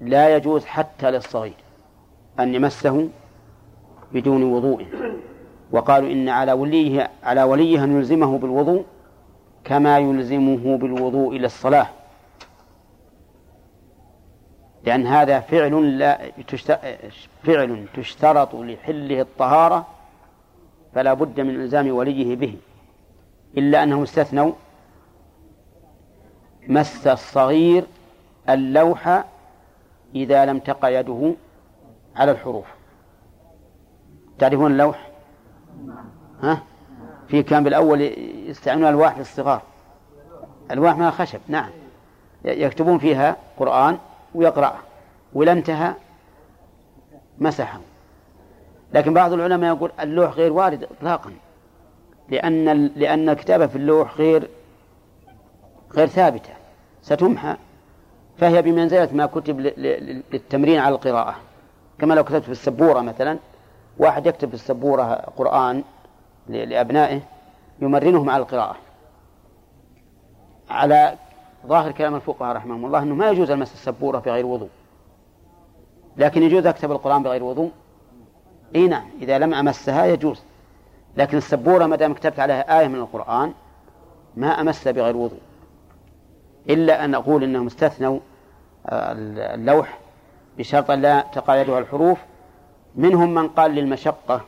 [0.00, 1.54] لا يجوز حتى للصغير
[2.40, 3.08] أن يمسه
[4.12, 4.86] بدون وضوء.
[5.72, 8.84] وقالوا إن على وليه على وليه أن يلزمه بالوضوء
[9.64, 11.86] كما يلزمه بالوضوء للصلاة
[14.84, 16.18] لأن هذا فعل لا
[17.44, 19.86] فعل تشترط لحله الطهارة
[20.94, 22.56] فلا بد من إلزام وليه به
[23.56, 24.52] إلا أنهم استثنوا
[26.68, 27.84] مس الصغير
[28.48, 29.24] اللوح
[30.14, 31.34] إذا لم تقع يده
[32.16, 32.66] على الحروف.
[34.38, 35.08] تعرفون اللوح؟
[36.42, 36.62] ها؟
[37.28, 38.00] في كان بالأول
[38.46, 39.62] يستعملون الواح للصغار.
[40.70, 41.70] الواح ما خشب نعم.
[42.44, 43.98] يكتبون فيها قرآن
[44.34, 44.74] ويقرأ
[45.32, 45.94] وإذا انتهى
[47.38, 47.80] مسحه.
[48.92, 51.32] لكن بعض العلماء يقول اللوح غير وارد إطلاقا
[52.28, 54.48] لأن لأن الكتابة في اللوح غير
[55.94, 56.52] غير ثابتة
[57.02, 57.56] ستمحى.
[58.38, 61.34] فهي بمنزلة ما كتب للتمرين على القراءة.
[61.98, 63.38] كما لو كتبت في السبورة مثلا
[63.98, 65.84] واحد يكتب في السبورة قرآن
[66.48, 67.20] لأبنائه
[67.80, 68.76] يمرنهم على القراءة.
[70.70, 71.14] على
[71.66, 74.68] ظاهر كلام الفقهاء رحمهم الله أنه ما يجوز المس السبورة بغير وضوء.
[76.16, 77.70] لكن يجوز أكتب القرآن بغير وضوء؟
[78.74, 80.42] إي نعم إذا لم أمسها يجوز.
[81.16, 83.52] لكن السبورة ما دام كتبت عليها آية من القرآن
[84.36, 85.40] ما أمسها بغير وضوء.
[86.70, 88.18] إلا أن أقول أنهم استثنوا
[88.86, 89.12] آه،
[89.54, 89.98] اللوح
[90.58, 92.18] بشرط لا تقع يدها الحروف.
[92.96, 94.40] منهم من قال للمشقة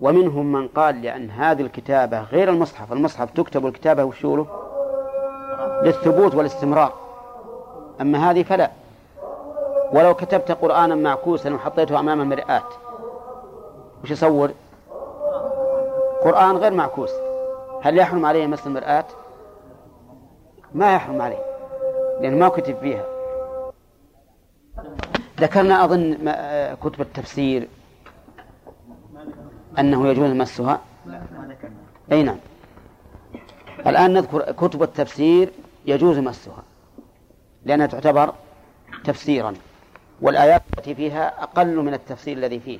[0.00, 2.92] ومنهم من قال لأن هذه الكتابة غير المصحف.
[2.92, 4.69] المصحف تكتب الكتابة وشوله
[5.82, 6.92] للثبوت والاستمرار.
[8.00, 8.70] أما هذه فلا.
[9.92, 12.62] ولو كتبت قرآنا معكوسا وحطيته أمام المرآة.
[14.04, 14.50] وش يصور؟
[16.22, 17.10] قرآن غير معكوس.
[17.82, 19.04] هل يحرم عليه مس المرآة؟
[20.74, 21.44] ما يحرم عليه
[22.20, 23.04] لأنه ما كتب فيها.
[25.40, 26.34] ذكرنا أظن
[26.82, 27.68] كتب التفسير
[29.78, 30.80] أنه يجوز مسها.
[32.12, 32.36] أي نعم.
[33.86, 35.52] الآن نذكر كتب التفسير
[35.86, 36.62] يجوز مسها
[37.64, 38.34] لأنها تعتبر
[39.04, 39.54] تفسيرا
[40.22, 42.78] والآيات التي فيها أقل من التفسير الذي فيه.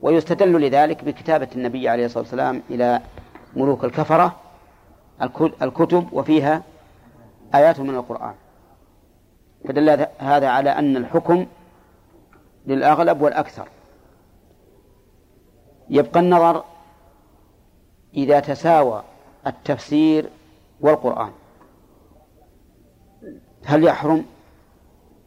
[0.00, 3.00] ويستدل لذلك بكتابة النبي عليه الصلاة والسلام إلى
[3.56, 4.36] ملوك الكفرة
[5.62, 6.62] الكتب وفيها
[7.54, 8.34] آيات من القرآن.
[9.68, 11.46] فدل هذا على أن الحكم
[12.66, 13.68] للأغلب والأكثر.
[15.90, 16.64] يبقى النظر
[18.14, 19.02] إذا تساوى
[19.46, 20.30] التفسير
[20.80, 21.30] والقرآن.
[23.64, 24.24] هل يحرم؟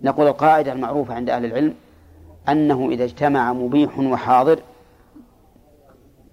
[0.02, 1.76] نقول القاعدة المعروفة عند أهل العلم
[2.50, 4.60] أنه إذا اجتمع مبيح وحاضر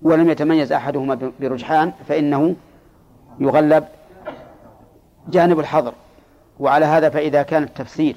[0.03, 2.57] ولم يتميز أحدهما برجحان فإنه
[3.41, 3.85] يغلب
[5.29, 5.95] جانب الحظر.
[6.61, 8.17] وعلى هذا فإذا كان التفسير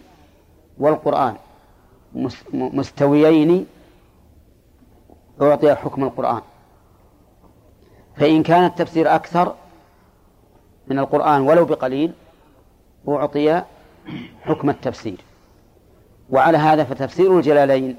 [0.77, 1.35] والقرآن
[2.53, 3.67] مستويين
[5.41, 6.41] أعطي حكم القرآن.
[8.15, 9.55] فإن كان التفسير أكثر
[10.87, 12.13] من القرآن ولو بقليل
[13.07, 13.63] أعطي
[14.41, 15.17] حكم التفسير.
[16.29, 17.97] وعلى هذا فتفسير الجلالين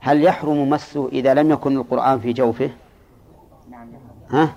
[0.00, 2.70] هل يحرم مسه إذا لم يكن القرآن في جوفه؟
[4.30, 4.54] ها؟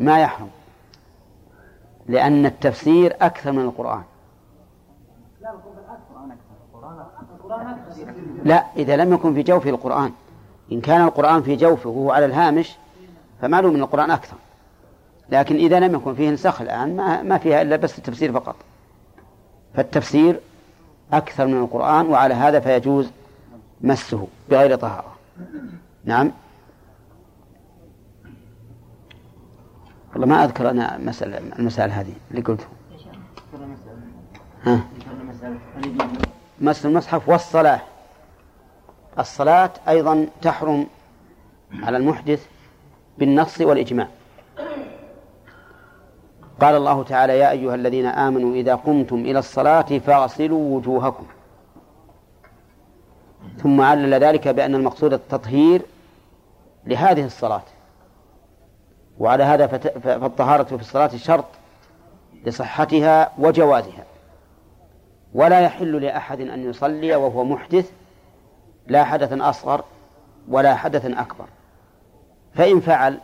[0.00, 0.48] ما يحرم.
[2.06, 4.02] لأن التفسير أكثر من القرآن.
[8.44, 10.12] لا إذا لم يكن في جوفه القرآن.
[10.72, 12.76] إن كان القرآن في جوفه وهو على الهامش
[13.40, 14.36] فمعلوم أن القرآن أكثر.
[15.30, 18.56] لكن إذا لم يكن فيه نسخ الآن ما, ما فيها إلا بس التفسير فقط.
[19.76, 20.40] فالتفسير
[21.12, 23.10] أكثر من القرآن وعلى هذا فيجوز
[23.80, 25.16] مسه بغير طهارة.
[26.04, 26.32] نعم.
[30.12, 32.66] والله ما أذكر أنا مسألة المسألة هذه اللي قلته.
[34.64, 34.80] ها؟
[36.60, 37.80] مس المصحف والصلاة.
[39.18, 40.86] الصلاة أيضا تحرم
[41.82, 42.46] على المحدث
[43.18, 44.08] بالنص والإجماع.
[46.60, 51.26] قال الله تعالى يا أيها الذين آمنوا إذا قمتم إلى الصلاة فاغسلوا وجوهكم.
[53.62, 55.82] ثم علل ذلك بأن المقصود التطهير
[56.86, 57.62] لهذه الصلاة.
[59.18, 59.66] وعلى هذا
[59.98, 61.44] فالطهارة في الصلاة شرط
[62.44, 64.04] لصحتها وجوازها.
[65.34, 67.90] ولا يحل لأحد أن يصلي وهو محدث
[68.86, 69.84] لا حدث أصغر
[70.48, 71.46] ولا حدث أكبر.
[72.54, 73.18] فإن فعل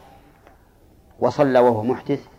[1.20, 2.31] وصلى وهو محدث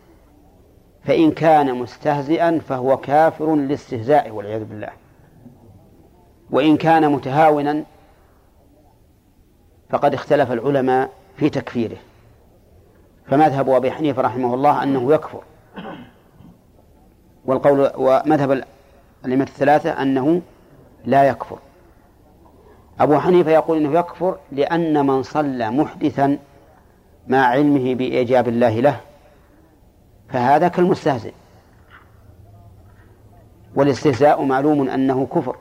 [1.04, 4.90] فإن كان مستهزئا فهو كافر للاستهزاء والعياذ بالله.
[6.52, 7.84] وإن كان متهاونا
[9.90, 11.98] فقد اختلف العلماء في تكفيره.
[13.26, 15.44] فمذهب أبي حنيفة رحمه الله أنه يكفر.
[17.46, 20.42] والقول ومذهب الأئمة الثلاثة أنه
[21.06, 21.60] لا يكفر.
[23.00, 26.38] أبو حنيفة يقول أنه يكفر لأن من صلى محدثا
[27.28, 29.00] مع علمه بإيجاب الله له.
[30.30, 31.34] فهذا كالمستهزئ.
[33.76, 35.56] والاستهزاء معلوم أنه كفر.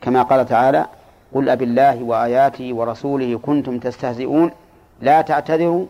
[0.00, 0.86] كما قال تعالى
[1.34, 4.50] قل أب الله وآياته ورسوله كنتم تستهزئون
[5.00, 5.86] لا تعتذروا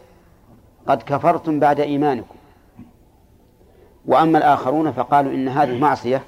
[0.86, 2.34] قد كفرتم بعد إيمانكم.
[4.06, 6.22] وأما الآخرون فقالوا إن هذه معصية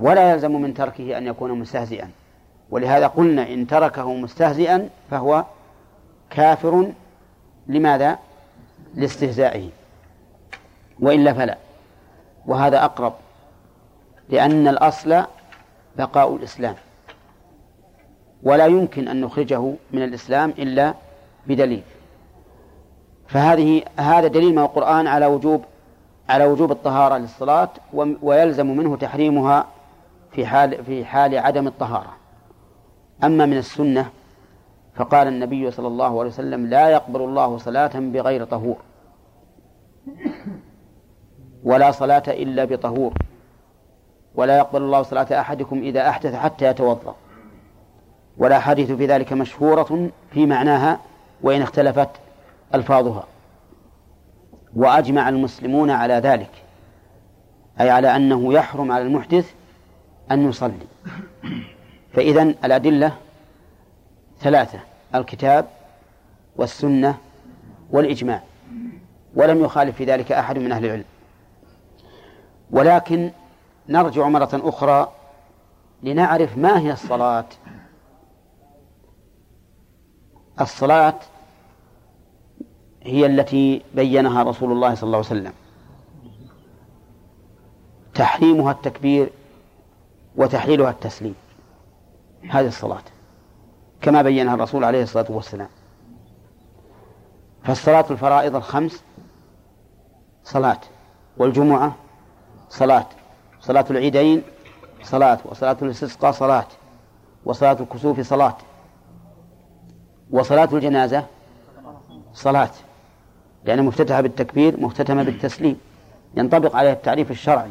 [0.00, 2.10] ولا يلزم من تركه أن يكون مستهزئا.
[2.70, 5.44] ولهذا قلنا إن تركه مستهزئا فهو
[6.30, 6.92] كافر.
[7.66, 8.18] لماذا؟
[8.94, 9.68] لاستهزائه
[11.00, 11.58] وإلا فلا.
[12.46, 13.12] وهذا أقرب
[14.28, 15.22] لأن الأصل
[15.98, 16.74] بقاء الإسلام.
[18.42, 19.60] ولا يمكن أن نخرجه
[19.92, 20.94] من الإسلام إلا
[21.46, 21.82] بدليل.
[23.28, 25.64] فهذه هذا دليل من القرآن على وجوب
[26.28, 27.68] على وجوب الطهارة للصلاة
[28.22, 29.66] ويلزم منه تحريمها
[30.32, 32.12] في حال في حال عدم الطهارة.
[33.24, 34.10] أما من السنة
[34.94, 38.76] فقال النبي صلى الله عليه وسلم لا يقبل الله صلاة بغير طهور.
[41.64, 43.12] ولا صلاة إلا بطهور.
[44.34, 47.14] ولا يقبل الله صلاة أحدكم إذا أحدث حتى يتوضأ.
[48.38, 50.98] والأحاديث في ذلك مشهورة في معناها
[51.42, 52.10] وإن اختلفت
[52.74, 53.24] ألفاظها.
[54.76, 56.50] وأجمع المسلمون على ذلك.
[57.80, 59.52] أي على أنه يحرم على المحدث
[60.30, 60.86] أن يصلي.
[62.12, 63.12] فإذا الأدلة
[64.44, 64.80] ثلاثة
[65.14, 65.68] الكتاب
[66.56, 67.18] والسنة
[67.90, 68.42] والإجماع.
[69.34, 71.04] ولم يخالف في ذلك أحد من أهل العلم.
[72.70, 73.30] ولكن
[73.88, 75.12] نرجع مرة أخرى
[76.02, 77.44] لنعرف ما هي الصلاة.
[80.60, 81.14] الصلاة
[83.02, 85.52] هي التي بينها رسول الله صلى الله عليه وسلم.
[88.14, 89.30] تحريمها التكبير
[90.36, 91.34] وتحليلها التسليم.
[92.50, 93.13] هذه الصلاة.
[94.04, 95.68] كما بينها الرسول عليه الصلاة والسلام.
[97.64, 99.02] فالصلاة الفرائض الخمس
[100.44, 100.80] صلاة
[101.36, 101.94] والجمعة
[102.68, 103.06] صلاة
[103.60, 104.42] صلاة العيدين
[105.02, 106.66] صلاة وصلاة الاستسقاء صلاة
[107.44, 108.56] وصلاة الكسوف صلاة
[110.30, 111.26] وصلاة الجنازة
[112.32, 112.70] صلاة.
[113.64, 115.80] لأن مفتتحة بالتكبير مختتمة بالتسليم.
[116.36, 117.70] ينطبق عليها التعريف الشرعي.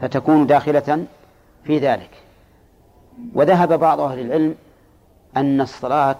[0.00, 1.06] فتكون داخلة
[1.64, 2.10] في ذلك.
[3.34, 4.54] وذهب بعض أهل العلم
[5.36, 6.18] أن الصلاة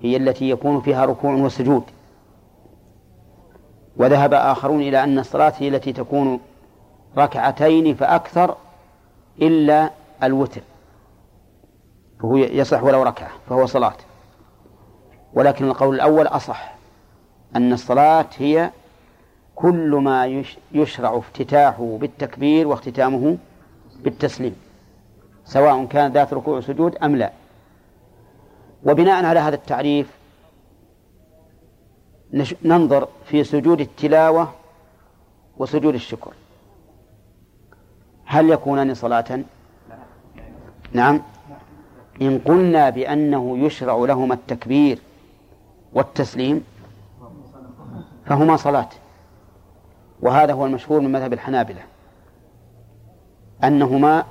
[0.00, 1.82] هي التي يكون فيها ركوع وسجود.
[3.96, 6.40] وذهب آخرون إلى أن الصلاة هي التي تكون
[7.18, 8.56] ركعتين فأكثر
[9.42, 9.90] إلا
[10.22, 10.60] الوتر.
[12.20, 13.96] فهو يصح ولو ركعة فهو صلاة.
[15.34, 16.74] ولكن القول الأول أصح
[17.56, 18.70] أن الصلاة هي
[19.54, 23.38] كل ما يشرع افتتاحه بالتكبير واختتامه
[24.00, 24.56] بالتسليم
[25.44, 27.32] سواء كان ذات ركوع وسجود أم لا.
[28.86, 30.22] وبناء على هذا التعريف
[32.64, 34.52] ننظر في سجود التلاوة
[35.56, 36.32] وسجود الشكر.
[38.24, 39.40] هل يكونان صلاة؟
[40.92, 41.22] نعم.
[42.22, 44.98] إن قلنا بأنه يشرع لهما التكبير
[45.92, 46.64] والتسليم
[48.26, 48.88] فهما صلاة.
[50.20, 51.82] وهذا هو المشهور من مذهب الحنابلة.
[53.64, 54.24] أنهما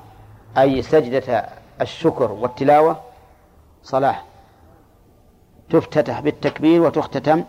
[0.58, 1.50] أي سجدة
[1.82, 3.00] الشكر والتلاوة
[3.84, 4.31] صلاة.
[5.72, 7.44] تفتتح بالتكبير وتختتم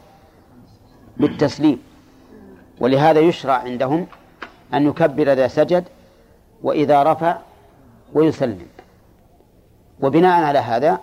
[1.17, 1.83] بالتسليم.
[2.81, 4.07] ولهذا يشرع عندهم
[4.75, 5.85] أن يكبر إذا سجد
[6.63, 7.39] وإذا رفع
[8.15, 8.67] ويسلم.
[10.01, 11.01] وبناء على هذا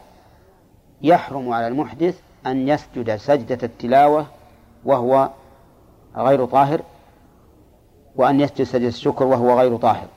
[1.02, 4.26] يحرم على المحدث أن يسجد سجدة التلاوة
[4.86, 5.30] وهو
[6.16, 6.82] غير طاهر
[8.16, 10.08] وأن يسجد سجدة الشكر وهو غير طاهر.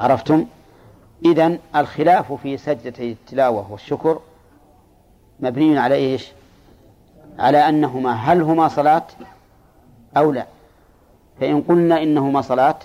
[0.00, 0.46] عرفتم؟
[1.24, 4.20] إذن الخلاف في سجدتي التلاوة والشكر
[5.40, 6.32] مبني على إيش؟
[7.38, 8.12] على أنهما.
[8.12, 9.06] هل هما صلاة
[10.16, 10.46] أو لا؟
[11.40, 12.78] فإن قلنا إنهما صلاة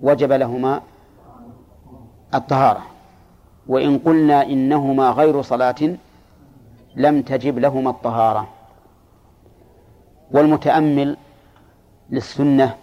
[0.00, 0.82] وجب لهما
[2.34, 2.86] الطهارة.
[3.66, 5.96] وإن قلنا إنهما غير صلاة
[6.96, 8.48] لم تجب لهما الطهارة.
[10.30, 11.16] والمتأمل
[12.10, 12.76] للسنة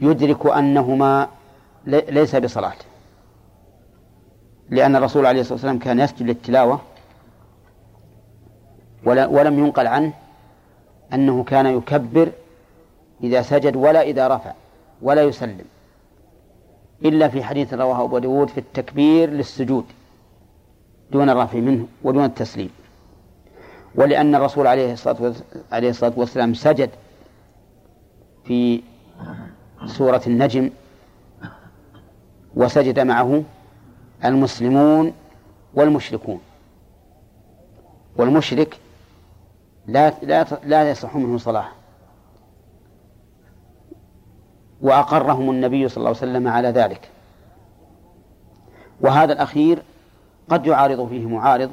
[0.00, 1.28] يدرك أنهما
[1.86, 2.91] ليس بصلاة.
[4.72, 6.80] لأن الرسول عليه الصلاة والسلام كان يسجد للتلاوة
[9.06, 10.12] ولم ينقل عنه
[11.12, 12.32] أنه كان يكبر
[13.22, 14.52] إذا سجد ولا إذا رفع
[15.02, 15.64] ولا يسلم
[17.04, 19.84] إلا في حديث رواه أبو داود في التكبير للسجود
[21.10, 22.70] دون الرفع منه ودون التسليم.
[23.94, 25.34] ولأن الرسول عليه الصلاة
[25.72, 26.90] عليه الصلاة والسلام سجد
[28.44, 28.82] في
[29.86, 30.70] سورة النجم
[32.54, 33.42] وسجد معه
[34.24, 35.12] المسلمون
[35.74, 36.40] والمشركون.
[38.16, 38.80] والمشرك
[39.86, 41.68] لا لا لا يصح منه صلاة
[44.82, 47.10] وأقرهم النبي صلى الله عليه وسلم على ذلك.
[49.00, 49.82] وهذا الأخير
[50.48, 51.72] قد يعارض فيه معارض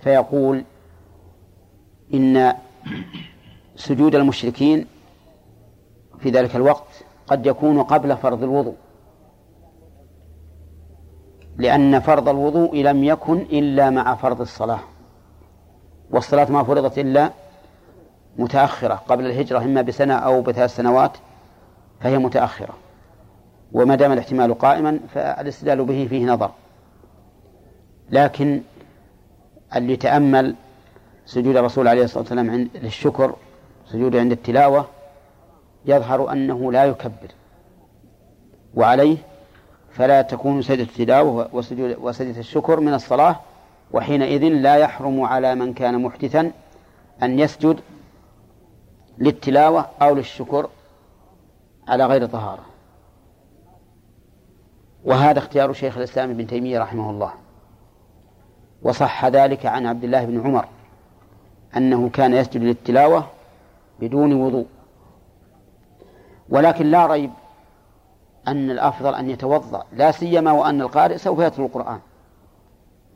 [0.00, 0.64] فيقول
[2.14, 2.54] إن
[3.76, 4.86] سجود المشركين
[6.18, 8.76] في ذلك الوقت قد يكون قبل فرض الوضوء.
[11.56, 14.80] لأن فرض الوضوء لم يكن إلا مع فرض الصلاة.
[16.10, 17.30] والصلاة ما فرضت إلا
[18.38, 18.94] متأخرة.
[18.94, 21.12] قبل الهجرة إما بسنة أو بثلاث سنوات
[22.00, 22.74] فهي متأخرة.
[23.72, 26.50] وما دام الاحتمال قائما فالاستدلال به فيه نظر.
[28.10, 28.60] لكن
[29.76, 30.54] اللي تأمل
[31.26, 33.34] سجود الرسول عليه الصلاة والسلام عند للشكر
[33.86, 34.86] سجوده عند التلاوة
[35.86, 37.30] يظهر أنه لا يكبر.
[38.74, 39.16] وعليه
[39.94, 41.48] فلا تكون سجدة التلاوة
[42.00, 43.40] وسجدة الشكر من الصلاة
[43.92, 46.52] وحينئذ لا يحرم على من كان محدثا
[47.22, 47.80] أن يسجد
[49.18, 50.68] للتلاوة أو للشكر
[51.88, 52.64] على غير طهارة.
[55.04, 57.32] وهذا اختيار شيخ الإسلام ابن تيمية رحمه الله.
[58.82, 60.68] وصح ذلك عن عبد الله بن عمر
[61.76, 63.26] أنه كان يسجد للتلاوة
[64.00, 64.66] بدون وضوء.
[66.48, 67.30] ولكن لا ريب
[68.48, 71.98] أن الأفضل أن يتوضأ لا سيما وأن القارئ سوف يتلو القرآن.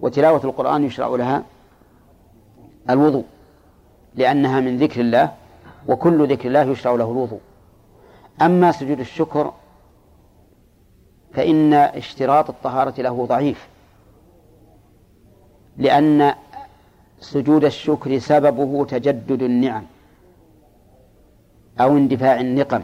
[0.00, 1.42] وتلاوة القرآن يشرع لها
[2.90, 3.24] الوضوء
[4.14, 5.32] لأنها من ذكر الله
[5.88, 7.40] وكل ذكر الله يشرع له الوضوء.
[8.42, 9.52] أما سجود الشكر
[11.32, 13.68] فإن اشتراط الطهارة له ضعيف
[15.76, 16.34] لأن
[17.20, 19.84] سجود الشكر سببه تجدد النعم
[21.80, 22.82] أو اندفاع النقم.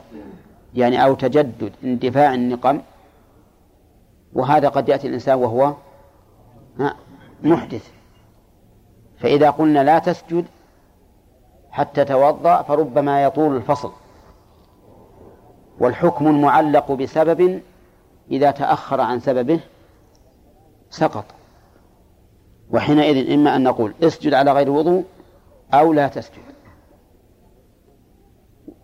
[0.75, 2.81] يعني أو تجدد اندفاع النقم
[4.33, 5.75] وهذا قد يأتي الإنسان وهو
[7.43, 7.91] محدث.
[9.19, 10.45] فإذا قلنا لا تسجد
[11.71, 13.93] حتى توضأ فربما يطول الفصل.
[15.81, 17.61] والحكم المعلق بسبب
[18.31, 19.61] إذا تأخر عن سببه
[20.91, 21.25] سقط.
[22.71, 25.05] وحينئذ إما أن نقول اسجد على غير وضوء
[25.75, 26.43] أو لا تسجد.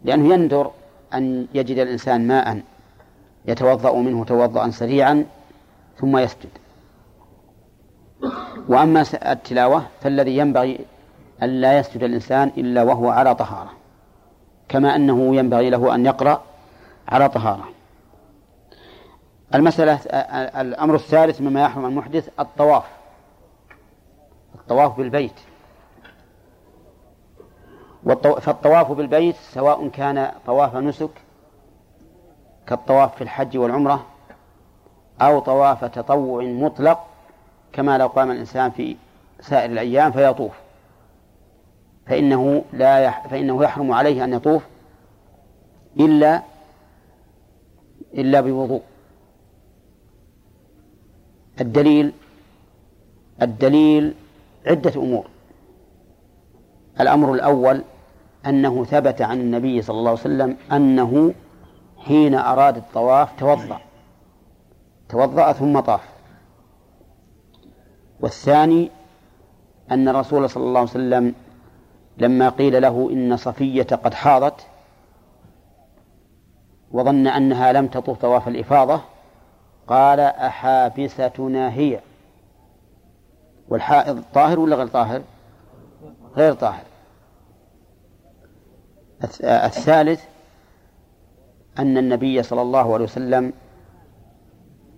[0.04, 0.70] لأنه يندر
[1.14, 2.60] أن يجد الإنسان ماء
[3.46, 5.24] يتوضأ منه توضأ سريعا
[5.98, 6.50] ثم يسجد.
[8.68, 10.78] وأما التلاوة فالذي ينبغي
[11.42, 13.70] أن لا يسجد الإنسان إلا وهو على طهارة
[14.68, 16.42] كما أنه ينبغي له أن يقرأ
[17.08, 17.68] على طهارة.
[19.54, 19.94] المسألة
[20.60, 22.84] الأمر الثالث مما يحرم المحدث الطواف
[24.54, 25.49] الطواف بالبيت.
[28.40, 31.10] فالطواف بالبيت سواء كان طواف نسك
[32.66, 34.06] كالطواف في الحج والعمرة
[35.20, 37.06] أو طواف تطوع مطلق
[37.72, 38.96] كما لو قام الإنسان في
[39.40, 40.52] سائر الأيام فيطوف.
[42.06, 44.62] فإنه لا يح فإنه يحرم عليه أن يطوف
[46.00, 46.42] إلا
[48.14, 48.82] إلا بوضوء.
[51.60, 52.12] الدليل
[53.42, 54.14] الدليل
[54.66, 55.26] عدة أمور.
[57.00, 57.82] الأمر الأول
[58.46, 61.34] أنه ثبت عن النبي صلى الله عليه وسلم أنه
[61.98, 63.80] حين أراد الطواف توضأ.
[65.08, 66.00] توضأ ثم طاف.
[68.20, 68.90] والثاني
[69.90, 71.34] أن الرسول صلى الله عليه وسلم
[72.18, 74.66] لما قيل له إن صفية قد حاضت
[76.92, 79.00] وظن أنها لم تطوف طواف الإفاضة
[79.88, 82.00] قال أحابستنا هي؟
[83.68, 85.22] والحائض طاهر ولا غير طاهر؟
[86.36, 86.89] غير طاهر.
[89.42, 90.22] الثالث
[91.78, 93.52] أن النبي صلى الله عليه وسلم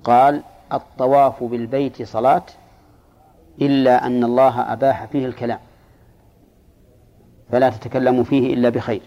[0.04, 0.42] قال
[0.72, 2.42] الطواف بالبيت صلاة
[3.60, 5.58] إلا أن الله أباح فيه الكلام.
[7.52, 9.02] فلا تتكلموا فيه إلا بخير.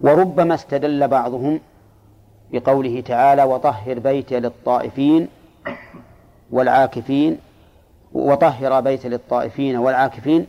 [0.00, 1.60] وربما استدل بعضهم
[2.52, 5.28] بقوله تعالى وطهر بيتي للطائفين
[6.50, 7.38] والعاكفين
[8.12, 10.46] وطهر بيت للطائفين والعاكفين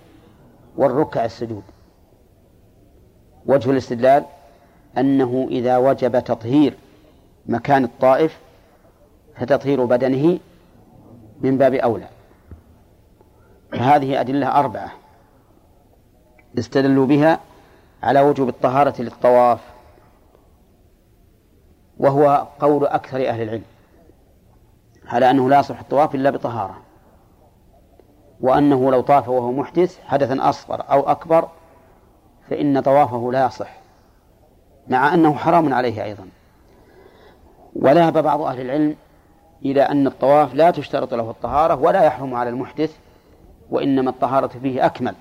[0.78, 1.64] والركع السجود.
[3.45, 4.26] وجه الاستدلال
[4.97, 6.77] أنه إذا وجب تطهير
[7.45, 8.39] مكان الطائف
[9.35, 10.39] فتطهير بدنه
[11.41, 12.07] من باب أولى.
[13.72, 14.91] فهذه أدلة أربعة
[16.59, 17.39] استدلوا بها
[18.03, 19.59] على وجوب الطهارة للطواف
[21.97, 23.63] وهو قول أكثر أهل العلم
[25.07, 26.81] على أنه لا يصح الطواف إلا بطهارة
[28.41, 31.49] وأنه لو طاف وهو محدث حدثا أصغر أو أكبر
[32.52, 33.69] فإن طوافه لا يصح
[34.88, 36.28] مع أنه حرام عليه أيضا.
[37.76, 38.95] وذهب بعض أهل العلم
[39.65, 42.98] إلى أن الطواف لا تشترط له الطهارة ولا يحرم على المحدث
[43.69, 45.15] وإنما الطهارة فيه أكمل.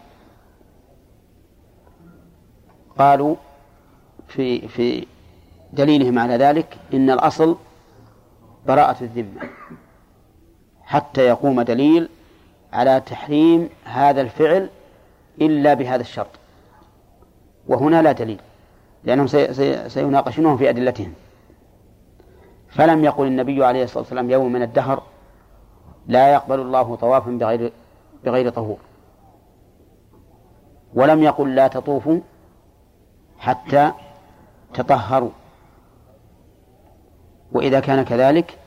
[2.98, 3.36] قالوا
[4.28, 5.07] في في
[5.73, 7.57] دليلهم على ذلك إن الأصل
[8.66, 9.43] براءة الذمة
[10.82, 12.09] حتى يقوم دليل
[12.73, 14.70] على تحريم هذا الفعل
[15.40, 16.39] إلا بهذا الشرط.
[17.68, 18.40] وهنا لا دليل
[19.04, 19.26] لأنهم
[19.88, 21.12] سيناقشونه في أدلتهم.
[22.68, 25.02] فلم يقل النبي عليه الصلاة والسلام يوم من الدهر
[26.06, 27.72] لا يقبل الله طوافا بغير
[28.24, 28.78] بغير طهور.
[30.94, 32.20] ولم يقل لا تطوفوا
[33.38, 33.92] حتى
[34.74, 35.30] تطهروا.
[37.52, 38.58] وإذا كان كذلك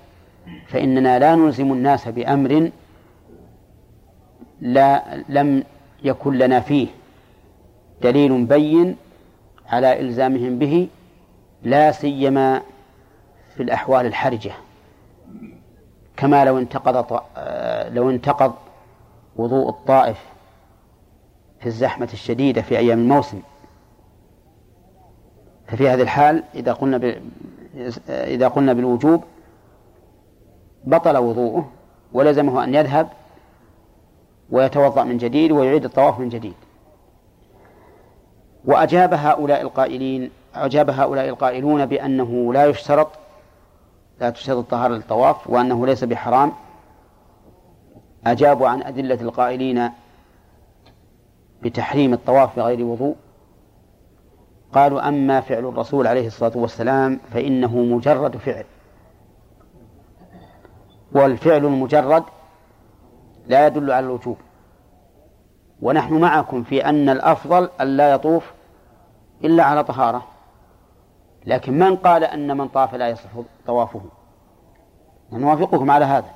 [0.67, 2.71] فإننا لا نلزم الناس بأمر
[4.61, 5.63] لا لم
[6.03, 6.87] يكن لنا فيه
[8.03, 8.95] دليل بين
[9.67, 10.87] على إلزامهم به
[11.63, 12.61] لا سيما
[13.55, 14.51] في الأحوال الحرجة
[16.17, 17.21] كما لو انتقض
[17.95, 18.53] لو انتقض
[19.35, 20.17] وضوء الطائف
[21.59, 23.41] في الزحمة الشديدة في أيام الموسم
[25.67, 27.21] ففي هذه الحال إذا قلنا.
[28.09, 29.23] إذا قلنا بالوجوب
[30.83, 31.71] بطل وضوءه
[32.13, 33.09] ولزمه أن يذهب
[34.49, 36.53] ويتوضأ من جديد ويعيد الطواف من جديد
[38.65, 43.07] وأجاب هؤلاء القائلين أجاب هؤلاء القائلون بأنه لا يشترط
[44.21, 46.51] لا تشترط الطهارة للطواف وأنه ليس بحرام.
[48.25, 49.89] أجابوا عن أدلة القائلين
[51.61, 53.15] بتحريم الطواف بغير وضوء.
[54.73, 58.65] قالوا أما فعل الرسول عليه الصلاة والسلام فإنه مجرد فعل.
[61.11, 62.23] والفعل المجرد
[63.47, 64.37] لا يدل على الوجوب.
[65.83, 68.51] ونحن معكم في أن الأفضل أن لا يطوف
[69.43, 70.25] إلا على طهارة.
[71.45, 73.29] لكن من قال أن من طاف لا يصح
[73.67, 74.01] طوافه؟
[75.31, 76.29] نوافقكم على هذا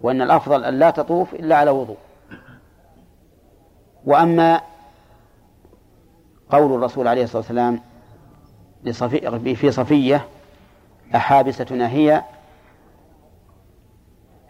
[0.00, 1.96] وأن الأفضل أن لا تطوف إلا على وضوء.
[4.04, 4.60] وأما
[6.50, 7.80] قول الرسول عليه الصلاة والسلام
[8.84, 10.24] لصفي في صفية
[11.16, 12.22] أحابستنا هي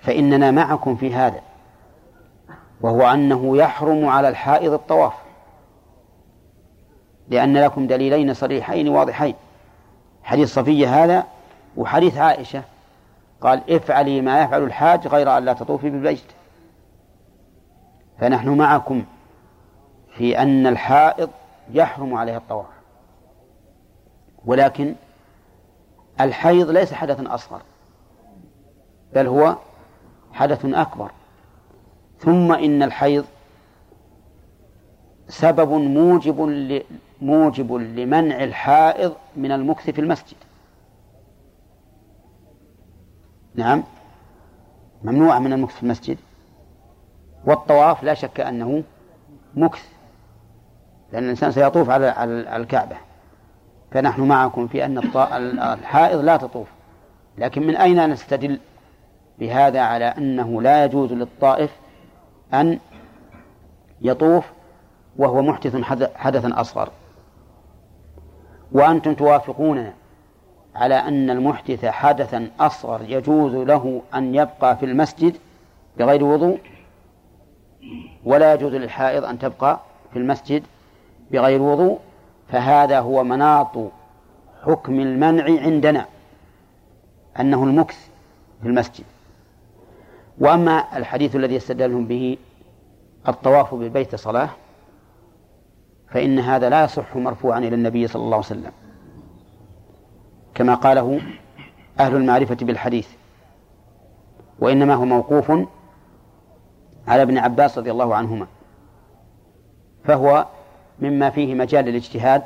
[0.01, 1.48] فإننا معكم في هذا.
[2.81, 5.13] وهو أنه يحرم على الحائض الطواف.
[7.29, 9.35] لأن لكم دليلين صريحين واضحين.
[10.23, 11.27] حديث صفية هذا
[11.77, 12.63] وحديث عائشة.
[13.41, 16.25] قال افعلي ما يفعل الحاج غير أن لا تطوفي بالبيت
[18.19, 19.05] فنحن معكم
[20.17, 21.31] في أن الحائض
[21.71, 22.67] يحرم عليها الطواف.
[24.45, 24.95] ولكن
[26.21, 27.63] الحيض ليس حدثا أصغر
[29.15, 29.57] بل هو
[30.33, 31.11] حدث أكبر.
[32.19, 33.24] ثم إن الحيض
[35.28, 36.82] سبب موجب
[37.23, 40.36] موجب لمنع الحائض من المكث في المسجد.
[43.55, 43.85] نعم.
[45.03, 46.19] ممنوع من المكث في المسجد.
[47.47, 48.82] والطواف لا شك أنه
[49.55, 49.89] مكث
[51.12, 52.97] لأن الإنسان سيطوف على على الكعبة.
[53.90, 54.99] فنحن معكم في أن
[55.62, 56.69] الحائض لا تطوف.
[57.39, 58.61] لكن من أين نستدل
[59.39, 61.70] بهذا على أنه لا يجوز للطائف
[62.55, 62.79] أن
[64.01, 64.45] يطوف
[65.16, 65.77] وهو محدث
[66.15, 66.91] حدثا أصغر.
[68.73, 69.93] وأنتم توافقوننا
[70.75, 75.37] على أن المحدث حدثا أصغر يجوز له أن يبقى في المسجد
[75.99, 76.59] بغير وضوء؟
[78.25, 79.81] ولا يجوز للحائض أن تبقى
[80.12, 80.62] في المسجد
[81.31, 81.99] بغير وضوء؟
[82.49, 83.77] فهذا هو مناط
[84.62, 86.07] حكم المنع عندنا
[87.41, 88.09] أنه المكث
[88.62, 89.05] في المسجد.
[90.40, 92.39] وأما الحديث الذي يستدلهم به
[93.28, 94.48] الطواف بالبيت صلاة
[96.10, 98.73] فإن هذا لا يصح مرفوعا إلى النبي صلى الله عليه وسلم.
[100.55, 101.20] كما قاله
[102.01, 103.09] أهل المعرفة بالحديث.
[104.59, 105.51] وإنما هو موقوف
[107.09, 108.47] على ابن عباس رضي الله عنهما.
[110.05, 110.47] فهو
[111.01, 112.43] مما فيه مجال للاجتهاد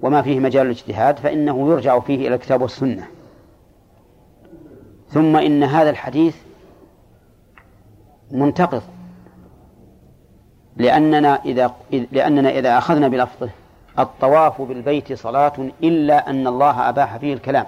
[0.00, 3.06] وما فيه مجال الاجتهاد فإنه يرجع فيه إلى الكتاب والسنة.
[5.08, 6.36] ثم إن هذا الحديث
[8.32, 8.82] منتقض.
[10.76, 11.74] لأننا إذا
[12.12, 13.50] لأننا إذا أخذنا بلفظه
[13.98, 15.52] الطواف بالبيت صلاة
[15.82, 17.66] إلا أن الله أباح فيه الكلام.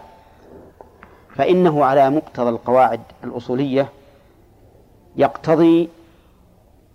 [1.35, 3.89] فإنه على مقتضى القواعد الأصولية
[5.17, 5.89] يقتضي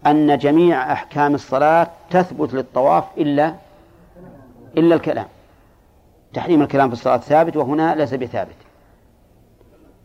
[0.07, 3.55] أن جميع أحكام الصلاة تثبت للطواف إلا
[4.77, 5.25] إلا الكلام.
[6.33, 8.55] تحريم الكلام في الصلاة ثابت وهنا ليس بثابت.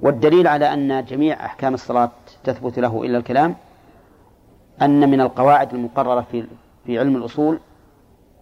[0.01, 2.11] والدليل على أن جميع أحكام الصلاة
[2.45, 3.55] تثبت له إلا الكلام
[4.83, 6.45] أن من القواعد المقررة في
[6.87, 7.59] في علم الأصول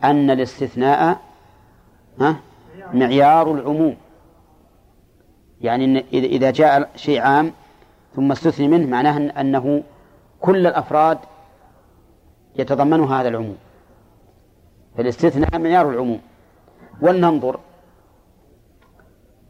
[0.04, 1.20] أن الاستثناء
[2.94, 3.96] معيار العموم.
[5.60, 7.52] يعني إذا جاء شيء عام
[8.16, 9.82] ثم استثني منه معناه أنه
[10.40, 11.18] كل الأفراد
[12.56, 13.56] يتضمن هذا العموم.
[14.96, 16.20] فالاستثناء معيار العموم.
[17.02, 17.60] ولننظر.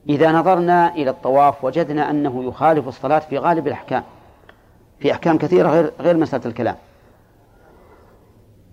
[0.08, 4.02] إذا نظرنا إلى الطواف وجدنا أنه يخالف الصلاة في غالب الأحكام.
[5.02, 6.76] في أحكام كثيرة غير غير مسألة الكلام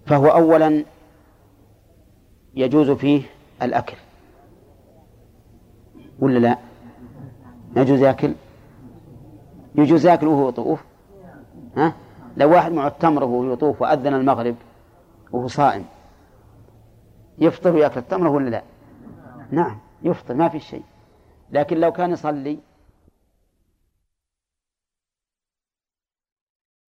[0.06, 0.85] فهو أولا
[2.56, 3.22] يجوز فيه
[3.61, 3.97] الأكل
[6.19, 6.57] ولا لا؟
[7.76, 8.34] يجوز يأكل
[9.76, 10.84] يجوز يأكل وهو يطوف
[11.77, 11.93] ها؟
[12.38, 14.56] لو واحد معه التمر وهو يطوف وأذن المغرب
[15.31, 15.85] وهو صائم
[17.39, 18.64] يفطر ويأكل التمر ولا لا؟
[19.51, 20.84] نعم يفطر ما في شيء
[21.51, 22.60] لكن لو كان يصلي